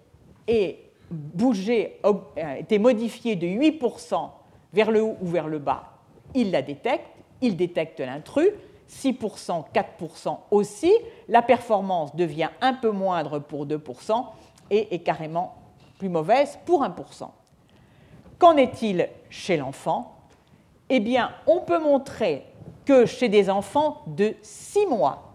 est 0.46 0.78
bougée, 1.10 2.00
été 2.58 2.78
modifiée 2.78 3.36
de 3.36 3.46
8% 3.46 4.30
vers 4.74 4.90
le 4.90 5.02
haut 5.02 5.16
ou 5.22 5.28
vers 5.28 5.48
le 5.48 5.58
bas, 5.58 5.84
il 6.34 6.50
la 6.50 6.60
détecte, 6.60 7.06
il 7.40 7.56
détecte 7.56 8.00
l'intrus, 8.00 8.50
6%, 8.90 9.64
4% 9.72 10.38
aussi, 10.50 10.92
la 11.28 11.42
performance 11.42 12.14
devient 12.14 12.50
un 12.60 12.74
peu 12.74 12.90
moindre 12.90 13.38
pour 13.38 13.66
2% 13.66 14.24
et 14.70 14.94
est 14.94 14.98
carrément 14.98 15.54
plus 15.98 16.08
mauvaise 16.08 16.58
pour 16.66 16.82
1%. 16.82 17.28
Qu'en 18.38 18.56
est-il 18.56 19.08
chez 19.30 19.56
l'enfant? 19.56 20.16
Eh 20.90 21.00
bien, 21.00 21.30
on 21.46 21.60
peut 21.60 21.78
montrer 21.78 22.44
que 22.84 23.06
chez 23.06 23.28
des 23.28 23.48
enfants 23.48 24.02
de 24.06 24.34
6 24.42 24.86
mois, 24.86 25.32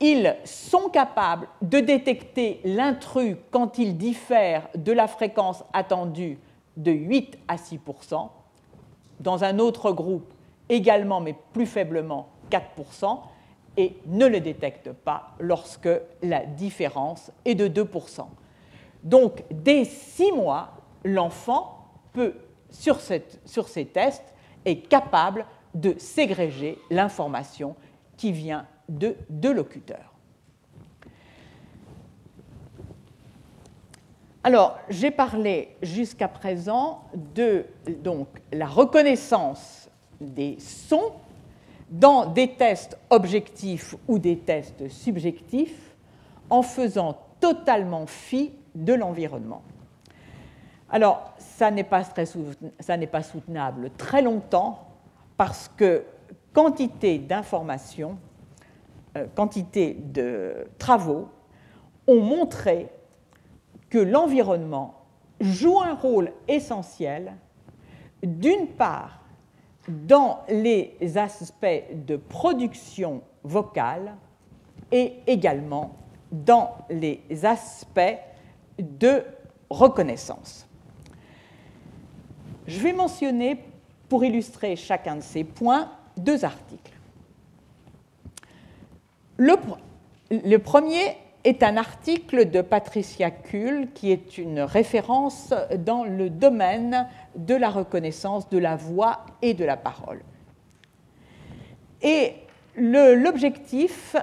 ils 0.00 0.36
sont 0.44 0.88
capables 0.88 1.48
de 1.62 1.80
détecter 1.80 2.60
l'intrus 2.64 3.36
quand 3.50 3.78
il 3.78 3.96
diffère 3.96 4.68
de 4.74 4.92
la 4.92 5.06
fréquence 5.06 5.64
attendue 5.72 6.38
de 6.76 6.92
8 6.92 7.38
à 7.48 7.56
6% 7.56 8.28
dans 9.20 9.44
un 9.44 9.58
autre 9.58 9.92
groupe 9.92 10.32
également 10.68 11.20
mais 11.20 11.34
plus 11.52 11.66
faiblement 11.66 12.28
4% 12.50 13.20
et 13.76 13.96
ne 14.06 14.26
le 14.26 14.40
détectent 14.40 14.92
pas 14.92 15.34
lorsque 15.38 15.88
la 16.22 16.44
différence 16.44 17.30
est 17.44 17.54
de 17.54 17.68
2% 17.68 18.26
Donc 19.02 19.42
dès 19.50 19.84
6 19.84 20.32
mois, 20.32 20.72
l'enfant 21.04 21.88
peut, 22.12 22.34
sur, 22.70 22.98
sur 23.44 23.68
ces 23.68 23.86
tests, 23.86 24.34
est 24.64 24.88
capable 24.88 25.46
de 25.74 25.94
ségréger 25.98 26.78
l'information 26.90 27.74
qui 28.16 28.32
vient 28.32 28.66
de 28.88 29.16
deux 29.30 29.52
locuteurs. 29.52 30.11
Alors, 34.44 34.78
j'ai 34.88 35.12
parlé 35.12 35.76
jusqu'à 35.82 36.26
présent 36.26 37.04
de 37.34 37.64
la 38.52 38.66
reconnaissance 38.66 39.88
des 40.20 40.58
sons 40.58 41.12
dans 41.90 42.26
des 42.26 42.54
tests 42.54 42.98
objectifs 43.10 43.94
ou 44.08 44.18
des 44.18 44.38
tests 44.38 44.88
subjectifs 44.88 45.94
en 46.50 46.62
faisant 46.62 47.18
totalement 47.38 48.06
fi 48.06 48.52
de 48.74 48.94
l'environnement. 48.94 49.62
Alors, 50.90 51.32
ça 51.38 51.70
n'est 51.70 51.84
pas, 51.84 52.02
pas, 52.02 53.22
soutenable 53.22 53.90
très 53.96 54.22
longtemps 54.22 54.88
parce 55.36 55.70
que 55.76 56.04
quantité 56.52 57.18
d'informations, 57.18 58.18
euh, 59.16 59.26
quantité 59.36 59.94
de 59.94 60.66
travaux 60.78 61.28
ont 62.08 62.20
montré 62.20 62.88
que 63.92 63.98
l'environnement 63.98 64.94
joue 65.38 65.78
un 65.82 65.92
rôle 65.92 66.32
essentiel, 66.48 67.34
d'une 68.22 68.68
part, 68.68 69.20
dans 69.86 70.38
les 70.48 70.96
aspects 71.16 71.84
de 71.92 72.16
production 72.16 73.20
vocale 73.44 74.14
et 74.90 75.16
également 75.26 75.94
dans 76.30 76.70
les 76.88 77.20
aspects 77.44 78.16
de 78.78 79.22
reconnaissance. 79.68 80.66
Je 82.66 82.80
vais 82.80 82.94
mentionner, 82.94 83.62
pour 84.08 84.24
illustrer 84.24 84.74
chacun 84.74 85.16
de 85.16 85.20
ces 85.20 85.44
points, 85.44 85.92
deux 86.16 86.46
articles. 86.46 86.98
Le, 89.36 90.56
premier 90.56 91.18
est 91.44 91.62
un 91.62 91.76
article 91.76 92.50
de 92.50 92.60
Patricia 92.60 93.30
Kuhl 93.30 93.88
qui 93.94 94.12
est 94.12 94.38
une 94.38 94.60
référence 94.60 95.52
dans 95.78 96.04
le 96.04 96.30
domaine 96.30 97.08
de 97.36 97.54
la 97.54 97.70
reconnaissance 97.70 98.48
de 98.48 98.58
la 98.58 98.76
voix 98.76 99.26
et 99.42 99.54
de 99.54 99.64
la 99.64 99.76
parole. 99.76 100.22
Et 102.02 102.34
l'objectif 102.76 104.16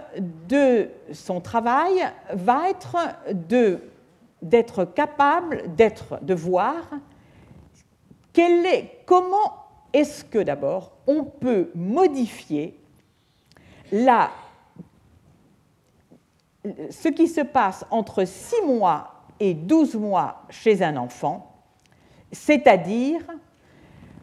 de 0.48 0.90
son 1.12 1.42
travail 1.42 1.94
va 2.34 2.70
être 2.70 2.98
d'être 4.42 4.86
capable 4.86 5.64
de 5.76 6.34
voir 6.34 6.76
est, 8.40 9.04
comment 9.06 9.66
est-ce 9.94 10.24
que 10.24 10.40
d'abord 10.40 10.92
on 11.08 11.24
peut 11.24 11.72
modifier 11.76 12.80
la 13.92 14.30
ce 16.89 17.07
qui 17.07 17.28
se 17.28 17.41
passe 17.41 17.86
entre 17.89 18.26
6 18.26 18.62
mois 18.66 19.14
et 19.39 19.53
12 19.53 19.95
mois 19.95 20.43
chez 20.49 20.84
un 20.84 20.97
enfant, 20.97 21.55
c'est-à-dire 22.32 23.22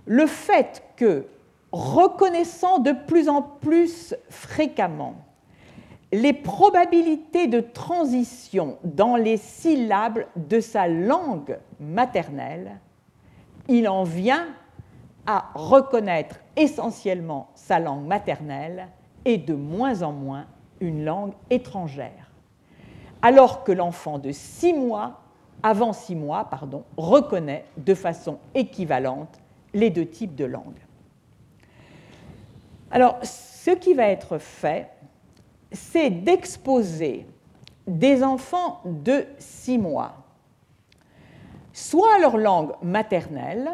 le 0.05 0.26
fait 0.26 0.82
que, 0.97 1.26
reconnaissant 1.72 2.78
de 2.78 2.93
plus 2.93 3.28
en 3.28 3.43
plus 3.43 4.14
fréquemment 4.28 5.16
les 6.12 6.32
probabilités 6.32 7.49
de 7.49 7.61
transition 7.61 8.78
dans 8.84 9.16
les 9.16 9.37
syllabes 9.37 10.24
de 10.37 10.61
sa 10.61 10.87
langue 10.87 11.59
maternelle, 11.80 12.78
il 13.68 13.89
en 13.89 14.05
vient 14.05 14.47
à 15.26 15.51
reconnaître 15.55 16.37
essentiellement 16.57 17.51
sa 17.55 17.80
langue 17.80 18.07
maternelle 18.07 18.89
et 19.24 19.37
de 19.37 19.55
moins 19.55 20.03
en 20.03 20.12
moins 20.12 20.47
une 20.80 21.05
langue 21.05 21.32
étrangère 21.51 22.26
alors 23.23 23.64
que 23.64 23.73
l'enfant 23.73 24.19
de 24.19 24.33
6 24.33 24.73
mois 24.75 25.21
avant 25.62 25.93
six 25.93 26.14
mois, 26.14 26.45
pardon, 26.45 26.85
reconnaît 26.97 27.64
de 27.77 27.95
façon 27.95 28.39
équivalente 28.55 29.41
les 29.75 29.91
deux 29.91 30.07
types 30.07 30.35
de 30.35 30.45
langues. 30.45 30.81
Alors, 32.91 33.19
ce 33.23 33.73
qui 33.73 33.95
va 33.95 34.05
être 34.05 34.39
fait, 34.39 34.89
c'est 35.73 36.11
d'exposer 36.11 37.27
des 37.87 38.23
enfants 38.23 38.81
de 38.85 39.27
six 39.39 39.79
mois, 39.79 40.14
soit 41.73 42.14
à 42.17 42.19
leur 42.21 42.37
langue 42.37 42.73
maternelle, 42.83 43.71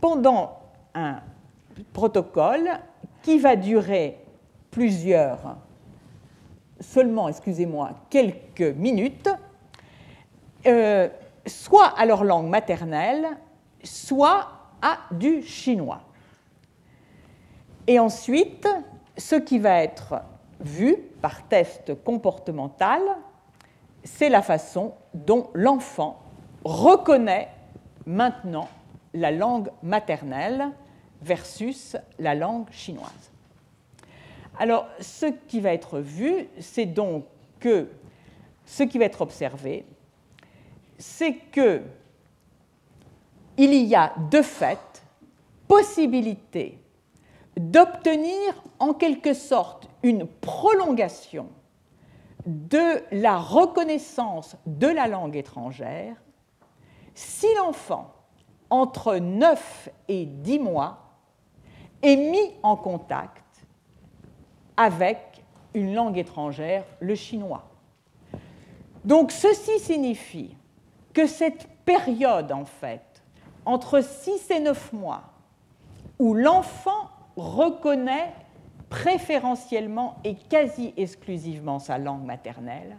pendant 0.00 0.58
un 0.94 1.20
protocole 1.92 2.68
qui 3.22 3.38
va 3.38 3.56
durer 3.56 4.20
plusieurs, 4.70 5.56
seulement, 6.80 7.28
excusez-moi, 7.28 7.90
quelques 8.10 8.74
minutes, 8.76 9.28
euh, 10.66 11.08
soit 11.46 11.88
à 11.98 12.06
leur 12.06 12.24
langue 12.24 12.48
maternelle, 12.48 13.26
soit 13.82 14.48
à 14.82 14.98
du 15.12 15.42
chinois. 15.42 16.00
Et 17.86 17.98
ensuite, 17.98 18.68
ce 19.16 19.36
qui 19.36 19.58
va 19.58 19.82
être 19.82 20.22
vu 20.60 20.96
par 21.22 21.46
test 21.48 22.02
comportemental, 22.02 23.00
c'est 24.04 24.28
la 24.28 24.42
façon 24.42 24.94
dont 25.14 25.50
l'enfant 25.54 26.20
reconnaît 26.64 27.48
maintenant 28.06 28.68
la 29.14 29.30
langue 29.30 29.70
maternelle 29.82 30.70
versus 31.22 31.96
la 32.18 32.34
langue 32.34 32.70
chinoise. 32.70 33.32
Alors, 34.58 34.86
ce 35.00 35.26
qui 35.26 35.60
va 35.60 35.72
être 35.72 36.00
vu, 36.00 36.48
c'est 36.58 36.86
donc 36.86 37.24
que 37.60 37.88
ce 38.64 38.82
qui 38.82 38.98
va 38.98 39.04
être 39.04 39.22
observé, 39.22 39.84
c'est 40.98 41.34
que 41.34 41.82
il 43.58 43.74
y 43.74 43.94
a 43.94 44.14
de 44.30 44.42
fait 44.42 45.02
possibilité 45.68 46.78
d'obtenir 47.56 48.62
en 48.78 48.92
quelque 48.92 49.32
sorte 49.32 49.88
une 50.02 50.26
prolongation 50.26 51.48
de 52.44 53.02
la 53.12 53.38
reconnaissance 53.38 54.56
de 54.66 54.86
la 54.86 55.06
langue 55.08 55.36
étrangère 55.36 56.16
si 57.14 57.46
l'enfant, 57.56 58.12
entre 58.68 59.16
9 59.16 59.88
et 60.08 60.26
10 60.26 60.58
mois, 60.58 60.98
est 62.02 62.16
mis 62.16 62.52
en 62.62 62.76
contact 62.76 63.45
avec 64.76 65.42
une 65.74 65.94
langue 65.94 66.18
étrangère, 66.18 66.84
le 67.00 67.14
chinois. 67.14 67.64
Donc 69.04 69.30
ceci 69.30 69.78
signifie 69.78 70.56
que 71.12 71.26
cette 71.26 71.68
période, 71.84 72.50
en 72.52 72.64
fait, 72.64 73.22
entre 73.64 74.02
6 74.02 74.50
et 74.50 74.60
9 74.60 74.92
mois, 74.92 75.22
où 76.18 76.34
l'enfant 76.34 77.10
reconnaît 77.36 78.32
préférentiellement 78.88 80.16
et 80.24 80.34
quasi 80.34 80.94
exclusivement 80.96 81.78
sa 81.78 81.98
langue 81.98 82.24
maternelle, 82.24 82.96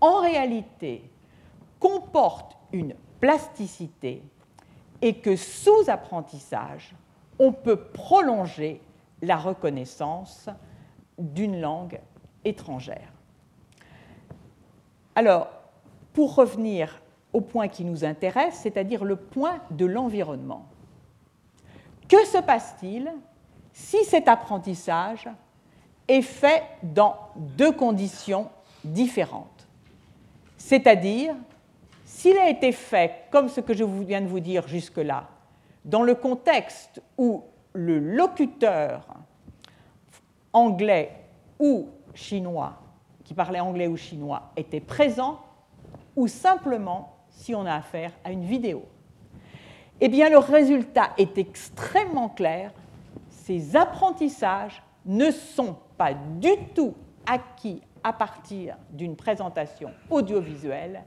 en 0.00 0.20
réalité 0.20 1.10
comporte 1.80 2.56
une 2.72 2.94
plasticité 3.20 4.22
et 5.00 5.14
que 5.14 5.36
sous 5.36 5.88
apprentissage, 5.88 6.94
on 7.38 7.52
peut 7.52 7.76
prolonger 7.76 8.80
la 9.22 9.36
reconnaissance 9.36 10.48
d'une 11.18 11.60
langue 11.60 12.00
étrangère. 12.44 13.12
Alors, 15.14 15.48
pour 16.12 16.34
revenir 16.34 17.00
au 17.32 17.40
point 17.40 17.68
qui 17.68 17.84
nous 17.84 18.04
intéresse, 18.04 18.60
c'est-à-dire 18.62 19.04
le 19.04 19.16
point 19.16 19.58
de 19.70 19.84
l'environnement. 19.84 20.66
Que 22.08 22.24
se 22.26 22.38
passe-t-il 22.38 23.10
si 23.72 24.04
cet 24.04 24.28
apprentissage 24.28 25.28
est 26.06 26.22
fait 26.22 26.62
dans 26.82 27.16
deux 27.36 27.72
conditions 27.72 28.48
différentes? 28.84 29.66
C'est-à-dire, 30.56 31.34
s'il 32.04 32.38
a 32.38 32.48
été 32.48 32.70
fait, 32.70 33.24
comme 33.30 33.48
ce 33.48 33.60
que 33.60 33.74
je 33.74 33.84
viens 33.84 34.20
de 34.20 34.28
vous 34.28 34.40
dire 34.40 34.68
jusque-là, 34.68 35.28
dans 35.84 36.02
le 36.02 36.14
contexte 36.14 37.02
où 37.18 37.42
le 37.72 37.98
locuteur 37.98 39.06
anglais 40.54 41.12
ou 41.58 41.88
chinois, 42.14 42.78
qui 43.24 43.34
parlait 43.34 43.60
anglais 43.60 43.86
ou 43.86 43.96
chinois, 43.96 44.52
était 44.56 44.80
présent, 44.80 45.40
ou 46.16 46.28
simplement 46.28 47.16
si 47.28 47.54
on 47.54 47.66
a 47.66 47.74
affaire 47.74 48.12
à 48.24 48.30
une 48.30 48.44
vidéo. 48.44 48.84
Eh 50.00 50.08
bien, 50.08 50.30
le 50.30 50.38
résultat 50.38 51.10
est 51.18 51.36
extrêmement 51.38 52.28
clair. 52.28 52.72
Ces 53.28 53.76
apprentissages 53.76 54.82
ne 55.04 55.30
sont 55.30 55.76
pas 55.96 56.14
du 56.14 56.50
tout 56.74 56.94
acquis 57.26 57.82
à 58.02 58.12
partir 58.12 58.76
d'une 58.90 59.16
présentation 59.16 59.90
audiovisuelle. 60.10 61.02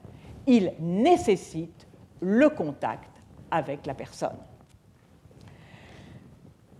Ils 0.45 0.73
nécessitent 0.79 1.87
le 2.21 2.49
contact 2.49 3.11
avec 3.51 3.85
la 3.85 3.93
personne. 3.93 4.37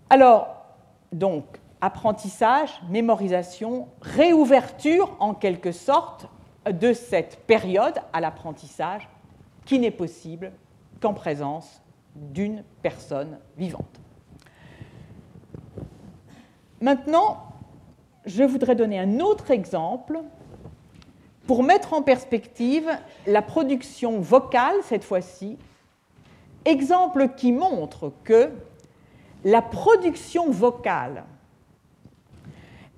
Alors, 0.09 0.65
donc, 1.11 1.59
apprentissage, 1.82 2.82
mémorisation, 2.89 3.88
réouverture 4.01 5.15
en 5.19 5.34
quelque 5.34 5.71
sorte 5.71 6.28
de 6.69 6.93
cette 6.93 7.45
période 7.45 7.99
à 8.13 8.21
l'apprentissage 8.21 9.07
qui 9.65 9.80
n'est 9.80 9.91
possible 9.91 10.51
qu'en 11.01 11.13
présence 11.13 11.82
d'une 12.15 12.63
personne 12.82 13.38
vivante. 13.57 13.99
Maintenant, 16.82 17.43
je 18.25 18.43
voudrais 18.43 18.75
donner 18.75 18.99
un 18.99 19.19
autre 19.19 19.51
exemple 19.51 20.21
pour 21.45 21.63
mettre 21.63 21.93
en 21.93 22.01
perspective 22.01 22.89
la 23.25 23.41
production 23.41 24.19
vocale, 24.19 24.75
cette 24.84 25.03
fois-ci, 25.03 25.57
exemple 26.65 27.30
qui 27.36 27.51
montre 27.51 28.11
que 28.23 28.51
la 29.45 29.61
production 29.61 30.51
vocale 30.51 31.23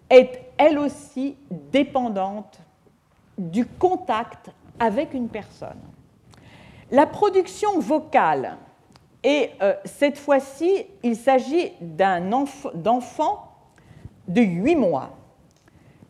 est 0.09 0.51
elle 0.57 0.79
aussi 0.79 1.35
dépendante 1.49 2.59
du 3.37 3.65
contact 3.65 4.51
avec 4.79 5.13
une 5.13 5.29
personne. 5.29 5.79
La 6.91 7.05
production 7.05 7.79
vocale, 7.79 8.57
et 9.23 9.51
euh, 9.61 9.73
cette 9.85 10.17
fois-ci, 10.17 10.85
il 11.03 11.15
s'agit 11.15 11.71
d'un 11.81 12.31
enfant 12.31 13.51
de 14.27 14.41
8 14.41 14.75
mois. 14.75 15.11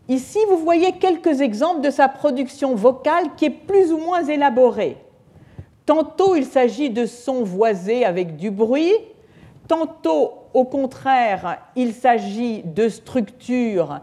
Ici, 0.08 0.40
vous 0.50 0.58
voyez 0.58 0.94
quelques 0.94 1.42
exemples 1.42 1.82
de 1.82 1.90
sa 1.92 2.08
production 2.08 2.76
vocale 2.76 3.36
qui 3.36 3.46
est 3.46 3.50
plus 3.50 3.92
ou 3.92 3.98
moins 3.98 4.24
élaborée. 4.24 4.98
Tantôt, 5.86 6.36
il 6.36 6.46
s'agit 6.46 6.90
de 6.90 7.06
sons 7.06 7.44
voisés 7.44 8.06
avec 8.06 8.36
du 8.36 8.52
bruit, 8.52 8.94
tantôt, 9.70 10.34
au 10.54 10.66
contraire, 10.66 11.62
il 11.78 11.94
s'agit 11.94 12.64
de 12.64 12.90
structures 12.90 14.02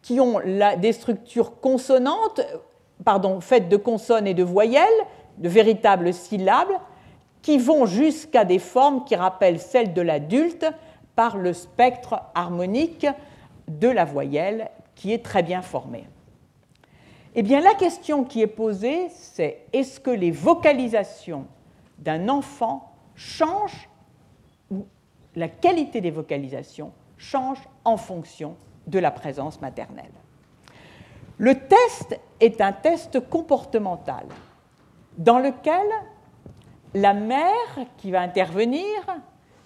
qui 0.00 0.20
ont 0.20 0.40
des 0.78 0.92
structures 0.92 1.60
consonantes, 1.60 2.40
pardon, 3.04 3.40
faites 3.42 3.68
de 3.68 3.76
consonnes 3.76 4.26
et 4.26 4.32
de 4.32 4.44
voyelles, 4.44 4.86
de 5.36 5.48
véritables 5.50 6.14
syllabes 6.14 6.72
qui 7.42 7.58
vont 7.58 7.84
jusqu'à 7.84 8.44
des 8.44 8.58
formes 8.58 9.04
qui 9.04 9.16
rappellent 9.16 9.60
celles 9.60 9.92
de 9.92 10.00
l'adulte 10.00 10.66
par 11.14 11.36
le 11.36 11.52
spectre 11.52 12.20
harmonique 12.34 13.06
de 13.66 13.88
la 13.88 14.04
voyelle 14.04 14.70
qui 14.94 15.12
est 15.12 15.24
très 15.24 15.42
bien 15.42 15.62
formé. 15.62 16.08
Eh 17.34 17.42
bien, 17.42 17.60
la 17.60 17.74
question 17.74 18.24
qui 18.24 18.40
est 18.40 18.46
posée, 18.46 19.08
c'est 19.10 19.64
est-ce 19.72 20.00
que 20.00 20.10
les 20.10 20.30
vocalisations 20.30 21.46
d'un 21.98 22.28
enfant 22.28 22.92
changent 23.14 23.88
ou 24.70 24.86
la 25.38 25.48
qualité 25.48 26.00
des 26.00 26.10
vocalisations 26.10 26.92
change 27.16 27.58
en 27.84 27.96
fonction 27.96 28.56
de 28.86 28.98
la 28.98 29.10
présence 29.10 29.60
maternelle 29.60 30.12
Le 31.38 31.54
test 31.54 32.18
est 32.40 32.60
un 32.60 32.72
test 32.72 33.20
comportemental 33.28 34.26
dans 35.16 35.38
lequel 35.38 35.86
la 36.94 37.14
mère 37.14 37.78
qui 37.98 38.10
va 38.10 38.20
intervenir 38.20 38.84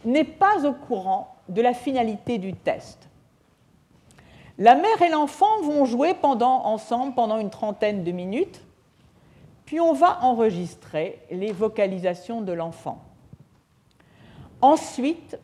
n'est 0.05 0.25
pas 0.25 0.67
au 0.67 0.73
courant 0.73 1.37
de 1.49 1.63
la 1.63 1.73
finalité 1.73 2.39
du 2.39 2.53
test. 2.55 3.09
La 4.59 4.75
mère 4.75 5.01
et 5.03 5.09
l'enfant 5.09 5.63
vont 5.63 5.85
jouer 5.85 6.15
ensemble 6.23 7.15
pendant 7.15 7.39
une 7.39 7.51
trentaine 7.51 8.05
de 8.05 8.13
minutes, 8.13 8.63
puis 9.65 9.81
on 9.81 9.95
va 9.95 10.23
enregistrer 10.23 11.23
les 11.31 11.53
vocalisations 11.53 12.43
de 12.43 12.53
l'enfant. 12.53 12.99
Ensuite, 14.61 15.39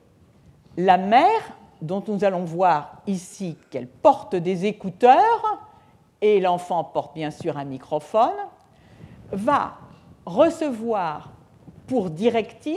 la 0.78 0.96
mère, 0.96 1.56
dont 1.82 2.04
nous 2.06 2.22
allons 2.22 2.44
voir 2.44 3.02
ici 3.08 3.58
qu'elle 3.68 3.88
porte 3.88 4.36
des 4.36 4.64
écouteurs, 4.64 5.66
et 6.20 6.38
l'enfant 6.40 6.84
porte 6.84 7.14
bien 7.14 7.32
sûr 7.32 7.58
un 7.58 7.64
microphone, 7.64 8.36
va 9.32 9.74
recevoir 10.24 11.32
pour 11.88 12.10
directive 12.10 12.74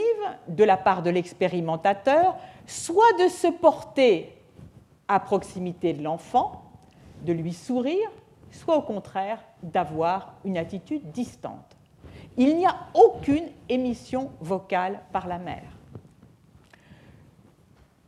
de 0.48 0.64
la 0.64 0.76
part 0.76 1.02
de 1.02 1.10
l'expérimentateur 1.10 2.34
soit 2.66 3.12
de 3.22 3.28
se 3.28 3.46
porter 3.46 4.36
à 5.06 5.20
proximité 5.20 5.92
de 5.92 6.02
l'enfant, 6.02 6.62
de 7.24 7.32
lui 7.32 7.52
sourire, 7.52 8.10
soit 8.50 8.76
au 8.76 8.82
contraire 8.82 9.38
d'avoir 9.62 10.34
une 10.44 10.58
attitude 10.58 11.12
distante. 11.12 11.76
Il 12.36 12.56
n'y 12.56 12.66
a 12.66 12.74
aucune 12.94 13.48
émission 13.68 14.32
vocale 14.40 15.00
par 15.12 15.28
la 15.28 15.38
mère. 15.38 15.81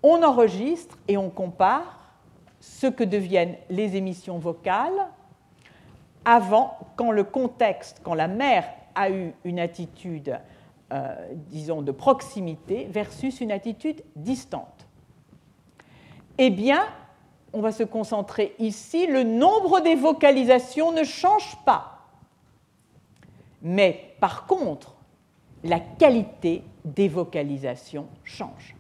On 0.07 0.23
enregistre 0.23 0.99
et 1.09 1.17
on 1.17 1.31
compare 1.31 1.99
ce 2.61 2.87
que 2.87 3.03
deviennent 3.03 3.57
les 3.71 3.97
émissions 3.97 4.39
vocales 4.39 5.09
avant, 6.27 6.77
quand 6.97 7.11
le 7.11 7.25
contexte, 7.25 8.03
quand 8.05 8.13
la 8.13 8.29
mère 8.29 8.65
a 8.95 9.09
eu 9.09 9.33
une 9.45 9.59
attitude, 9.59 10.39
euh, 10.93 11.15
disons, 11.49 11.81
de 11.81 11.91
proximité 11.91 12.87
versus 12.91 13.41
une 13.41 13.51
attitude 13.51 14.03
distante. 14.15 14.87
Eh 16.37 16.51
bien, 16.51 16.85
on 17.55 17.63
va 17.63 17.73
se 17.73 17.83
concentrer 17.83 18.55
ici, 18.59 19.07
le 19.07 19.23
nombre 19.23 19.81
des 19.81 19.95
vocalisations 19.95 20.93
ne 20.93 21.05
change 21.05 21.57
pas. 21.65 22.01
Mais 23.63 24.15
par 24.21 24.45
contre, 24.47 24.97
la 25.63 25.81
qualité 25.81 26.63
des 26.85 27.09
vocalisations 27.09 28.07
change. 28.23 28.74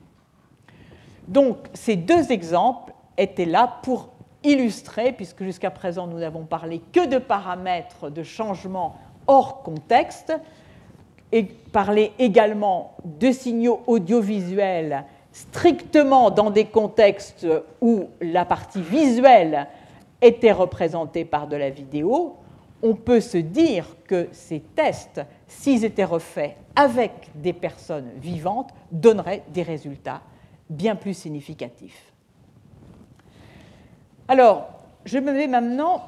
Donc 1.28 1.56
ces 1.74 1.96
deux 1.96 2.32
exemples 2.32 2.92
étaient 3.16 3.44
là 3.44 3.78
pour 3.82 4.10
illustrer, 4.42 5.12
puisque 5.12 5.42
jusqu'à 5.42 5.70
présent 5.70 6.06
nous 6.06 6.18
n'avons 6.18 6.44
parlé 6.44 6.80
que 6.92 7.06
de 7.06 7.18
paramètres 7.18 8.10
de 8.10 8.22
changement 8.22 8.96
hors 9.26 9.62
contexte, 9.62 10.34
et 11.32 11.42
parler 11.42 12.12
également 12.20 12.92
de 13.04 13.32
signaux 13.32 13.82
audiovisuels 13.88 15.04
strictement 15.32 16.30
dans 16.30 16.50
des 16.50 16.66
contextes 16.66 17.44
où 17.80 18.04
la 18.20 18.44
partie 18.44 18.80
visuelle 18.80 19.66
était 20.22 20.52
représentée 20.52 21.24
par 21.24 21.48
de 21.48 21.56
la 21.56 21.70
vidéo, 21.70 22.36
on 22.84 22.94
peut 22.94 23.20
se 23.20 23.38
dire 23.38 23.96
que 24.06 24.28
ces 24.30 24.60
tests, 24.60 25.22
s'ils 25.48 25.84
étaient 25.84 26.04
refaits 26.04 26.54
avec 26.76 27.30
des 27.34 27.52
personnes 27.52 28.10
vivantes, 28.18 28.70
donneraient 28.92 29.42
des 29.48 29.62
résultats 29.62 30.20
bien 30.70 30.96
plus 30.96 31.14
significatifs. 31.14 32.12
Alors, 34.28 34.68
je 35.04 35.18
me 35.18 35.32
vais 35.32 35.46
maintenant 35.46 36.02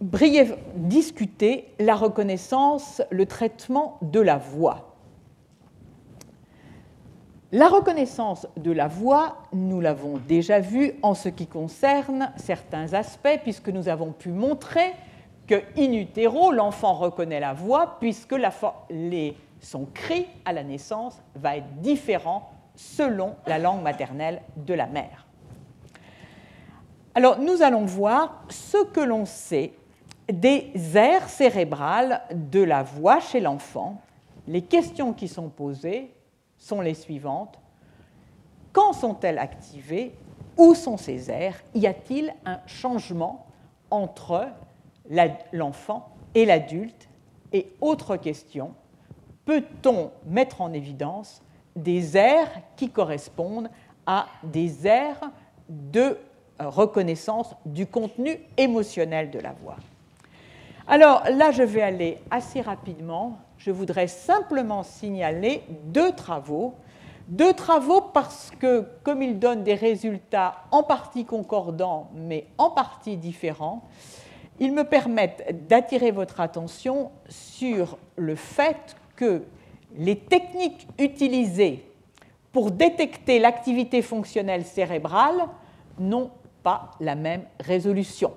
brièvement 0.00 0.56
discuter 0.76 1.66
la 1.78 1.94
reconnaissance, 1.94 3.02
le 3.10 3.26
traitement 3.26 3.98
de 4.02 4.20
la 4.20 4.38
voix. 4.38 4.96
La 7.52 7.66
reconnaissance 7.66 8.46
de 8.56 8.70
la 8.70 8.86
voix, 8.86 9.38
nous 9.52 9.80
l'avons 9.80 10.18
déjà 10.28 10.60
vu 10.60 10.92
en 11.02 11.14
ce 11.14 11.28
qui 11.28 11.48
concerne 11.48 12.32
certains 12.36 12.94
aspects, 12.94 13.40
puisque 13.42 13.68
nous 13.68 13.88
avons 13.88 14.12
pu 14.12 14.28
montrer 14.28 14.94
que 15.48 15.56
in 15.76 15.92
utero, 15.92 16.52
l'enfant 16.52 16.94
reconnaît 16.94 17.40
la 17.40 17.52
voix, 17.52 17.96
puisque 17.98 18.36
son 19.60 19.86
cri 19.92 20.28
à 20.44 20.52
la 20.52 20.62
naissance 20.62 21.20
va 21.34 21.56
être 21.56 21.80
différent 21.80 22.52
selon 22.80 23.36
la 23.46 23.58
langue 23.58 23.82
maternelle 23.82 24.40
de 24.56 24.72
la 24.72 24.86
mère. 24.86 25.26
Alors, 27.14 27.38
nous 27.38 27.60
allons 27.60 27.84
voir 27.84 28.44
ce 28.48 28.84
que 28.84 29.00
l'on 29.00 29.26
sait 29.26 29.74
des 30.32 30.72
aires 30.94 31.28
cérébrales 31.28 32.22
de 32.32 32.62
la 32.62 32.82
voix 32.82 33.20
chez 33.20 33.40
l'enfant. 33.40 34.00
Les 34.46 34.62
questions 34.62 35.12
qui 35.12 35.28
sont 35.28 35.50
posées 35.50 36.14
sont 36.56 36.80
les 36.80 36.94
suivantes. 36.94 37.58
Quand 38.72 38.94
sont-elles 38.94 39.38
activées? 39.38 40.14
Où 40.56 40.74
sont 40.74 40.96
ces 40.96 41.30
aires? 41.30 41.60
Y 41.74 41.86
a-t-il 41.86 42.34
un 42.46 42.60
changement 42.66 43.46
entre 43.90 44.48
l'enfant 45.52 46.08
et 46.34 46.46
l'adulte? 46.46 47.08
Et 47.52 47.72
autre 47.80 48.16
question, 48.16 48.72
peut-on 49.44 50.12
mettre 50.24 50.62
en 50.62 50.72
évidence 50.72 51.42
des 51.82 52.16
aires 52.16 52.50
qui 52.76 52.90
correspondent 52.90 53.70
à 54.06 54.26
des 54.42 54.86
aires 54.86 55.30
de 55.68 56.00
euh, 56.60 56.68
reconnaissance 56.68 57.54
du 57.64 57.86
contenu 57.86 58.38
émotionnel 58.56 59.30
de 59.30 59.38
la 59.38 59.52
voix 59.52 59.76
Alors 60.88 61.22
là, 61.30 61.50
je 61.50 61.62
vais 61.62 61.82
aller 61.82 62.18
assez 62.30 62.60
rapidement 62.60 63.38
je 63.60 63.70
voudrais 63.70 64.08
simplement 64.08 64.82
signaler 64.82 65.62
deux 65.84 66.12
travaux. 66.12 66.74
Deux 67.28 67.52
travaux 67.52 68.00
parce 68.00 68.50
que, 68.58 68.86
comme 69.02 69.22
ils 69.22 69.38
donnent 69.38 69.62
des 69.62 69.74
résultats 69.74 70.64
en 70.70 70.82
partie 70.82 71.26
concordants, 71.26 72.10
mais 72.14 72.46
en 72.56 72.70
partie 72.70 73.18
différents, 73.18 73.82
ils 74.58 74.72
me 74.72 74.84
permettent 74.84 75.66
d'attirer 75.68 76.10
votre 76.10 76.40
attention 76.40 77.10
sur 77.28 77.98
le 78.16 78.34
fait 78.34 78.96
que 79.14 79.44
les 79.96 80.16
techniques 80.16 80.86
utilisées 80.98 81.84
pour 82.52 82.70
détecter 82.70 83.38
l'activité 83.38 84.02
fonctionnelle 84.02 84.64
cérébrale 84.64 85.46
n'ont 85.98 86.30
pas 86.62 86.92
la 87.00 87.14
même 87.14 87.44
résolution. 87.60 88.32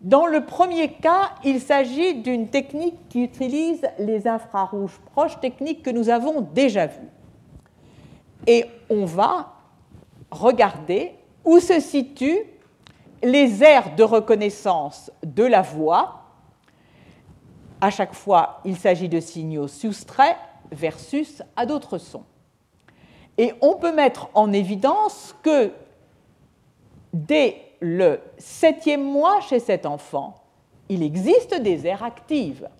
Dans 0.00 0.26
le 0.26 0.44
premier 0.44 0.92
cas, 0.92 1.30
il 1.44 1.60
s'agit 1.60 2.16
d'une 2.16 2.48
technique 2.48 3.08
qui 3.08 3.22
utilise 3.22 3.80
les 3.98 4.28
infrarouges 4.28 5.00
proches, 5.12 5.40
technique 5.40 5.82
que 5.82 5.90
nous 5.90 6.10
avons 6.10 6.42
déjà 6.42 6.86
vue. 6.86 7.08
Et 8.46 8.66
on 8.90 9.06
va 9.06 9.54
regarder 10.30 11.12
où 11.44 11.58
se 11.58 11.80
situent 11.80 12.44
les 13.22 13.62
aires 13.62 13.94
de 13.96 14.02
reconnaissance 14.02 15.10
de 15.22 15.44
la 15.44 15.62
voix. 15.62 16.23
À 17.84 17.90
chaque 17.90 18.14
fois, 18.14 18.62
il 18.64 18.78
s'agit 18.78 19.10
de 19.10 19.20
signaux 19.20 19.68
soustraits 19.68 20.38
versus 20.72 21.42
à 21.54 21.66
d'autres 21.66 21.98
sons. 21.98 22.24
Et 23.36 23.52
on 23.60 23.74
peut 23.74 23.94
mettre 23.94 24.30
en 24.32 24.54
évidence 24.54 25.36
que 25.42 25.70
dès 27.12 27.60
le 27.80 28.20
septième 28.38 29.04
mois 29.04 29.38
chez 29.42 29.58
cet 29.58 29.84
enfant, 29.84 30.36
il 30.88 31.02
existe 31.02 31.60
des 31.60 31.86
aires 31.86 32.02
actives 32.02 32.70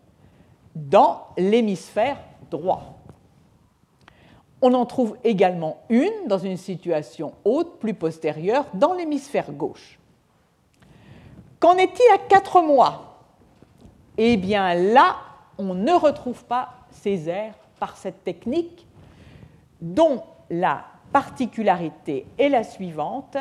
dans 0.75 1.27
l'hémisphère 1.37 2.17
droit. 2.51 2.95
On 4.63 4.73
en 4.73 4.87
trouve 4.87 5.19
également 5.23 5.83
une 5.91 6.29
dans 6.29 6.39
une 6.39 6.57
situation 6.57 7.35
haute, 7.45 7.79
plus 7.79 7.93
postérieure, 7.93 8.65
dans 8.73 8.95
l'hémisphère 8.95 9.53
gauche. 9.53 9.99
Qu'en 11.61 11.77
est-il 11.77 12.15
à 12.15 12.17
quatre 12.27 12.63
mois? 12.63 13.14
Eh 14.17 14.37
bien 14.37 14.75
là, 14.75 15.17
on 15.59 15.75
ne 15.75 15.93
retrouve 15.93 16.45
pas 16.45 16.75
ces 16.91 17.29
aires 17.29 17.55
par 17.81 17.97
cette 17.97 18.23
technique 18.25 18.87
dont 19.81 20.23
la 20.51 20.85
particularité 21.13 22.27
est 22.39 22.49
la 22.49 22.65
suivante, 22.65 23.37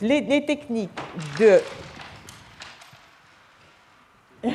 les, 0.00 0.44
techniques 0.46 0.90
de... 1.38 1.60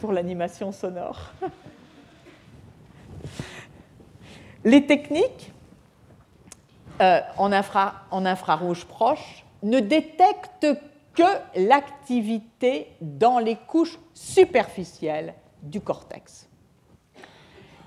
pour 0.00 0.12
l'animation 0.12 0.70
sonore. 0.70 1.32
Les 4.64 4.86
techniques 4.86 5.52
euh, 7.00 7.20
en, 7.36 7.50
en 7.52 8.26
infrarouge 8.26 8.84
proche 8.84 9.44
ne 9.62 9.80
détectent 9.80 10.68
que 11.18 11.66
l'activité 11.66 12.92
dans 13.00 13.40
les 13.40 13.56
couches 13.56 13.98
superficielles 14.14 15.34
du 15.60 15.80
cortex. 15.80 16.48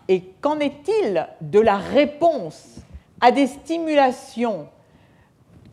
Et 0.10 0.22
qu'en 0.42 0.60
est-il 0.60 1.30
de 1.40 1.62
la 1.62 1.78
réponse 1.78 2.82
à 3.22 3.32
des 3.32 3.48
stimulations 3.48 4.68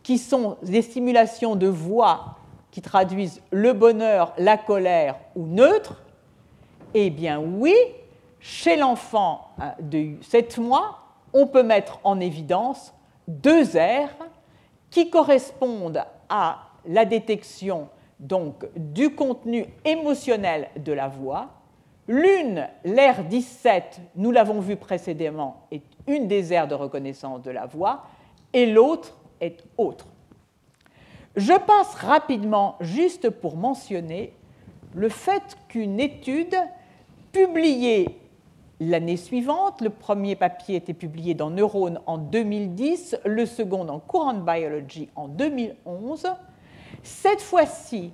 qui 0.03 0.17
sont 0.17 0.55
des 0.63 0.81
stimulations 0.81 1.57
de 1.57 1.67
voix 1.67 2.37
qui 2.71 2.81
traduisent 2.81 3.41
le 3.51 3.73
bonheur, 3.73 4.33
la 4.37 4.57
colère 4.57 5.17
ou 5.35 5.45
neutre? 5.45 6.01
Eh 6.93 7.09
bien 7.09 7.41
oui, 7.41 7.75
chez 8.39 8.77
l'enfant 8.77 9.49
euh, 9.59 9.65
de 9.81 10.15
7 10.23 10.59
mois, 10.59 10.99
on 11.33 11.45
peut 11.45 11.63
mettre 11.63 11.99
en 12.05 12.21
évidence 12.21 12.93
deux 13.27 13.75
aires 13.75 14.15
qui 14.89 15.09
correspondent 15.09 16.05
à 16.29 16.68
la 16.85 17.05
détection 17.05 17.89
donc 18.19 18.65
du 18.75 19.15
contenu 19.15 19.65
émotionnel 19.85 20.69
de 20.77 20.91
la 20.91 21.07
voix. 21.07 21.49
L'une, 22.07 22.67
l'aire 22.83 23.23
17, 23.23 24.01
nous 24.15 24.31
l'avons 24.31 24.59
vu 24.59 24.75
précédemment, 24.75 25.67
est 25.71 25.83
une 26.07 26.27
des 26.27 26.51
aires 26.51 26.67
de 26.67 26.75
reconnaissance 26.75 27.41
de 27.41 27.51
la 27.51 27.65
voix, 27.65 28.03
et 28.51 28.65
l'autre 28.65 29.15
est 29.39 29.63
autre. 29.77 30.07
Je 31.35 31.53
passe 31.53 31.93
rapidement 31.95 32.75
juste 32.81 33.29
pour 33.29 33.55
mentionner 33.55 34.33
le 34.95 35.09
fait 35.09 35.57
qu'une 35.67 35.99
étude 35.99 36.55
publié 37.31 38.19
l'année 38.79 39.17
suivante. 39.17 39.81
Le 39.81 39.91
premier 39.91 40.35
papier 40.35 40.77
était 40.77 40.93
publié 40.93 41.35
dans 41.35 41.51
Neurone 41.51 41.99
en 42.07 42.17
2010, 42.17 43.19
le 43.25 43.45
second 43.45 43.85
dans 43.85 43.99
Courant 43.99 44.33
Biology 44.33 45.09
en 45.15 45.27
2011. 45.27 46.27
Cette 47.03 47.41
fois-ci, 47.41 48.11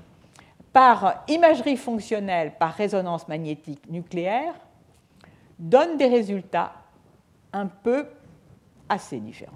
par 0.74 1.24
imagerie 1.28 1.78
fonctionnelle, 1.78 2.54
par 2.58 2.74
résonance 2.74 3.28
magnétique 3.28 3.90
nucléaire, 3.90 4.54
donne 5.58 5.98
des 5.98 6.08
résultats 6.08 6.74
un 7.54 7.68
peu 7.68 8.08
assez 8.90 9.20
différents. 9.20 9.54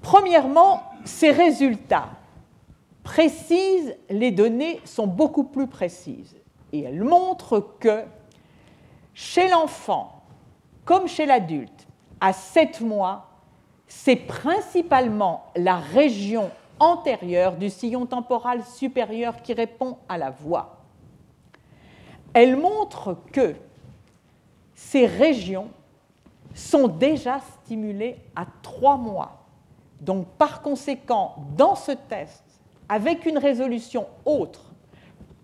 Premièrement, 0.00 0.82
ces 1.04 1.30
résultats 1.30 2.10
précisent, 3.02 3.96
les 4.08 4.30
données 4.30 4.80
sont 4.84 5.06
beaucoup 5.06 5.44
plus 5.44 5.66
précises 5.66 6.36
et 6.72 6.82
elles 6.82 7.02
montrent 7.02 7.60
que 7.80 8.04
chez 9.14 9.48
l'enfant, 9.48 10.22
comme 10.84 11.08
chez 11.08 11.26
l'adulte, 11.26 11.86
à 12.20 12.32
7 12.32 12.80
mois, 12.80 13.26
c'est 13.86 14.16
principalement 14.16 15.44
la 15.54 15.76
région 15.76 16.50
antérieure 16.82 17.56
du 17.56 17.70
sillon 17.70 18.06
temporal 18.06 18.64
supérieur 18.64 19.40
qui 19.40 19.54
répond 19.54 19.98
à 20.08 20.18
la 20.18 20.30
voix. 20.30 20.78
Elle 22.34 22.56
montre 22.56 23.16
que 23.30 23.54
ces 24.74 25.06
régions 25.06 25.68
sont 26.54 26.88
déjà 26.88 27.38
stimulées 27.38 28.16
à 28.34 28.46
3 28.62 28.96
mois. 28.96 29.44
Donc 30.00 30.26
par 30.38 30.60
conséquent, 30.60 31.36
dans 31.56 31.76
ce 31.76 31.92
test, 31.92 32.42
avec 32.88 33.26
une 33.26 33.38
résolution 33.38 34.08
autre 34.24 34.72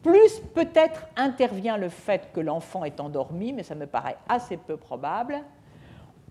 plus 0.03 0.41
peut-être 0.55 1.07
intervient 1.17 1.77
le 1.77 1.89
fait 1.89 2.33
que 2.33 2.41
l'enfant 2.41 2.85
est 2.85 2.99
endormi, 3.01 3.53
mais 3.53 3.63
ça 3.63 3.75
me 3.75 3.87
paraît 3.87 4.17
assez 4.29 4.57
peu 4.57 4.77
probable. 4.77 5.41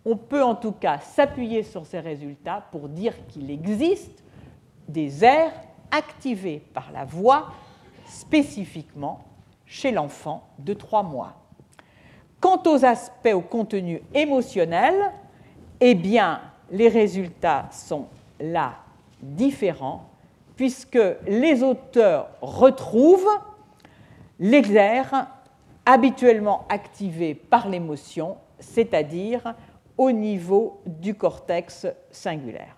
On 0.06 0.18
peut 0.18 0.44
en 0.44 0.56
tout 0.56 0.72
cas 0.72 1.00
s'appuyer 1.00 1.64
sur 1.64 1.86
ces 1.86 2.00
résultats 2.00 2.66
pour 2.72 2.90
dire 2.90 3.14
qu'il 3.28 3.52
existe 3.52 4.24
des 4.88 5.24
aires 5.24 5.54
activées 5.92 6.64
par 6.74 6.92
la 6.92 7.06
voix 7.06 7.52
spécifiquement 8.06 9.24
chez 9.66 9.92
l'enfant 9.92 10.48
de 10.60 10.74
3 10.74 11.04
mois. 11.04 11.34
Quant 12.40 12.62
aux 12.66 12.86
aspects 12.86 13.34
au 13.34 13.42
contenu 13.42 14.02
émotionnel, 14.14 15.12
eh 15.80 15.96
bien, 15.96 16.42
les 16.72 16.88
résultats 16.88 17.68
sont 17.72 18.08
là 18.40 18.76
différents, 19.22 20.06
puisque 20.56 21.00
les 21.26 21.64
auteurs 21.64 22.30
retrouvent 22.42 23.28
les 24.40 24.76
aires 24.76 25.28
habituellement 25.86 26.66
activées 26.70 27.34
par 27.34 27.68
l'émotion, 27.70 28.38
c'est-à-dire 28.60 29.56
au 29.98 30.12
niveau 30.12 30.82
du 30.86 31.16
cortex 31.16 31.88
singulaire. 32.12 32.77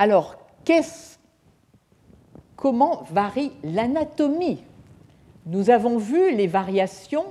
Alors, 0.00 0.36
comment 2.56 3.02
varie 3.10 3.52
l'anatomie? 3.62 4.64
Nous 5.44 5.68
avons 5.68 5.98
vu 5.98 6.34
les 6.34 6.46
variations 6.46 7.26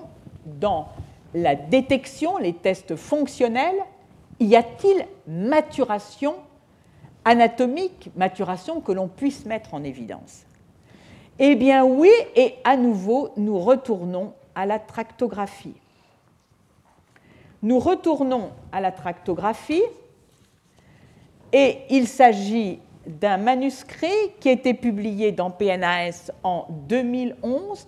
dans 0.45 0.89
la 1.33 1.55
détection, 1.55 2.37
les 2.37 2.53
tests 2.53 2.95
fonctionnels. 2.95 3.83
Y 4.39 4.55
a-t-il 4.55 5.03
maturation 5.27 6.35
anatomique, 7.25 8.11
maturation 8.15 8.81
que 8.81 8.91
l'on 8.91 9.07
puisse 9.07 9.47
mettre 9.47 9.73
en 9.73 9.83
évidence? 9.83 10.43
Eh 11.39 11.55
bien 11.55 11.83
oui, 11.83 12.11
et 12.35 12.53
à 12.65 12.77
nouveau, 12.77 13.31
nous 13.35 13.57
retournons 13.57 14.33
à 14.53 14.67
la 14.67 14.77
tractographie. 14.77 15.73
Nous 17.63 17.79
retournons 17.79 18.51
à 18.71 18.79
la 18.79 18.91
tractographie 18.91 19.81
et 21.51 21.79
il 21.89 22.07
s'agit 22.07 22.79
d'un 23.07 23.37
manuscrit 23.37 24.07
qui 24.39 24.49
a 24.49 24.51
été 24.51 24.73
publié 24.73 25.31
dans 25.31 25.49
PNAS 25.49 26.31
en 26.43 26.67
2011 26.87 27.87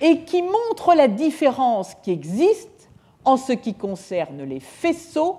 et 0.00 0.20
qui 0.20 0.42
montre 0.42 0.94
la 0.94 1.08
différence 1.08 1.94
qui 2.02 2.12
existe 2.12 2.90
en 3.24 3.36
ce 3.36 3.52
qui 3.52 3.74
concerne 3.74 4.42
les 4.42 4.60
faisceaux 4.60 5.38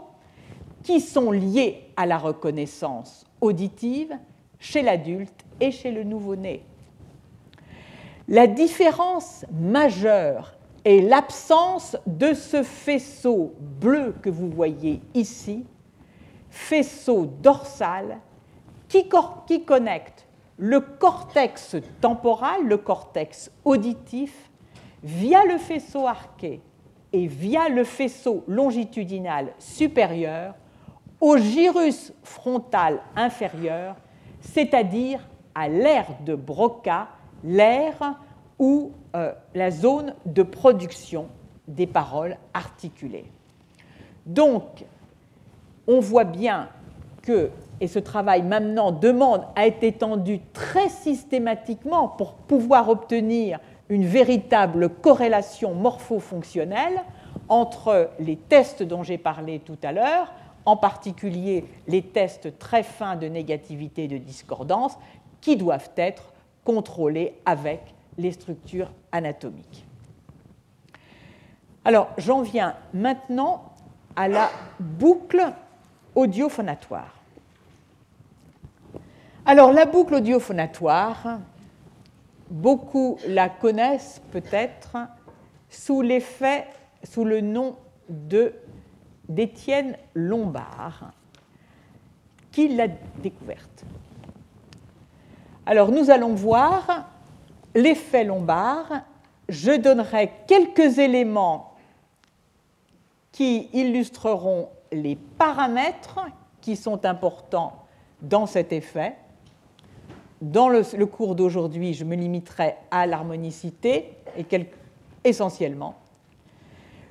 qui 0.84 0.99
sont 0.99 1.32
liés 1.32 1.89
à 1.95 2.05
la 2.05 2.17
reconnaissance 2.17 3.26
auditive 3.41 4.17
chez 4.59 4.82
l'adulte 4.82 5.45
et 5.59 5.71
chez 5.71 5.91
le 5.91 6.03
nouveau-né. 6.03 6.63
La 8.28 8.47
différence 8.47 9.45
majeure 9.51 10.55
est 10.86 11.01
l'absence 11.01 11.97
de 12.07 12.34
ce 12.34 12.63
faisceau 12.63 13.53
bleu 13.59 14.15
que 14.21 14.30
vous 14.30 14.49
voyez 14.49 15.01
ici, 15.13 15.65
faisceau 16.54 17.26
dorsal 17.26 18.20
qui, 18.88 19.10
connecte 19.66 20.28
le 20.58 20.80
cortex 20.80 21.76
temporal, 21.99 22.68
le 22.68 22.78
cortex 22.78 23.51
auditif, 23.66 24.51
via 25.01 25.43
le 25.45 25.58
faisceau 25.58 26.08
arqué 26.08 26.62
et 27.12 27.26
via 27.26 27.70
le 27.70 27.84
faisceau 27.84 28.43
longitudinal 28.47 29.54
supérieur 29.58 30.54
au 31.20 31.38
gyrus 31.38 32.14
frontal 32.22 33.01
inférieur, 33.16 33.95
c'est-à-dire 34.39 35.28
à 35.56 35.68
l'aire 35.68 36.12
de 36.24 36.36
Broca, 36.36 37.08
l'aire 37.43 38.20
ou 38.60 38.91
euh, 39.16 39.34
la 39.56 39.72
zone 39.72 40.14
de 40.28 40.43
production 40.43 41.30
des 41.68 41.88
paroles 41.88 42.38
articulées. 42.54 43.26
Donc, 44.28 44.86
on 45.88 46.00
voit 46.00 46.24
bien 46.24 46.70
que, 47.22 47.50
et 47.80 47.88
ce 47.88 48.00
travail 48.00 48.44
maintenant 48.44 48.92
demande 48.92 49.46
à 49.56 49.68
être 49.68 49.84
étendu 49.84 50.40
très 50.54 50.90
systématiquement 50.90 52.08
pour 52.08 52.34
pouvoir 52.34 52.90
obtenir 52.90 53.60
une 53.90 54.06
véritable 54.06 54.90
corrélation 54.90 55.74
morpho-fonctionnelle 55.74 57.02
entre 57.50 58.12
les 58.20 58.38
tests 58.38 58.84
dont 58.84 59.04
j'ai 59.04 59.18
parlé 59.18 59.60
tout 59.60 59.78
à 59.84 59.92
l'heure, 59.92 60.34
en 60.66 60.78
particulier 60.78 61.66
les 61.88 62.02
tests 62.02 62.58
très 62.58 62.84
fins 62.84 63.16
de 63.16 63.28
négativité 63.28 64.06
et 64.06 64.08
de 64.08 64.18
discordance, 64.18 64.98
qui 65.42 65.58
doivent 65.58 65.92
être 65.98 66.34
contrôlés 66.64 67.36
avec 67.46 67.82
les 68.18 68.32
structures 68.32 68.92
anatomiques. 69.12 69.86
Alors, 71.84 72.10
j'en 72.18 72.42
viens 72.42 72.76
maintenant 72.94 73.74
à 74.16 74.30
la 74.30 74.50
boucle 74.80 75.44
audiophonatoire. 76.16 77.14
Alors, 79.45 79.74
la 79.74 79.86
boucle 79.86 80.16
audiophonatoire, 80.16 81.39
beaucoup 82.49 83.18
la 83.28 83.49
connaissent 83.49 84.22
peut-être 84.32 84.97
sous 85.70 86.01
l'effet, 86.01 86.68
sous 87.03 87.26
le 87.26 87.41
nom 87.41 87.76
de 88.09 88.53
d'Étienne 89.30 89.97
Lombard, 90.14 91.11
qui 92.51 92.68
l'a 92.68 92.88
découverte. 93.22 93.86
Alors 95.66 95.91
nous 95.91 96.09
allons 96.09 96.36
voir 96.36 97.09
l'effet 97.74 98.24
Lombard. 98.24 99.01
Je 99.49 99.72
donnerai 99.72 100.32
quelques 100.47 100.99
éléments 100.99 101.74
qui 103.32 103.70
illustreront 103.74 104.70
les 104.94 105.16
paramètres 105.16 106.20
qui 106.62 106.76
sont 106.76 107.06
importants 107.06 107.84
dans 108.22 108.46
cet 108.46 108.72
effet. 108.72 109.16
Dans 110.41 110.70
le, 110.70 111.06
cours 111.06 111.36
d'aujourd'hui, 111.36 111.94
je 111.94 112.04
me 112.04 112.16
limiterai 112.16 112.76
à 112.91 113.06
l'harmonicité 113.06 114.18
et 114.38 114.46
essentiellement. 115.24 115.96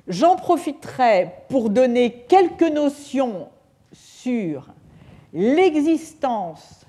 J'en 0.07 0.35
profiterai 0.35 1.33
pour 1.49 1.69
donner 1.69 2.25
quelques 2.27 2.61
notions 2.61 3.49
sur 3.91 4.67
l'existence 5.33 6.85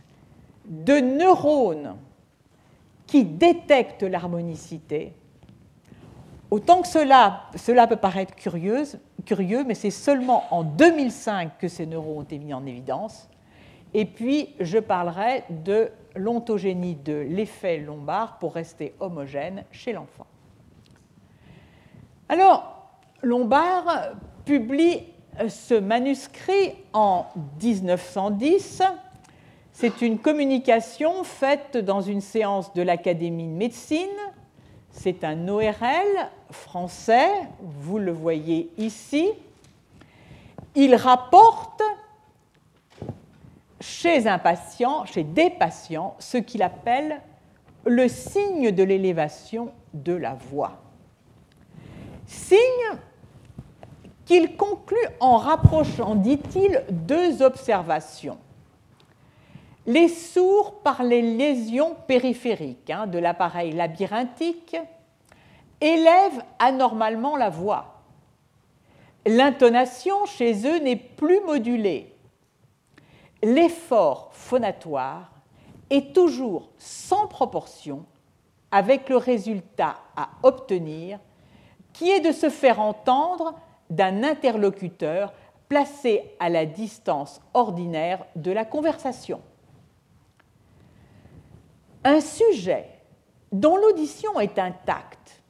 de 0.67 0.95
neurones 0.95 1.97
qui 3.07 3.25
détectent 3.25 4.03
l'harmonicité. 4.03 5.13
Autant 6.55 6.83
que 6.83 6.87
cela, 6.87 7.47
cela 7.57 7.89
peut 7.89 7.97
paraître 7.97 8.33
curieux, 8.37 9.65
mais 9.67 9.75
c'est 9.75 9.91
seulement 9.91 10.45
en 10.53 10.63
2005 10.63 11.59
que 11.59 11.67
ces 11.67 11.85
neurones 11.85 12.19
ont 12.19 12.23
été 12.23 12.39
mis 12.39 12.55
en 12.55 12.65
évidence. 12.65 13.29
Et 13.93 14.05
puis, 14.05 14.55
je 14.61 14.79
parlerai 14.79 15.43
de 15.51 15.91
l'ontogénie 16.15 16.95
de 16.95 17.27
l'effet 17.29 17.79
lombard 17.79 18.39
pour 18.39 18.55
rester 18.55 18.95
homogène 19.01 19.65
chez 19.73 19.93
l'enfant. 19.93 20.29
Alors, 22.29 22.87
Lombard 23.21 24.13
publie 24.45 25.09
ce 25.49 25.75
manuscrit 25.75 26.75
en 26.93 27.27
1910. 27.61 28.81
C'est 29.73 30.03
une 30.03 30.21
communication 30.21 31.25
faite 31.25 31.79
dans 31.79 32.01
une 32.01 32.21
séance 32.21 32.73
de 32.75 32.83
l'Académie 32.83 33.49
de 33.49 33.57
médecine. 33.57 34.07
C'est 34.97 35.25
un 35.25 35.49
ORL 35.49 36.31
français, 36.51 37.29
vous 37.61 37.99
le 37.99 38.13
voyez 38.13 38.71
ici. 38.79 39.29
Il 40.77 40.95
rapporte 40.95 41.83
chez 43.81 44.29
un 44.29 44.39
patient, 44.39 45.05
chez 45.05 45.25
des 45.25 45.51
patients, 45.51 46.15
ce 46.21 46.39
qu'il 46.39 46.63
appelle 46.63 47.21
le 47.85 48.09
signe 48.09 48.71
de 48.71 48.83
l'élévation 48.83 49.73
de 49.93 50.15
la 50.15 50.35
voix. 50.35 50.79
Signe 52.27 52.59
qu'il 54.25 54.57
conclut 54.57 54.97
en 55.21 55.37
rapprochant, 55.37 56.15
dit-il, 56.15 56.83
deux 56.89 57.43
observations. 57.43 58.39
Les 59.87 60.09
sourds 60.09 60.81
par 60.81 61.03
les 61.03 61.21
lésions 61.21 61.95
périphériques 62.07 62.91
hein, 62.91 63.07
de 63.07 63.19
l'appareil 63.19 63.73
labyrinthique 63.73 64.77
élèvent 65.81 66.43
anormalement 66.59 67.37
la 67.37 67.51
voix. 67.51 68.03
L'intonation 69.27 70.25
chez 70.25 70.67
eux 70.67 70.79
n'est 70.79 70.97
plus 70.97 71.41
modulée. 71.41 72.15
L'effort 73.43 74.31
phonatoire 74.33 75.31
est 75.91 76.15
toujours 76.15 76.71
sans 76.79 77.27
proportion 77.27 78.07
avec 78.71 79.11
le 79.11 79.19
résultat 79.19 79.97
à 80.17 80.31
obtenir 80.43 81.19
qui 81.93 82.11
est 82.11 82.21
de 82.21 82.33
se 82.33 82.49
faire 82.49 82.81
entendre 82.81 83.55
d'un 83.91 84.23
interlocuteur 84.23 85.35
placé 85.69 86.35
à 86.41 86.49
la 86.49 86.65
distance 86.65 87.41
ordinaire 87.53 88.25
de 88.35 88.51
la 88.51 88.65
conversation. 88.65 89.41
Un 92.05 92.21
sujet 92.21 92.87
dont 93.51 93.77
l'audition 93.77 94.39
est 94.39 94.59
intacte 94.59 95.43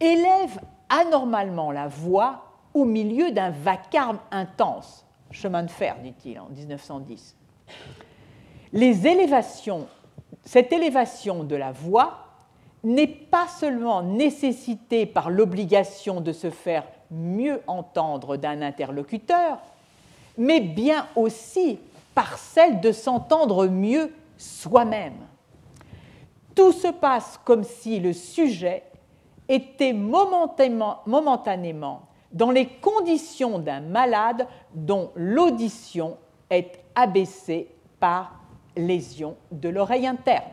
élève 0.00 0.58
anormalement 0.88 1.70
la 1.70 1.86
voix 1.86 2.44
au 2.74 2.84
milieu 2.84 3.30
d'un 3.30 3.50
vacarme 3.50 4.18
intense. 4.30 5.06
Chemin 5.30 5.62
de 5.62 5.70
fer, 5.70 5.96
dit-il 6.02 6.38
en 6.40 6.48
1910. 6.48 7.36
Les 8.72 9.06
élévations, 9.06 9.86
cette 10.44 10.72
élévation 10.72 11.44
de 11.44 11.54
la 11.54 11.70
voix 11.70 12.24
n'est 12.82 13.06
pas 13.06 13.46
seulement 13.46 14.02
nécessitée 14.02 15.06
par 15.06 15.30
l'obligation 15.30 16.20
de 16.20 16.32
se 16.32 16.50
faire 16.50 16.84
mieux 17.10 17.62
entendre 17.66 18.36
d'un 18.36 18.62
interlocuteur, 18.62 19.58
mais 20.36 20.60
bien 20.60 21.06
aussi 21.14 21.78
par 22.14 22.36
celle 22.38 22.80
de 22.80 22.92
s'entendre 22.92 23.66
mieux 23.68 24.12
soi-même. 24.36 25.14
Tout 26.54 26.72
se 26.72 26.88
passe 26.88 27.38
comme 27.44 27.64
si 27.64 28.00
le 28.00 28.12
sujet 28.12 28.84
était 29.48 29.92
momentanément, 29.92 31.00
dans 32.32 32.50
les 32.50 32.66
conditions 32.66 33.58
d'un 33.58 33.80
malade 33.80 34.46
dont 34.74 35.10
l'audition 35.14 36.16
est 36.50 36.80
abaissée 36.94 37.68
par 38.00 38.40
lésion 38.76 39.36
de 39.52 39.68
l'oreille 39.68 40.06
interne. 40.06 40.50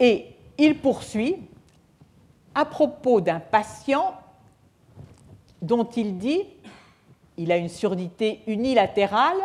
Et 0.00 0.26
il 0.58 0.78
poursuit 0.78 1.36
à 2.54 2.64
propos 2.64 3.20
d'un 3.20 3.40
patient 3.40 4.14
dont 5.60 5.84
il 5.84 6.18
dit, 6.18 6.42
il 7.36 7.52
a 7.52 7.56
une 7.56 7.68
surdité 7.68 8.40
unilatérale, 8.46 9.38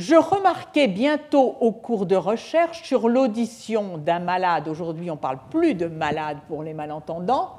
je 0.00 0.14
remarquai 0.14 0.88
bientôt 0.88 1.56
au 1.60 1.72
cours 1.72 2.06
de 2.06 2.16
recherche 2.16 2.82
sur 2.82 3.08
l'audition 3.08 3.98
d'un 3.98 4.18
malade, 4.18 4.66
aujourd'hui 4.66 5.10
on 5.10 5.14
ne 5.14 5.20
parle 5.20 5.38
plus 5.50 5.74
de 5.74 5.86
malade 5.86 6.38
pour 6.48 6.62
les 6.62 6.72
malentendants, 6.72 7.58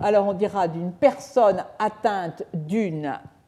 alors 0.00 0.26
on 0.26 0.32
dira 0.32 0.66
d'une 0.66 0.92
personne 0.92 1.64
atteinte 1.78 2.42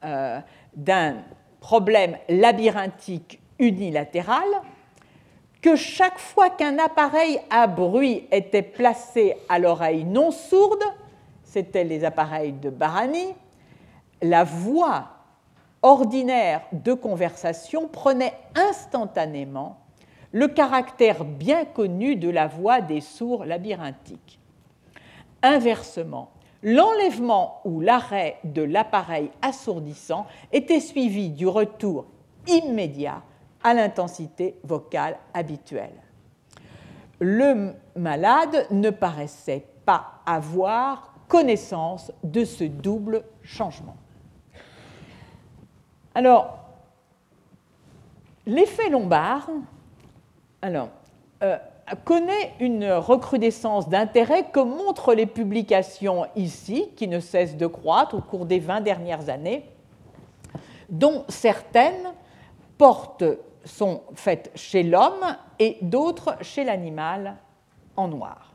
euh, 0.04 0.40
d'un 0.76 1.16
problème 1.60 2.16
labyrinthique 2.28 3.40
unilatéral, 3.58 4.46
que 5.60 5.74
chaque 5.74 6.20
fois 6.20 6.48
qu'un 6.50 6.78
appareil 6.78 7.40
à 7.50 7.66
bruit 7.66 8.28
était 8.30 8.62
placé 8.62 9.36
à 9.48 9.58
l'oreille 9.58 10.04
non 10.04 10.30
sourde, 10.30 10.84
c'était 11.42 11.82
les 11.82 12.04
appareils 12.04 12.52
de 12.52 12.70
Barani, 12.70 13.34
la 14.22 14.44
voix 14.44 15.17
ordinaire 15.82 16.62
de 16.72 16.92
conversation 16.92 17.88
prenait 17.88 18.34
instantanément 18.54 19.78
le 20.32 20.48
caractère 20.48 21.24
bien 21.24 21.64
connu 21.64 22.16
de 22.16 22.28
la 22.28 22.46
voix 22.46 22.80
des 22.80 23.00
sourds 23.00 23.44
labyrinthiques. 23.44 24.38
Inversement, 25.42 26.30
l'enlèvement 26.62 27.60
ou 27.64 27.80
l'arrêt 27.80 28.38
de 28.44 28.62
l'appareil 28.62 29.30
assourdissant 29.40 30.26
était 30.52 30.80
suivi 30.80 31.30
du 31.30 31.46
retour 31.46 32.06
immédiat 32.46 33.22
à 33.62 33.74
l'intensité 33.74 34.56
vocale 34.64 35.16
habituelle. 35.34 36.02
Le 37.20 37.74
malade 37.96 38.66
ne 38.70 38.90
paraissait 38.90 39.66
pas 39.84 40.20
avoir 40.26 41.14
connaissance 41.28 42.12
de 42.22 42.44
ce 42.44 42.64
double 42.64 43.24
changement. 43.42 43.96
Alors, 46.14 46.58
l'effet 48.46 48.88
lombard 48.90 49.48
euh, 50.64 51.56
connaît 52.04 52.54
une 52.60 52.90
recrudescence 52.90 53.88
d'intérêt 53.88 54.50
que 54.50 54.60
montrent 54.60 55.14
les 55.14 55.26
publications 55.26 56.26
ici, 56.36 56.90
qui 56.96 57.08
ne 57.08 57.20
cessent 57.20 57.56
de 57.56 57.66
croître 57.66 58.14
au 58.14 58.20
cours 58.20 58.46
des 58.46 58.58
20 58.58 58.80
dernières 58.80 59.28
années, 59.28 59.64
dont 60.88 61.24
certaines 61.28 62.12
portent, 62.78 63.24
sont 63.64 64.02
faites 64.14 64.50
chez 64.54 64.82
l'homme 64.82 65.36
et 65.58 65.76
d'autres 65.82 66.36
chez 66.40 66.64
l'animal 66.64 67.36
en 67.96 68.08
noir. 68.08 68.54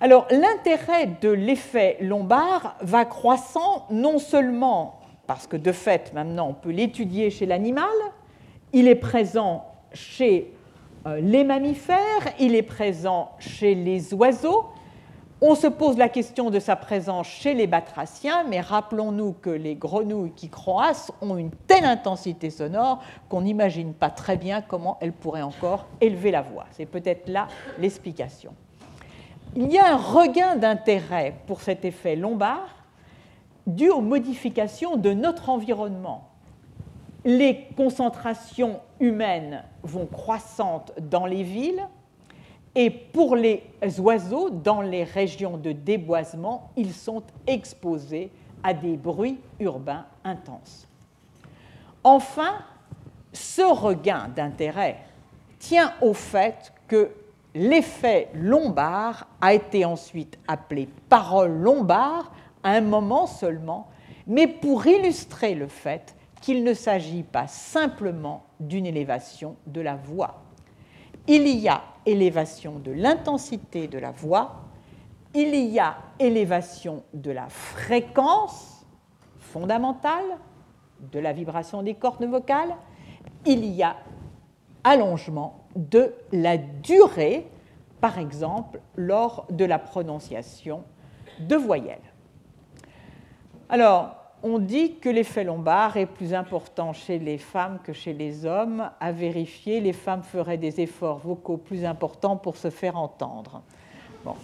Alors 0.00 0.26
l'intérêt 0.30 1.06
de 1.20 1.28
l'effet 1.28 1.98
lombard 2.00 2.76
va 2.80 3.04
croissant 3.04 3.86
non 3.90 4.18
seulement 4.18 4.99
parce 5.30 5.46
que 5.46 5.56
de 5.56 5.70
fait 5.70 6.12
maintenant 6.12 6.48
on 6.48 6.54
peut 6.54 6.72
l'étudier 6.72 7.30
chez 7.30 7.46
l'animal, 7.46 7.84
il 8.72 8.88
est 8.88 8.96
présent 8.96 9.64
chez 9.92 10.52
euh, 11.06 11.20
les 11.20 11.44
mammifères, 11.44 12.34
il 12.40 12.56
est 12.56 12.64
présent 12.64 13.30
chez 13.38 13.76
les 13.76 14.12
oiseaux, 14.12 14.64
on 15.40 15.54
se 15.54 15.68
pose 15.68 15.96
la 15.98 16.08
question 16.08 16.50
de 16.50 16.58
sa 16.58 16.74
présence 16.74 17.28
chez 17.28 17.54
les 17.54 17.68
batraciens, 17.68 18.42
mais 18.48 18.60
rappelons-nous 18.60 19.34
que 19.34 19.50
les 19.50 19.76
grenouilles 19.76 20.32
qui 20.34 20.48
croissent 20.48 21.12
ont 21.20 21.36
une 21.36 21.52
telle 21.68 21.84
intensité 21.84 22.50
sonore 22.50 23.00
qu'on 23.28 23.42
n'imagine 23.42 23.94
pas 23.94 24.10
très 24.10 24.36
bien 24.36 24.62
comment 24.62 24.98
elles 25.00 25.12
pourraient 25.12 25.42
encore 25.42 25.86
élever 26.00 26.32
la 26.32 26.42
voix. 26.42 26.66
C'est 26.72 26.86
peut-être 26.86 27.28
là 27.28 27.46
l'explication. 27.78 28.52
Il 29.54 29.70
y 29.70 29.78
a 29.78 29.94
un 29.94 29.96
regain 29.96 30.56
d'intérêt 30.56 31.36
pour 31.46 31.60
cet 31.60 31.84
effet 31.84 32.16
lombard 32.16 32.79
dû 33.66 33.90
aux 33.90 34.00
modifications 34.00 34.96
de 34.96 35.12
notre 35.12 35.48
environnement. 35.48 36.28
Les 37.24 37.68
concentrations 37.76 38.80
humaines 38.98 39.62
vont 39.82 40.06
croissantes 40.06 40.92
dans 41.00 41.26
les 41.26 41.42
villes, 41.42 41.86
et 42.74 42.90
pour 42.90 43.34
les 43.34 43.62
oiseaux, 43.98 44.48
dans 44.48 44.80
les 44.80 45.04
régions 45.04 45.56
de 45.56 45.72
déboisement, 45.72 46.70
ils 46.76 46.92
sont 46.92 47.22
exposés 47.46 48.30
à 48.62 48.74
des 48.74 48.96
bruits 48.96 49.38
urbains 49.58 50.06
intenses. 50.24 50.86
Enfin, 52.04 52.58
ce 53.32 53.62
regain 53.62 54.28
d'intérêt 54.34 54.98
tient 55.58 55.92
au 56.00 56.14
fait 56.14 56.72
que 56.88 57.10
l'effet 57.54 58.28
lombard 58.34 59.26
a 59.40 59.52
été 59.54 59.84
ensuite 59.84 60.38
appelé 60.46 60.88
parole 61.08 61.50
lombard 61.50 62.32
un 62.64 62.80
moment 62.80 63.26
seulement, 63.26 63.88
mais 64.26 64.46
pour 64.46 64.86
illustrer 64.86 65.54
le 65.54 65.66
fait 65.68 66.16
qu'il 66.40 66.64
ne 66.64 66.74
s'agit 66.74 67.22
pas 67.22 67.46
simplement 67.46 68.44
d'une 68.60 68.86
élévation 68.86 69.56
de 69.66 69.80
la 69.80 69.96
voix 69.96 70.42
il 71.26 71.46
y 71.46 71.68
a 71.68 71.82
élévation 72.06 72.78
de 72.78 72.90
l'intensité 72.90 73.86
de 73.86 73.98
la 73.98 74.10
voix, 74.10 74.62
il 75.34 75.54
y 75.54 75.78
a 75.78 75.96
élévation 76.18 77.04
de 77.14 77.30
la 77.30 77.48
fréquence 77.48 78.84
fondamentale 79.38 80.24
de 81.12 81.18
la 81.20 81.32
vibration 81.32 81.82
des 81.82 81.94
cordes 81.94 82.24
vocales, 82.24 82.74
il 83.46 83.64
y 83.64 83.82
a 83.82 83.96
allongement 84.82 85.64
de 85.76 86.14
la 86.32 86.56
durée, 86.56 87.46
par 88.00 88.18
exemple 88.18 88.80
lors 88.96 89.46
de 89.50 89.64
la 89.64 89.78
prononciation 89.78 90.82
de 91.38 91.54
voyelles. 91.54 91.98
Alors, 93.72 94.16
on 94.42 94.58
dit 94.58 94.96
que 94.96 95.08
l'effet 95.08 95.44
lombar 95.44 95.96
est 95.96 96.06
plus 96.06 96.34
important 96.34 96.92
chez 96.92 97.20
les 97.20 97.38
femmes 97.38 97.78
que 97.84 97.92
chez 97.92 98.12
les 98.12 98.44
hommes. 98.44 98.90
À 98.98 99.12
vérifier, 99.12 99.80
les 99.80 99.92
femmes 99.92 100.24
feraient 100.24 100.56
des 100.56 100.80
efforts 100.80 101.18
vocaux 101.18 101.56
plus 101.56 101.84
importants 101.84 102.36
pour 102.36 102.56
se 102.56 102.68
faire 102.68 102.96
entendre. 102.96 103.62
Bon. 104.24 104.34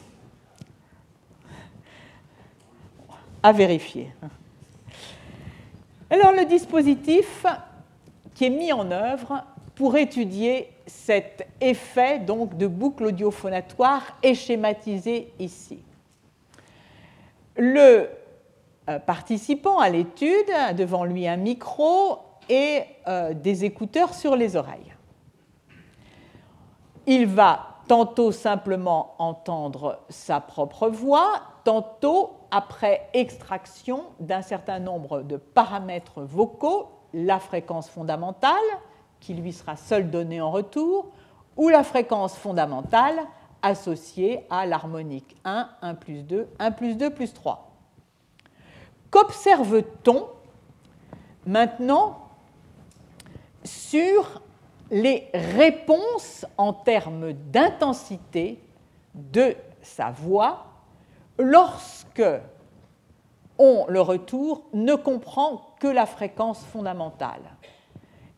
À 3.42 3.50
vérifier. 3.50 4.12
Alors 6.08 6.30
le 6.30 6.44
dispositif 6.44 7.44
qui 8.32 8.44
est 8.44 8.50
mis 8.50 8.72
en 8.72 8.92
œuvre 8.92 9.42
pour 9.74 9.96
étudier 9.96 10.70
cet 10.86 11.48
effet 11.60 12.20
donc, 12.20 12.56
de 12.56 12.68
boucle 12.68 13.06
audiophonatoire 13.06 14.02
est 14.22 14.34
schématisé 14.34 15.32
ici. 15.40 15.80
Le 17.56 18.08
participant 19.06 19.78
à 19.78 19.88
l'étude, 19.88 20.52
devant 20.76 21.04
lui 21.04 21.26
un 21.26 21.36
micro 21.36 22.20
et 22.48 22.82
euh, 23.08 23.34
des 23.34 23.64
écouteurs 23.64 24.14
sur 24.14 24.36
les 24.36 24.56
oreilles. 24.56 24.94
Il 27.06 27.26
va 27.26 27.76
tantôt 27.88 28.32
simplement 28.32 29.14
entendre 29.18 30.00
sa 30.08 30.40
propre 30.40 30.88
voix, 30.88 31.40
tantôt 31.64 32.32
après 32.50 33.08
extraction 33.12 34.04
d'un 34.18 34.42
certain 34.42 34.78
nombre 34.78 35.22
de 35.22 35.36
paramètres 35.36 36.22
vocaux, 36.22 36.88
la 37.14 37.38
fréquence 37.38 37.88
fondamentale, 37.88 38.54
qui 39.20 39.34
lui 39.34 39.52
sera 39.52 39.76
seule 39.76 40.10
donnée 40.10 40.40
en 40.40 40.50
retour, 40.50 41.06
ou 41.56 41.68
la 41.68 41.84
fréquence 41.84 42.36
fondamentale 42.36 43.18
associée 43.62 44.44
à 44.50 44.66
l'harmonique 44.66 45.36
1, 45.44 45.68
1 45.82 45.94
plus 45.94 46.22
2, 46.22 46.48
1 46.58 46.70
plus 46.72 46.96
2 46.96 47.10
plus 47.10 47.32
3. 47.32 47.65
Qu'observe-t-on 49.16 50.26
maintenant 51.46 52.18
sur 53.64 54.42
les 54.90 55.30
réponses 55.32 56.44
en 56.58 56.74
termes 56.74 57.32
d'intensité 57.32 58.60
de 59.14 59.56
sa 59.80 60.10
voix 60.10 60.66
lorsque 61.38 62.22
on, 63.58 63.86
le 63.88 64.02
retour, 64.02 64.64
ne 64.74 64.94
comprend 64.94 65.62
que 65.80 65.86
la 65.86 66.04
fréquence 66.04 66.62
fondamentale? 66.66 67.40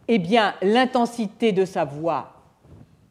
Eh 0.06 0.20
bien, 0.20 0.54
l'intensité 0.62 1.50
de 1.50 1.64
sa 1.64 1.84
voix 1.84 2.34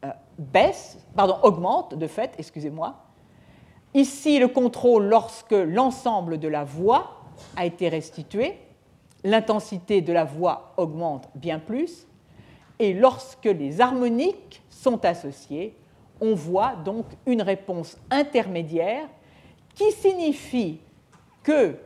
euh, 0.06 0.10
baisse, 0.38 0.96
pardon, 1.14 1.36
augmente 1.42 1.96
de 1.96 2.06
fait, 2.06 2.32
excusez-moi. 2.38 2.94
Ici, 3.92 4.38
le 4.38 4.48
contrôle 4.48 5.04
lorsque 5.04 5.52
l'ensemble 5.52 6.38
de 6.38 6.48
la 6.48 6.64
voix 6.64 7.17
a 7.56 7.66
été 7.66 7.88
restitué, 7.88 8.54
l'intensité 9.24 10.00
de 10.00 10.12
la 10.12 10.24
voix 10.24 10.72
augmente 10.76 11.28
bien 11.34 11.58
plus, 11.58 12.06
et 12.78 12.94
lorsque 12.94 13.46
les 13.46 13.80
harmoniques 13.80 14.62
sont 14.70 15.04
associées, 15.04 15.74
on 16.20 16.34
voit 16.34 16.76
donc 16.76 17.06
une 17.26 17.42
réponse 17.42 17.96
intermédiaire 18.10 19.06
qui 19.74 19.90
signifie 19.92 20.80
que 21.42 21.76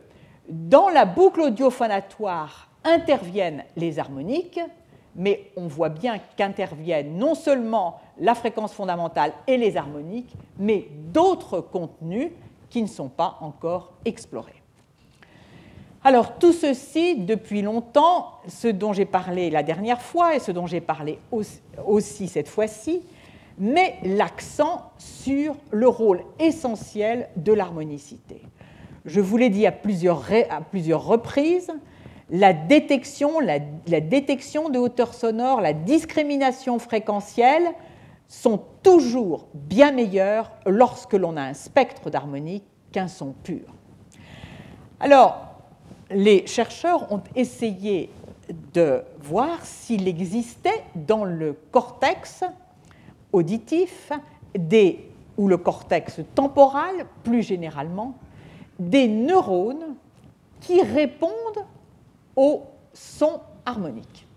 dans 0.49 0.89
la 0.89 1.05
boucle 1.05 1.41
audiophonatoire 1.41 2.69
interviennent 2.83 3.63
les 3.75 3.97
harmoniques, 3.99 4.59
mais 5.15 5.51
on 5.55 5.67
voit 5.67 5.89
bien 5.89 6.19
qu'interviennent 6.35 7.17
non 7.17 7.35
seulement 7.35 8.01
la 8.19 8.35
fréquence 8.35 8.73
fondamentale 8.73 9.33
et 9.47 9.57
les 9.57 9.77
harmoniques, 9.77 10.33
mais 10.57 10.87
d'autres 11.11 11.61
contenus 11.61 12.31
qui 12.69 12.81
ne 12.81 12.87
sont 12.87 13.09
pas 13.09 13.37
encore 13.41 13.93
explorés. 14.05 14.62
Alors 16.05 16.37
tout 16.37 16.51
ceci, 16.51 17.15
depuis 17.15 17.61
longtemps, 17.61 18.33
ce 18.47 18.67
dont 18.67 18.91
j'ai 18.91 19.05
parlé 19.05 19.49
la 19.49 19.63
dernière 19.63 20.01
fois 20.01 20.35
et 20.35 20.39
ce 20.39 20.51
dont 20.51 20.67
j'ai 20.67 20.81
parlé 20.81 21.17
aussi 21.87 22.27
cette 22.27 22.49
fois-ci, 22.49 23.01
met 23.57 23.95
l'accent 24.03 24.91
sur 24.97 25.55
le 25.71 25.87
rôle 25.87 26.21
essentiel 26.39 27.29
de 27.37 27.53
l'harmonicité. 27.53 28.41
Je 29.05 29.21
vous 29.21 29.37
l'ai 29.37 29.49
dit 29.49 29.65
à 29.65 29.71
plusieurs, 29.71 30.25
à 30.49 30.59
plusieurs, 30.59 31.05
reprises, 31.05 31.71
la 32.29 32.51
détection, 32.51 33.39
la, 33.39 33.59
détection 33.59 34.69
de 34.69 34.79
hauteur 34.79 35.13
sonore, 35.13 35.61
la 35.61 35.73
discrimination 35.73 36.79
fréquentielle 36.79 37.69
sont 38.27 38.61
toujours 38.81 39.47
bien 39.53 39.91
meilleures 39.91 40.51
lorsque 40.65 41.13
l'on 41.13 41.37
a 41.37 41.43
un 41.43 41.53
spectre 41.53 42.09
d'harmonie 42.09 42.63
qu'un 42.91 43.07
son 43.07 43.33
pur. 43.43 43.73
Alors, 44.99 45.52
les 46.13 46.47
chercheurs 46.47 47.11
ont 47.11 47.21
essayé 47.35 48.09
de 48.73 49.03
voir 49.21 49.63
s'il 49.65 50.07
existait 50.07 50.83
dans 50.95 51.25
le 51.25 51.53
cortex 51.71 52.43
auditif 53.31 54.11
ou 55.37 55.47
le 55.47 55.57
cortex 55.57 56.21
temporal, 56.35 57.05
plus 57.23 57.41
généralement, 57.41 58.15
des 58.79 59.07
neurones 59.07 59.95
qui 60.59 60.81
répondent 60.81 61.65
au 62.35 62.63
son 62.93 63.39
harmonique. 63.65 64.27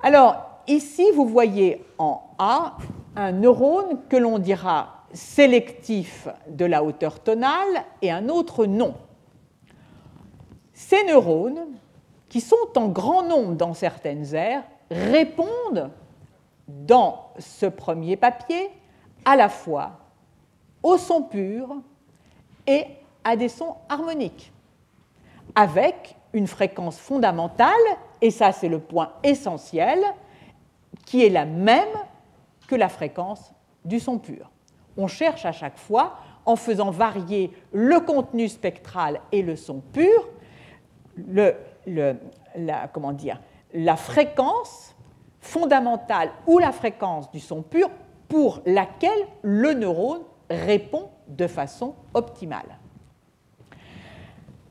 Alors, 0.00 0.62
ici, 0.66 1.04
vous 1.14 1.26
voyez 1.26 1.84
en 1.98 2.22
A 2.38 2.76
un 3.16 3.32
neurone 3.32 3.98
que 4.08 4.16
l'on 4.16 4.38
dira 4.38 5.04
sélectif 5.12 6.28
de 6.48 6.64
la 6.64 6.82
hauteur 6.84 7.20
tonale 7.20 7.84
et 8.00 8.10
un 8.10 8.28
autre 8.28 8.66
non. 8.66 8.94
Ces 10.80 11.04
neurones, 11.04 11.66
qui 12.30 12.40
sont 12.40 12.56
en 12.74 12.88
grand 12.88 13.22
nombre 13.22 13.52
dans 13.52 13.74
certaines 13.74 14.34
aires, 14.34 14.64
répondent 14.90 15.90
dans 16.66 17.28
ce 17.38 17.66
premier 17.66 18.16
papier 18.16 18.70
à 19.26 19.36
la 19.36 19.50
fois 19.50 19.98
aux 20.82 20.96
sons 20.96 21.24
purs 21.24 21.76
et 22.66 22.86
à 23.24 23.36
des 23.36 23.50
sons 23.50 23.76
harmoniques, 23.90 24.54
avec 25.54 26.16
une 26.32 26.46
fréquence 26.46 26.98
fondamentale, 26.98 27.74
et 28.22 28.30
ça 28.30 28.50
c'est 28.50 28.70
le 28.70 28.80
point 28.80 29.12
essentiel, 29.22 30.02
qui 31.04 31.22
est 31.22 31.30
la 31.30 31.44
même 31.44 31.94
que 32.66 32.74
la 32.74 32.88
fréquence 32.88 33.52
du 33.84 34.00
son 34.00 34.18
pur. 34.18 34.50
On 34.96 35.08
cherche 35.08 35.44
à 35.44 35.52
chaque 35.52 35.78
fois, 35.78 36.14
en 36.46 36.56
faisant 36.56 36.90
varier 36.90 37.52
le 37.70 38.00
contenu 38.00 38.48
spectral 38.48 39.20
et 39.30 39.42
le 39.42 39.56
son 39.56 39.80
pur, 39.92 40.26
la 43.74 43.96
fréquence 43.96 44.94
fondamentale 45.40 46.30
ou 46.46 46.58
la 46.58 46.72
fréquence 46.72 47.30
du 47.30 47.40
son 47.40 47.62
pur 47.62 47.90
pour 48.28 48.60
laquelle 48.66 49.26
le 49.42 49.72
neurone 49.72 50.22
répond 50.48 51.10
de 51.28 51.46
façon 51.46 51.94
optimale. 52.14 52.78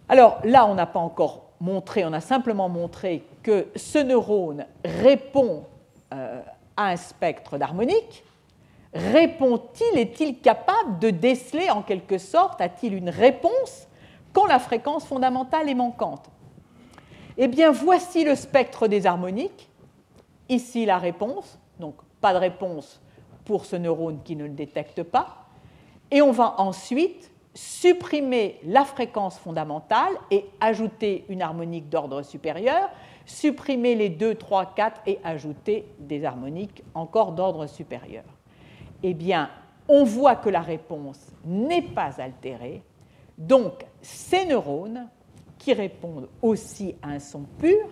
Alors 0.08 0.40
là, 0.44 0.66
on 0.66 0.76
n'a 0.76 0.86
pas 0.86 1.00
encore 1.00 1.50
montré, 1.60 2.06
on 2.06 2.14
a 2.14 2.22
simplement 2.22 2.70
montré 2.70 3.24
que 3.44 3.68
ce 3.76 4.00
neurone 4.00 4.66
répond 4.84 5.66
euh, 6.14 6.42
à 6.76 6.88
un 6.88 6.96
spectre 6.96 7.58
d'harmonique. 7.58 8.24
Répond-il, 8.94 10.00
est-il 10.00 10.40
capable 10.40 10.98
de 11.00 11.12
déceler 11.12 11.70
en 11.70 11.84
quelque 11.84 12.18
sorte, 12.18 12.60
a-t-il 12.60 12.96
une 12.96 13.10
réponse 13.10 13.88
quand 14.34 14.46
la 14.46 14.58
fréquence 14.58 15.06
fondamentale 15.06 15.70
est 15.70 15.76
manquante? 15.76 16.30
Eh 17.42 17.48
bien, 17.48 17.72
voici 17.72 18.26
le 18.26 18.36
spectre 18.36 18.88
des 18.90 19.06
harmoniques. 19.06 19.70
Ici, 20.50 20.86
la 20.86 20.98
réponse. 20.98 21.58
Donc, 21.80 21.96
pas 22.20 22.34
de 22.34 22.38
réponse 22.38 23.02
pour 23.46 23.64
ce 23.64 23.78
neurone 23.78 24.20
qui 24.26 24.36
ne 24.36 24.44
le 24.44 24.50
détecte 24.50 25.04
pas. 25.04 25.46
Et 26.12 26.22
on 26.22 26.34
va 26.34 26.56
ensuite 26.60 27.32
supprimer 27.54 28.60
la 28.66 28.84
fréquence 28.84 29.40
fondamentale 29.40 30.12
et 30.30 30.48
ajouter 30.60 31.24
une 31.30 31.42
harmonique 31.42 31.88
d'ordre 31.88 32.24
supérieur, 32.24 32.90
supprimer 33.26 33.96
les 33.96 34.10
2, 34.10 34.36
3, 34.36 34.74
4 34.76 35.02
et 35.06 35.20
ajouter 35.24 35.86
des 35.98 36.26
harmoniques 36.26 36.84
encore 36.94 37.32
d'ordre 37.32 37.68
supérieur. 37.68 38.26
Eh 39.02 39.14
bien, 39.14 39.50
on 39.88 40.04
voit 40.04 40.36
que 40.36 40.50
la 40.50 40.62
réponse 40.62 41.32
n'est 41.46 41.84
pas 41.84 42.20
altérée, 42.20 42.84
donc, 43.38 43.86
ces 44.02 44.46
neurones, 44.46 45.08
qui 45.60 45.74
répondent 45.74 46.30
aussi 46.42 46.96
à 47.04 47.10
un 47.10 47.20
son 47.20 47.44
pur, 47.60 47.88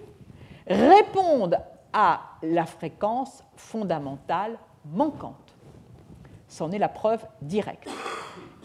répondent 0.66 1.60
à 1.94 2.22
la 2.42 2.66
fréquence 2.66 3.44
fondamentale 3.56 4.58
manquante. 4.86 5.56
C'en 6.48 6.72
est 6.72 6.80
la 6.80 6.90
preuve 6.90 7.24
directe. 7.42 7.90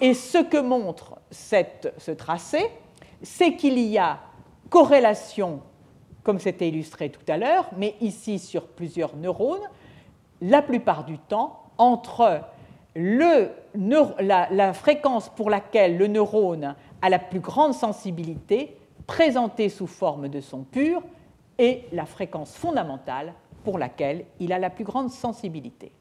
Et 0.00 0.14
ce 0.14 0.38
que 0.38 0.56
montre 0.56 1.18
ce 1.30 2.10
tracé, 2.12 2.60
c'est 3.22 3.56
qu'il 3.56 3.78
y 3.78 3.98
a 3.98 4.20
corrélation, 4.70 5.60
comme 6.22 6.38
c'était 6.38 6.68
illustré 6.68 7.10
tout 7.10 7.24
à 7.28 7.36
l'heure, 7.36 7.68
mais 7.76 7.94
ici 8.00 8.38
sur 8.38 8.66
plusieurs 8.66 9.16
neurones, 9.16 9.68
la 10.40 10.62
plupart 10.62 11.04
du 11.04 11.18
temps, 11.18 11.64
entre 11.78 12.42
la, 12.94 14.72
fréquence 14.74 15.28
pour 15.30 15.50
laquelle 15.50 15.98
le 15.98 16.06
neurone 16.06 16.74
a 17.00 17.08
la 17.08 17.18
plus 17.18 17.40
grande 17.40 17.74
sensibilité 17.74 18.76
présenté 19.06 19.68
sous 19.68 19.86
forme 19.86 20.28
de 20.28 20.40
son 20.40 20.62
pur 20.62 21.02
est 21.58 21.84
la 21.92 22.06
fréquence 22.06 22.54
fondamentale 22.56 23.34
pour 23.64 23.78
laquelle 23.78 24.24
il 24.40 24.52
a 24.52 24.58
la 24.58 24.70
plus 24.70 24.84
grande 24.84 25.10
sensibilité. 25.10 25.92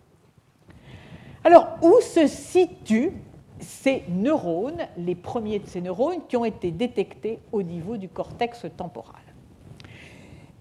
Alors, 1.44 1.68
où 1.82 1.99
se 2.02 2.28
situent 2.28 3.14
ces 3.60 4.03
neurones, 4.10 4.88
les 4.98 5.15
premiers 5.15 5.60
de 5.60 5.68
ces 5.68 5.82
neurones 5.82 6.22
qui 6.28 6.38
ont 6.38 6.45
été 6.45 6.72
détectés 6.72 7.40
au 7.52 7.61
niveau 7.61 7.98
du 7.98 8.10
cortex 8.10 8.65
temporal? 8.78 9.22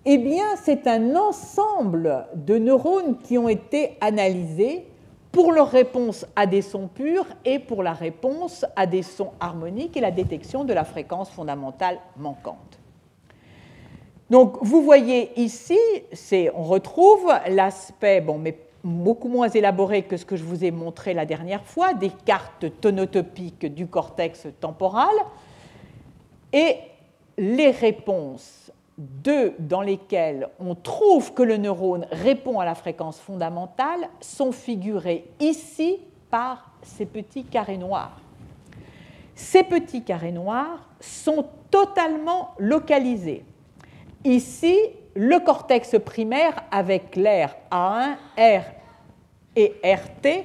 Eh 0.06 0.16
bien, 0.16 0.56
c'est 0.56 0.86
un 0.86 1.14
ensemble 1.14 2.26
de 2.34 2.56
neurones 2.56 3.18
qui 3.18 3.36
ont 3.36 3.48
été 3.48 3.98
analysés 4.00 4.86
pour 5.32 5.52
leur 5.52 5.70
réponse 5.70 6.26
à 6.34 6.46
des 6.46 6.62
sons 6.62 6.88
purs 6.88 7.26
et 7.44 7.58
pour 7.58 7.82
la 7.82 7.92
réponse 7.92 8.64
à 8.76 8.86
des 8.86 9.02
sons 9.02 9.32
harmoniques 9.38 9.96
et 9.96 10.00
la 10.00 10.10
détection 10.10 10.64
de 10.64 10.72
la 10.72 10.84
fréquence 10.84 11.30
fondamentale 11.30 11.98
manquante. 12.16 12.78
Donc 14.28 14.58
vous 14.62 14.82
voyez 14.82 15.32
ici, 15.40 15.78
on 16.54 16.62
retrouve 16.62 17.32
l'aspect, 17.48 18.20
bon, 18.20 18.38
mais 18.38 18.58
beaucoup 18.82 19.28
moins 19.28 19.48
élaboré 19.48 20.02
que 20.02 20.16
ce 20.16 20.24
que 20.24 20.36
je 20.36 20.44
vous 20.44 20.64
ai 20.64 20.70
montré 20.70 21.14
la 21.14 21.26
dernière 21.26 21.64
fois, 21.64 21.94
des 21.94 22.10
cartes 22.10 22.66
tonotopiques 22.80 23.66
du 23.66 23.86
cortex 23.86 24.46
temporal, 24.60 25.14
et 26.52 26.76
les 27.36 27.70
réponses 27.70 28.59
de, 29.00 29.54
dans 29.58 29.80
lesquelles 29.80 30.48
on 30.58 30.74
trouve 30.74 31.32
que 31.32 31.42
le 31.42 31.56
neurone 31.56 32.06
répond 32.12 32.60
à 32.60 32.66
la 32.66 32.74
fréquence 32.74 33.18
fondamentale 33.18 34.08
sont 34.20 34.52
figurées 34.52 35.24
ici 35.40 35.98
par 36.30 36.70
ces 36.82 37.06
petits 37.06 37.44
carrés 37.44 37.78
noirs. 37.78 38.20
Ces 39.34 39.62
petits 39.62 40.04
carrés 40.04 40.32
noirs 40.32 40.86
sont 41.00 41.46
totalement 41.70 42.50
localisés. 42.58 43.42
Ici, 44.24 44.76
le 45.14 45.38
cortex 45.38 45.96
primaire 46.04 46.62
avec 46.70 47.16
l'air 47.16 47.56
A1, 47.70 48.16
R 48.36 48.64
et 49.56 49.74
RT, 49.82 50.44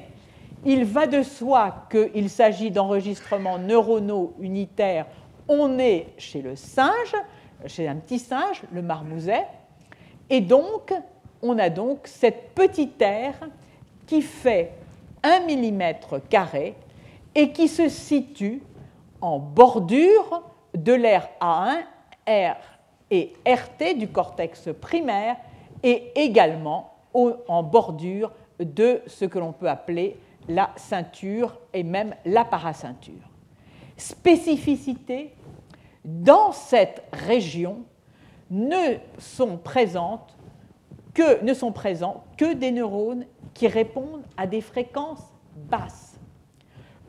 il 0.65 0.85
va 0.85 1.07
de 1.07 1.23
soi 1.23 1.87
qu'il 1.91 2.29
s'agit 2.29 2.71
d'enregistrements 2.71 3.59
neuronaux 3.59 4.33
unitaires. 4.39 5.07
On 5.47 5.77
est 5.77 6.07
chez 6.17 6.41
le 6.41 6.55
singe, 6.55 7.15
chez 7.67 7.87
un 7.87 7.95
petit 7.95 8.19
singe, 8.19 8.61
le 8.71 8.81
marmouset, 8.81 9.45
et 10.29 10.41
donc 10.41 10.93
on 11.41 11.57
a 11.59 11.69
donc 11.69 11.99
cette 12.05 12.53
petite 12.53 13.01
aire 13.01 13.39
qui 14.05 14.21
fait 14.21 14.73
1 15.23 15.41
mm 15.41 15.93
carré 16.29 16.75
et 17.33 17.51
qui 17.51 17.67
se 17.67 17.89
situe 17.89 18.61
en 19.21 19.39
bordure 19.39 20.43
de 20.75 20.93
l'air 20.93 21.29
A1, 21.41 21.83
R 22.27 22.55
et 23.11 23.33
RT 23.45 23.97
du 23.97 24.07
cortex 24.07 24.69
primaire 24.79 25.37
et 25.83 26.11
également 26.15 26.93
en 27.13 27.63
bordure 27.63 28.31
de 28.59 29.01
ce 29.07 29.25
que 29.25 29.39
l'on 29.39 29.53
peut 29.53 29.69
appeler 29.69 30.17
la 30.47 30.71
ceinture 30.75 31.57
et 31.73 31.83
même 31.83 32.15
la 32.25 32.45
paraceinture. 32.45 33.13
Spécificité, 33.97 35.33
dans 36.05 36.51
cette 36.51 37.03
région 37.11 37.79
ne 38.51 38.97
sont 39.17 39.57
présentes 39.57 40.37
que, 41.13 41.53
sont 41.53 41.71
présents 41.71 42.23
que 42.37 42.53
des 42.53 42.71
neurones 42.71 43.25
qui 43.53 43.67
répondent 43.67 44.23
à 44.37 44.45
des 44.45 44.61
fréquences 44.61 45.33
basses. 45.55 46.19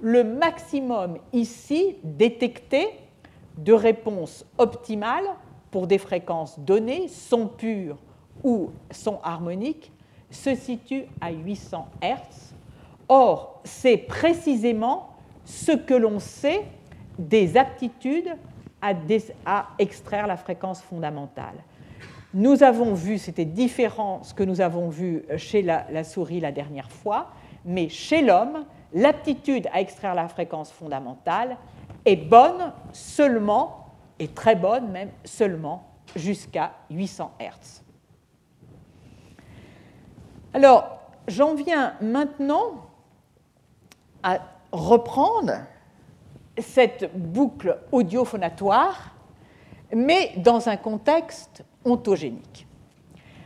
Le 0.01 0.24
maximum 0.24 1.18
ici 1.32 1.97
détecté 2.02 2.89
de 3.59 3.73
réponse 3.73 4.47
optimale 4.59 5.24
pour 5.70 5.86
des 5.86 5.98
fréquences 5.98 6.59
données, 6.59 7.09
son 7.09 7.48
pures 7.48 7.98
ou 8.44 8.70
son 8.90 9.18
harmoniques, 9.23 9.93
se 10.31 10.55
situe 10.55 11.05
à 11.20 11.31
800 11.32 11.89
Hz. 12.02 12.55
Or, 13.09 13.60
c'est 13.64 13.98
précisément 13.98 15.10
ce 15.44 15.73
que 15.73 15.94
l'on 15.94 16.18
sait 16.18 16.64
des 17.18 17.56
aptitudes 17.56 18.36
à, 19.44 19.66
extraire 19.78 20.26
la 20.26 20.36
fréquence 20.36 20.82
fondamentale. 20.82 21.54
Nous 22.34 22.62
avons 22.62 22.94
vu, 22.94 23.18
c'était 23.18 23.44
différent 23.44 24.22
ce 24.22 24.34
que 24.34 24.42
nous 24.42 24.60
avons 24.60 24.88
vu 24.88 25.24
chez 25.36 25.62
la 25.62 26.04
souris 26.04 26.40
la 26.40 26.52
dernière 26.52 26.90
fois, 26.90 27.28
mais 27.64 27.88
chez 27.88 28.22
l'homme, 28.22 28.64
l'aptitude 28.92 29.68
à 29.72 29.80
extraire 29.80 30.14
la 30.14 30.28
fréquence 30.28 30.70
fondamentale 30.70 31.56
est 32.04 32.16
bonne 32.16 32.72
seulement 32.92 33.86
est 34.18 34.34
très 34.34 34.56
bonne, 34.56 34.90
même 34.90 35.10
seulement 35.24 35.86
jusqu'à 36.14 36.72
800 36.90 37.32
Hz. 37.40 37.82
Alors, 40.54 40.98
j'en 41.28 41.54
viens 41.54 41.94
maintenant 42.00 42.86
à 44.22 44.38
reprendre 44.72 45.52
cette 46.58 47.10
boucle 47.14 47.78
audiophonatoire, 47.92 49.14
mais 49.94 50.32
dans 50.36 50.68
un 50.68 50.76
contexte 50.76 51.64
ontogénique. 51.84 52.66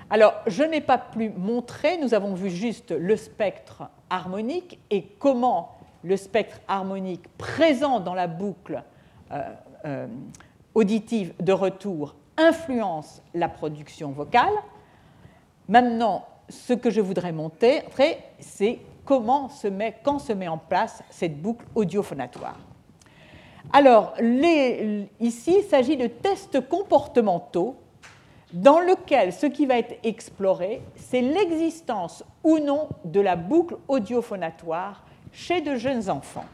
Alors, 0.09 0.35
je 0.47 0.65
n'ai 0.65 0.81
pas 0.81 0.99
plus 0.99 1.31
montré, 1.31 1.99
nous 1.99 2.15
avons 2.15 2.35
vu 2.35 2.51
juste 2.51 2.91
le 2.91 3.17
spectre 3.17 3.85
harmonique 4.09 4.81
et 4.91 5.05
comment 5.19 5.77
le 6.03 6.17
spectre 6.17 6.61
harmonique 6.67 7.29
présent 7.37 8.01
dans 8.01 8.15
la 8.15 8.27
boucle 8.27 8.83
euh, 9.31 9.43
euh, 9.85 10.07
auditive 10.75 11.33
de 11.41 11.53
retour 11.53 12.17
influence 12.37 13.23
la 13.35 13.49
production 13.49 14.11
vocale. 14.11 14.55
Maintenant, 15.69 16.25
ce 16.49 16.73
que 16.73 16.91
je 16.91 17.01
voudrais 17.01 17.33
montrer, 17.33 17.85
c'est 18.41 18.81
comment 19.05 19.49
se 19.49 19.69
met, 19.69 19.97
quand 20.03 20.19
se 20.19 20.33
met 20.33 20.49
en 20.49 20.59
place 20.59 21.03
cette 21.11 21.41
boucle 21.41 21.67
audiophonatoire. 21.75 22.59
Alors, 23.73 24.15
ici, 25.21 25.57
il 25.59 25.65
s'agit 25.69 25.97
de 25.97 26.09
tests 26.09 26.67
comportementaux 26.69 27.77
dans 28.53 28.81
lesquels 28.81 29.33
ce 29.33 29.47
qui 29.47 29.65
va 29.65 29.79
être 29.79 29.97
exploré, 30.03 30.83
c'est 30.97 31.21
l'existence 31.21 32.25
ou 32.43 32.59
non 32.59 32.89
de 33.05 33.21
la 33.21 33.37
boucle 33.37 33.77
audiophonatoire 33.87 35.05
chez 35.33 35.61
de 35.61 35.77
jeunes 35.77 36.11
enfants. 36.11 36.47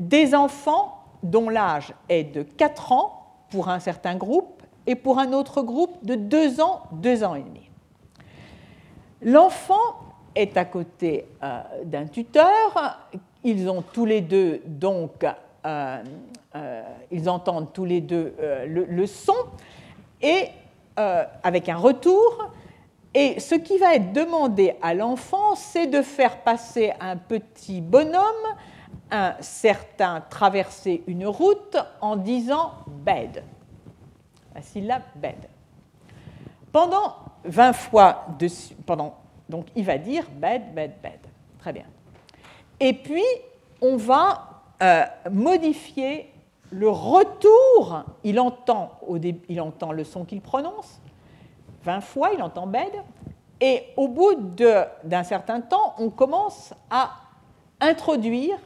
Des 0.00 0.34
enfants 0.34 1.04
dont 1.22 1.48
l'âge 1.48 1.94
est 2.08 2.24
de 2.24 2.42
4 2.42 2.92
ans 2.92 3.26
pour 3.50 3.68
un 3.68 3.78
certain 3.78 4.16
groupe 4.16 4.62
et 4.86 4.96
pour 4.96 5.20
un 5.20 5.32
autre 5.32 5.62
groupe 5.62 6.04
de 6.04 6.16
2 6.16 6.60
ans, 6.60 6.82
2 6.92 7.22
ans 7.22 7.36
et 7.36 7.42
demi. 7.42 7.70
L'enfant 9.22 9.80
est 10.34 10.56
à 10.56 10.64
côté 10.64 11.26
euh, 11.42 11.60
d'un 11.84 12.06
tuteur, 12.06 12.98
ils 13.44 13.70
ont 13.70 13.82
tous 13.82 14.04
les 14.04 14.20
deux 14.20 14.60
donc 14.66 15.24
euh, 15.66 16.02
euh, 16.54 16.82
ils 17.10 17.28
entendent 17.28 17.72
tous 17.72 17.84
les 17.84 18.00
deux 18.00 18.34
le, 18.66 18.84
le, 18.84 19.06
son 19.06 19.34
et 20.22 20.48
avec 20.96 21.68
un 21.68 21.76
retour. 21.76 22.50
Et 23.12 23.40
ce 23.40 23.54
qui 23.54 23.78
va 23.78 23.94
être 23.94 24.12
demandé 24.12 24.74
à 24.82 24.94
l'enfant, 24.94 25.54
c'est 25.54 25.86
de 25.86 26.02
faire 26.02 26.38
passer 26.42 26.92
un 27.00 27.16
petit 27.16 27.80
bonhomme 27.80 28.22
un 29.10 29.36
certain 29.40 30.20
traverser 30.20 31.02
une 31.06 31.26
route 31.26 31.76
en 32.00 32.16
disant 32.16 32.72
bed, 32.86 33.44
la 34.54 34.62
syllabe 34.62 35.02
bed. 35.14 35.48
Pendant 36.72 37.14
20 37.44 37.72
fois, 37.72 38.26
de, 38.38 38.48
pendant, 38.84 39.16
donc 39.48 39.66
il 39.76 39.84
va 39.84 39.98
dire 39.98 40.24
bed, 40.30 40.74
bed, 40.74 40.94
bed. 41.02 41.20
Très 41.60 41.72
bien. 41.72 41.86
Et 42.80 42.92
puis, 42.92 43.24
on 43.80 43.96
va 43.96 44.55
euh, 44.82 45.04
modifier 45.30 46.32
le 46.70 46.88
retour. 46.88 48.04
Il 48.24 48.40
entend, 48.40 48.98
il 49.48 49.60
entend 49.60 49.92
le 49.92 50.04
son 50.04 50.24
qu'il 50.24 50.40
prononce. 50.40 51.00
20 51.84 52.00
fois, 52.00 52.30
il 52.34 52.42
entend 52.42 52.66
bed. 52.66 52.92
Et 53.60 53.84
au 53.96 54.08
bout 54.08 54.34
d'un 55.04 55.24
certain 55.24 55.60
temps, 55.60 55.94
on 55.98 56.10
commence 56.10 56.74
à 56.90 57.12
introduire 57.80 58.58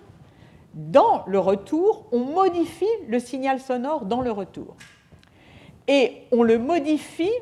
dans 0.74 1.24
le 1.26 1.38
retour, 1.38 2.06
on 2.12 2.20
modifie 2.20 2.86
le 3.08 3.18
signal 3.18 3.60
sonore 3.60 4.04
dans 4.04 4.20
le 4.20 4.30
retour. 4.30 4.76
Et 5.88 6.22
on 6.32 6.42
le 6.42 6.58
modifie 6.58 7.32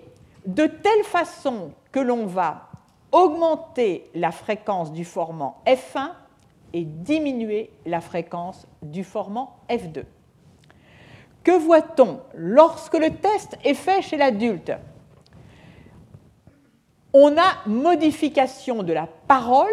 de 0.46 0.66
telle 0.66 1.04
façon 1.04 1.72
que 1.92 2.00
l'on 2.00 2.26
va 2.26 2.68
augmenter 3.12 4.10
la 4.14 4.30
fréquence 4.30 4.92
du 4.92 5.04
formant 5.04 5.62
F1 5.66 6.10
et 6.72 6.84
diminuer 6.84 7.70
la 7.86 8.00
fréquence 8.00 8.66
du 8.82 9.04
formant 9.04 9.56
F2. 9.68 10.04
Que 11.44 11.52
voit-on 11.52 12.20
lorsque 12.34 12.98
le 12.98 13.10
test 13.10 13.56
est 13.64 13.74
fait 13.74 14.02
chez 14.02 14.16
l'adulte? 14.16 14.72
On 17.12 17.36
a 17.38 17.66
modification 17.66 18.82
de 18.82 18.92
la 18.92 19.08
parole 19.26 19.66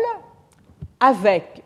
avec 0.99 1.63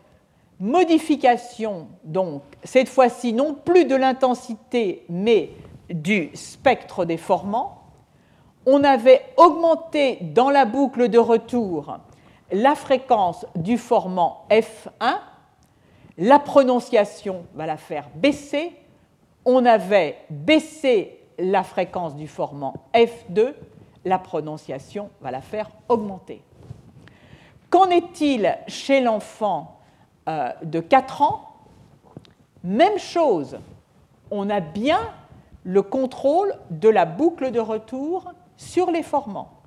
modification, 0.58 1.88
donc, 2.04 2.42
cette 2.64 2.88
fois-ci, 2.88 3.32
non 3.32 3.54
plus 3.54 3.86
de 3.86 3.96
l'intensité, 3.96 5.04
mais 5.08 5.50
du 5.88 6.30
spectre 6.34 7.04
des 7.04 7.16
formants, 7.16 7.78
on 8.66 8.84
avait 8.84 9.22
augmenté 9.36 10.18
dans 10.20 10.50
la 10.50 10.66
boucle 10.66 11.08
de 11.08 11.18
retour 11.18 11.98
la 12.52 12.74
fréquence 12.74 13.46
du 13.54 13.78
formant 13.78 14.46
F1, 14.50 15.18
la 16.18 16.38
prononciation 16.38 17.44
va 17.54 17.66
la 17.66 17.76
faire 17.76 18.08
baisser, 18.14 18.72
on 19.44 19.64
avait 19.64 20.18
baissé 20.28 21.20
la 21.38 21.62
fréquence 21.62 22.14
du 22.14 22.28
formant 22.28 22.74
F2, 22.94 23.54
la 24.04 24.18
prononciation 24.18 25.10
va 25.20 25.30
la 25.30 25.40
faire 25.40 25.70
augmenter. 25.88 26.42
Qu'en 27.70 27.88
est-il 27.88 28.58
chez 28.66 29.00
l'enfant 29.00 29.78
euh, 30.28 30.50
de 30.62 30.80
4 30.80 31.22
ans? 31.22 31.46
Même 32.64 32.98
chose, 32.98 33.58
on 34.30 34.50
a 34.50 34.60
bien 34.60 35.00
le 35.64 35.82
contrôle 35.82 36.54
de 36.70 36.88
la 36.88 37.04
boucle 37.04 37.50
de 37.50 37.60
retour 37.60 38.32
sur 38.56 38.90
les 38.90 39.02
formants. 39.02 39.59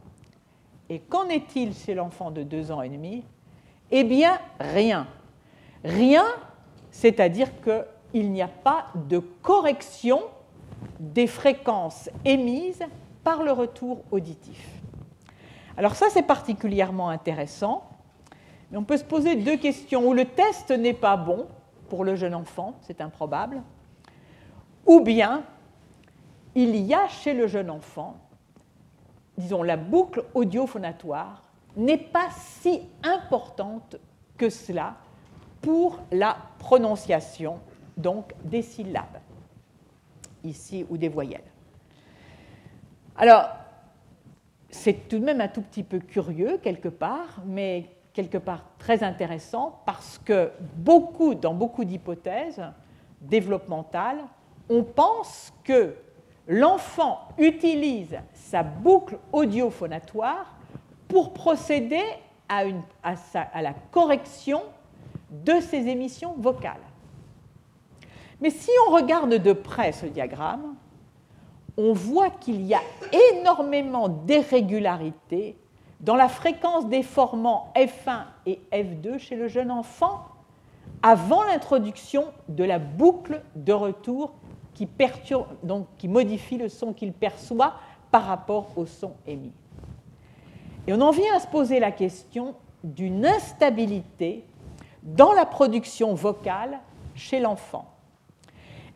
Et 0.89 0.99
qu'en 0.99 1.27
est-il 1.30 1.73
chez 1.73 1.93
l'enfant 1.93 2.31
de 2.31 2.43
2 2.43 2.72
ans 2.72 2.81
et 2.81 2.89
demi? 2.89 3.23
Eh 3.91 4.03
bien, 4.03 4.39
rien. 4.60 5.07
Rien, 5.84 6.26
c'est-à-dire 6.91 7.49
qu'il 7.61 8.31
n'y 8.31 8.41
a 8.41 8.47
pas 8.47 8.88
de 8.95 9.19
correction 9.19 10.22
des 10.99 11.27
fréquences 11.27 12.10
émises 12.26 12.84
par 13.23 13.43
le 13.43 13.51
retour 13.51 14.03
auditif. 14.11 14.81
Alors 15.77 15.95
ça, 15.95 16.07
c'est 16.10 16.23
particulièrement 16.23 17.10
intéressant. 17.10 17.89
Mais 18.72 18.77
on 18.77 18.84
peut 18.84 18.97
se 18.97 19.03
poser 19.03 19.35
deux 19.35 19.57
questions. 19.57 20.07
Où 20.07 20.14
le 20.14 20.26
test 20.26 20.72
n'est 20.72 20.93
pas 20.93 21.18
bon 21.18 21.47
pour 21.89 22.03
le 22.03 22.15
jeune 22.15 22.34
enfant, 22.34 22.76
c'est 22.81 23.01
improbable, 23.01 23.61
ou 24.85 24.99
bien 25.01 25.43
il 26.55 26.76
y 26.76 26.93
a 26.93 27.07
chez 27.07 27.34
le 27.34 27.47
jeune 27.47 27.69
enfant, 27.69 28.15
disons, 29.38 29.64
la 29.64 29.77
boucle 29.77 30.23
audiophonatoire 30.34 31.43
n'est 31.76 31.97
pas 31.97 32.30
si 32.31 32.81
importante 33.03 33.97
que 34.38 34.49
cela 34.49 34.95
pour 35.61 35.99
la 36.11 36.38
prononciation 36.60 37.60
donc 37.95 38.34
des 38.43 38.61
syllabes, 38.61 39.19
ici, 40.43 40.85
ou 40.89 40.97
des 40.97 41.10
voyelles. 41.10 41.41
Alors, 43.15 43.49
c'est 44.69 45.07
tout 45.07 45.19
de 45.19 45.26
même 45.26 45.41
un 45.41 45.47
tout 45.47 45.61
petit 45.61 45.84
peu 45.84 45.99
curieux 45.99 46.57
quelque 46.57 46.89
part, 46.89 47.41
mais 47.45 47.89
quelque 48.11 48.38
part 48.38 48.65
très 48.77 49.03
intéressant 49.03 49.81
parce 49.85 50.18
que 50.18 50.51
beaucoup, 50.76 51.35
dans 51.35 51.53
beaucoup 51.53 51.85
d'hypothèses 51.85 52.61
développementales, 53.22 54.23
on 54.69 54.84
pense 54.84 55.53
que 55.64 55.95
l'enfant 56.48 57.28
utilise 57.38 58.18
sa 58.34 58.64
boucle 58.64 59.18
audiophonatoire 59.32 60.53
pour 61.07 61.34
procéder 61.34 62.03
à, 62.49 62.64
à, 63.03 63.61
la 63.61 63.74
correction 63.91 64.61
de 65.32 65.60
ses 65.61 65.88
émissions 65.88 66.36
vocales. 66.38 66.82
Mais 68.41 68.49
si 68.49 68.70
on 68.88 68.94
regarde 68.94 69.36
de 69.36 69.53
près 69.53 69.91
ce 69.91 70.06
diagramme, 70.06 70.76
on 71.78 71.94
voit 71.94 72.30
qu'il 72.30 72.61
y 72.64 72.74
a 72.74 72.82
énormément 73.32 74.10
d'irrégularités 74.10 75.57
dans 76.02 76.15
la 76.15 76.28
fréquence 76.28 76.88
des 76.88 77.02
formants 77.02 77.72
F1 77.76 78.26
et 78.45 78.60
F2 78.72 79.18
chez 79.18 79.36
le 79.36 79.48
jeune 79.48 79.72
enfant 79.72 80.26
avant 81.02 81.44
l'introduction 81.44 82.26
de 82.49 82.64
la 82.64 82.80
boucle 82.80 83.41
de 83.56 83.74
retour 83.74 84.34
qui, 84.74 84.86
perturbe, 84.86 85.48
donc, 85.64 85.88
qui 85.98 86.08
modifie 86.08 86.58
le 86.58 86.70
son 86.70 86.94
qu'il 86.94 87.14
perçoit 87.14 87.76
par 88.12 88.26
rapport 88.26 88.70
au 88.76 88.86
son 88.86 89.14
émis. 89.26 89.54
Et 90.88 90.94
on 90.94 91.02
en 91.02 91.12
vient 91.12 91.36
à 91.36 91.40
se 91.40 91.48
poser 91.48 91.80
la 91.80 91.91
question 91.91 92.56
d'une 92.84 93.26
instabilité 93.26 94.45
dans 95.02 95.34
la 95.34 95.45
production 95.45 96.14
vocale 96.14 96.80
chez 97.16 97.40
l'enfant. 97.40 97.86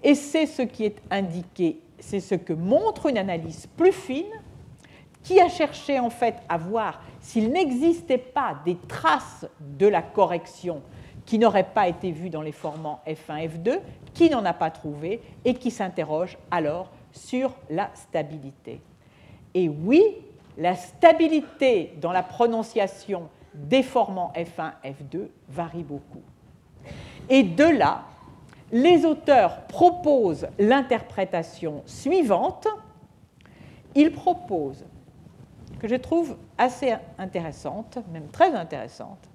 Et 0.03 0.15
c'est 0.15 0.45
ce 0.45 0.61
qui 0.61 0.85
est 0.85 1.01
indiqué, 1.09 1.81
c'est 1.99 2.19
ce 2.19 2.35
que 2.35 2.53
montre 2.53 3.07
une 3.07 3.17
analyse 3.17 3.67
plus 3.77 3.91
fine 3.91 4.25
qui 5.23 5.39
a 5.41 5.49
cherché 5.49 5.99
en 5.99 6.09
fait 6.09 6.35
à 6.47 6.57
voir 6.57 7.01
s'il 7.19 7.51
n'existait 7.51 8.17
pas 8.17 8.55
des 8.63 8.77
traces 8.87 9.45
de 9.59 9.87
la 9.87 10.01
correction 10.01 10.81
qui 11.27 11.37
n'auraient 11.37 11.71
pas 11.73 11.89
été 11.89 12.11
vues 12.11 12.29
dans 12.29 12.41
les 12.41 12.53
formants 12.53 13.01
F1, 13.05 13.49
F2, 13.49 13.79
qui 14.13 14.29
n'en 14.29 14.45
a 14.45 14.53
pas 14.53 14.71
trouvé 14.71 15.21
et 15.45 15.53
qui 15.53 15.69
s'interroge 15.69 16.37
alors 16.49 16.89
sur 17.11 17.53
la 17.69 17.91
stabilité. 17.93 18.81
Et 19.53 19.67
oui, 19.67 20.01
la 20.57 20.75
stabilité 20.75 21.93
dans 22.01 22.13
la 22.13 22.23
prononciation 22.23 23.29
des 23.53 23.83
formants 23.83 24.31
F1, 24.35 24.71
F2 24.85 25.27
varie 25.49 25.83
beaucoup. 25.83 26.21
Et 27.29 27.43
de 27.43 27.65
là, 27.65 28.05
les 28.71 29.05
auteurs 29.05 29.63
proposent 29.67 30.47
l'interprétation 30.57 31.83
suivante. 31.85 32.69
Ils 33.95 34.13
proposent, 34.13 34.85
que 35.79 35.89
je 35.89 35.95
trouve 35.95 36.37
assez 36.57 36.95
intéressante, 37.17 37.97
même 38.13 38.27
très 38.29 38.53
intéressante, 38.53 39.29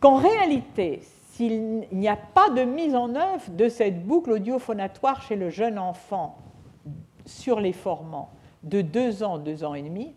qu'en 0.00 0.16
réalité, 0.16 1.02
s'il 1.30 1.86
n'y 1.92 2.08
a 2.08 2.16
pas 2.16 2.50
de 2.50 2.62
mise 2.62 2.94
en 2.94 3.14
œuvre 3.14 3.50
de 3.50 3.68
cette 3.68 4.04
boucle 4.04 4.32
audiophonatoire 4.32 5.22
chez 5.22 5.36
le 5.36 5.50
jeune 5.50 5.78
enfant 5.78 6.38
sur 7.24 7.60
les 7.60 7.72
formants 7.72 8.30
de 8.62 8.82
2 8.82 9.22
ans, 9.22 9.38
2 9.38 9.64
ans 9.64 9.74
et 9.74 9.82
demi, 9.82 10.14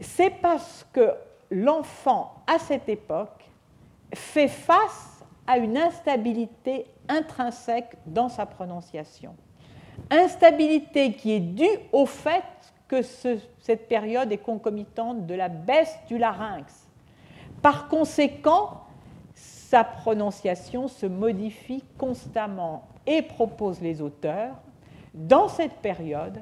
c'est 0.00 0.30
parce 0.30 0.86
que 0.92 1.14
l'enfant, 1.50 2.34
à 2.46 2.58
cette 2.58 2.88
époque, 2.88 3.44
fait 4.14 4.48
face 4.48 5.24
à 5.46 5.58
une 5.58 5.76
instabilité 5.76 6.86
intrinsèque 7.08 7.96
dans 8.06 8.28
sa 8.28 8.46
prononciation. 8.46 9.34
Instabilité 10.10 11.12
qui 11.12 11.32
est 11.32 11.40
due 11.40 11.78
au 11.92 12.06
fait 12.06 12.44
que 12.88 13.02
cette 13.02 13.88
période 13.88 14.30
est 14.32 14.38
concomitante 14.38 15.26
de 15.26 15.34
la 15.34 15.48
baisse 15.48 15.96
du 16.08 16.18
larynx. 16.18 16.81
Par 17.62 17.88
conséquent, 17.88 18.82
sa 19.34 19.84
prononciation 19.84 20.88
se 20.88 21.06
modifie 21.06 21.82
constamment 21.96 22.88
et 23.06 23.22
propose 23.22 23.80
les 23.80 24.02
auteurs, 24.02 24.56
dans 25.14 25.48
cette 25.48 25.76
période, 25.76 26.40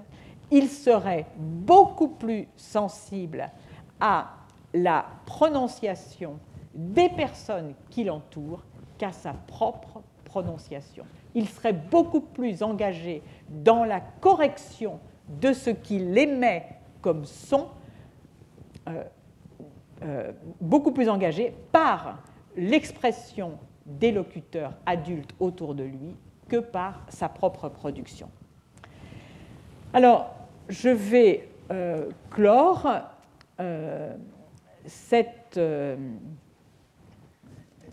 il 0.51 0.69
serait 0.69 1.27
beaucoup 1.37 2.09
plus 2.09 2.49
sensible 2.57 3.51
à 4.01 4.31
la 4.75 5.07
prononciation 5.27 6.39
des 6.75 7.09
personnes 7.09 7.75
qui 7.91 8.05
l'entourent 8.05 8.65
qu'à 8.99 9.13
sa 9.13 9.33
propre 9.33 10.03
prononciation. 10.25 11.05
Il 11.35 11.49
serait 11.49 11.73
beaucoup 11.73 12.21
plus 12.21 12.63
engagé 12.63 13.23
dans 13.49 13.85
la 13.85 14.01
correction 14.01 15.01
de 15.29 15.53
ce 15.53 15.71
qu'il 15.71 16.17
émet 16.17 16.67
comme 17.01 17.25
son, 17.25 17.69
euh, 18.89 19.05
euh, 20.03 20.33
beaucoup 20.61 20.93
plus 20.93 21.11
engagé 21.11 21.55
par 21.73 22.23
l'expression 22.57 23.59
des 23.85 24.13
locuteurs 24.13 24.73
adultes 24.87 25.35
autour 25.39 25.75
de 25.75 25.85
lui 25.85 26.17
que 26.49 26.57
par 26.57 27.05
sa 27.09 27.29
propre 27.29 27.69
production. 27.69 28.31
Alors, 29.93 30.35
je 30.71 30.89
vais 30.89 31.51
euh, 31.71 32.09
clore 32.31 32.89
euh, 33.61 34.15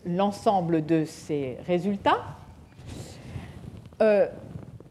l'ensemble 0.05 0.85
de 0.85 1.03
ces 1.03 1.57
résultats. 1.65 2.23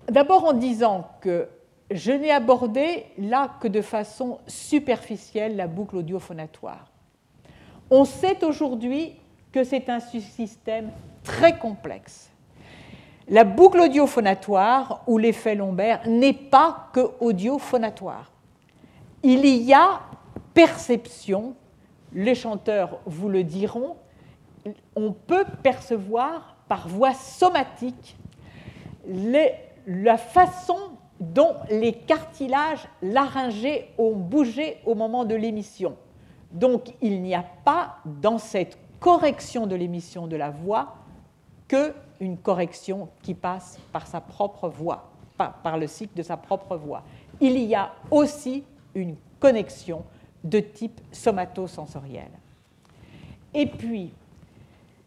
D'abord 0.09 0.45
en 0.45 0.53
disant 0.53 1.09
que 1.21 1.49
je 1.91 2.13
n'ai 2.13 2.31
abordé 2.31 3.07
là 3.17 3.57
que 3.61 3.69
de 3.69 3.81
façon 3.81 4.39
superficielle 4.47 5.57
la 5.57 5.67
boucle 5.67 5.97
audiophonatoire. 5.97 6.91
On 7.91 8.05
sait 8.05 8.45
aujourd'hui 8.45 9.13
que 9.53 9.63
c'est 9.63 9.89
un 9.89 10.01
système 10.01 10.91
très 11.23 11.59
complexe. 11.59 12.31
La 13.29 13.45
boucle 13.45 13.81
audiophonatoire 13.81 15.03
ou 15.07 15.19
l'effet 15.19 15.55
lombaire 15.55 16.01
n'est 16.07 16.33
pas 16.33 16.89
que 16.93 17.11
audiophonatoire. 17.21 18.31
Il 19.23 19.47
y 19.47 19.73
a 19.73 20.01
perception, 20.55 21.55
les 22.13 22.35
chanteurs 22.35 22.99
vous 23.07 23.29
le 23.29 23.45
diront, 23.45 23.97
on 24.95 25.13
peut 25.13 25.45
percevoir 25.63 26.57
par 26.69 26.89
voie 26.89 27.15
somatique 27.15 28.17
la 29.87 30.17
façon 30.17 30.79
dont 31.21 31.55
les 31.71 31.93
cartilages 31.93 32.87
laryngés 33.01 33.89
ont 33.97 34.15
bougé 34.15 34.79
au 34.85 34.95
moment 34.95 35.25
de 35.25 35.35
l'émission. 35.35 35.97
Donc 36.57 36.95
il 37.03 37.23
n'y 37.23 37.35
a 37.35 37.45
pas 37.65 37.99
dans 38.05 38.39
cette 38.39 38.78
correction 38.99 39.66
de 39.66 39.77
l'émission 39.77 40.27
de 40.27 40.37
la 40.37 40.51
voix 40.51 40.97
qu'une 41.69 42.39
correction 42.39 43.09
qui 43.23 43.35
passe 43.35 43.78
par 43.93 44.07
sa 44.07 44.20
propre 44.20 44.69
voix. 44.69 45.11
par, 45.37 45.77
le 45.77 45.87
cycle 45.87 46.16
de 46.16 46.23
sa 46.23 46.39
propre 46.39 46.77
voix. 46.77 47.03
Il 47.41 47.59
y 47.59 47.74
a 47.74 47.93
aussi 48.11 48.65
une 48.95 49.16
connexion 49.39 50.03
de 50.43 50.61
type 50.61 50.99
somatosensoriel. 51.12 52.31
Et 53.53 53.66
puis, 53.66 54.15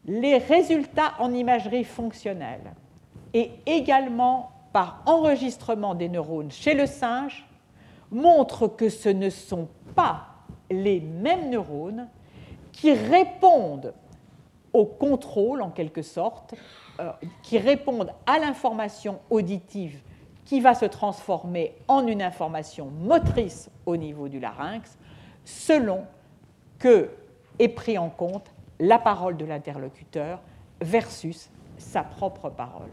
les 0.06 0.38
résultats 0.38 1.14
en 1.18 1.34
imagerie 1.34 1.84
fonctionnelle 1.84 2.74
et 3.34 3.52
également 3.66 4.52
par 4.72 5.02
enregistrement 5.08 5.96
des 5.96 6.10
neurones 6.10 6.52
chez 6.52 6.76
le 6.76 6.86
singe 6.86 7.48
montrent 8.12 8.68
que 8.68 8.90
ce 8.90 9.10
ne 9.10 9.32
sont 9.32 9.68
pas 9.96 10.29
les 10.70 11.00
mêmes 11.00 11.50
neurones 11.50 12.08
qui 12.72 12.94
répondent 12.94 13.94
au 14.74 14.86
contrôle, 14.86 15.62
en 15.62 15.70
quelque 15.70 16.02
sorte, 16.02 16.56
euh, 17.00 17.12
qui 17.44 17.58
répondent 17.58 18.14
à 18.26 18.40
l'information 18.40 19.20
auditive 19.30 20.02
qui 20.46 20.62
va 20.62 20.74
se 20.74 20.86
transformer 20.86 21.76
en 21.88 22.08
une 22.08 22.22
information 22.24 22.88
motrice 22.88 23.70
au 23.86 23.98
niveau 23.98 24.28
du 24.28 24.40
larynx, 24.40 24.98
selon 25.46 26.06
que 26.80 27.12
est 27.60 27.68
pris 27.68 27.98
en 27.98 28.10
compte 28.10 28.52
la 28.80 28.98
parole 28.98 29.38
de 29.38 29.46
l'interlocuteur 29.46 30.42
versus 30.82 31.52
sa 31.78 32.04
propre 32.04 32.50
parole. 32.50 32.90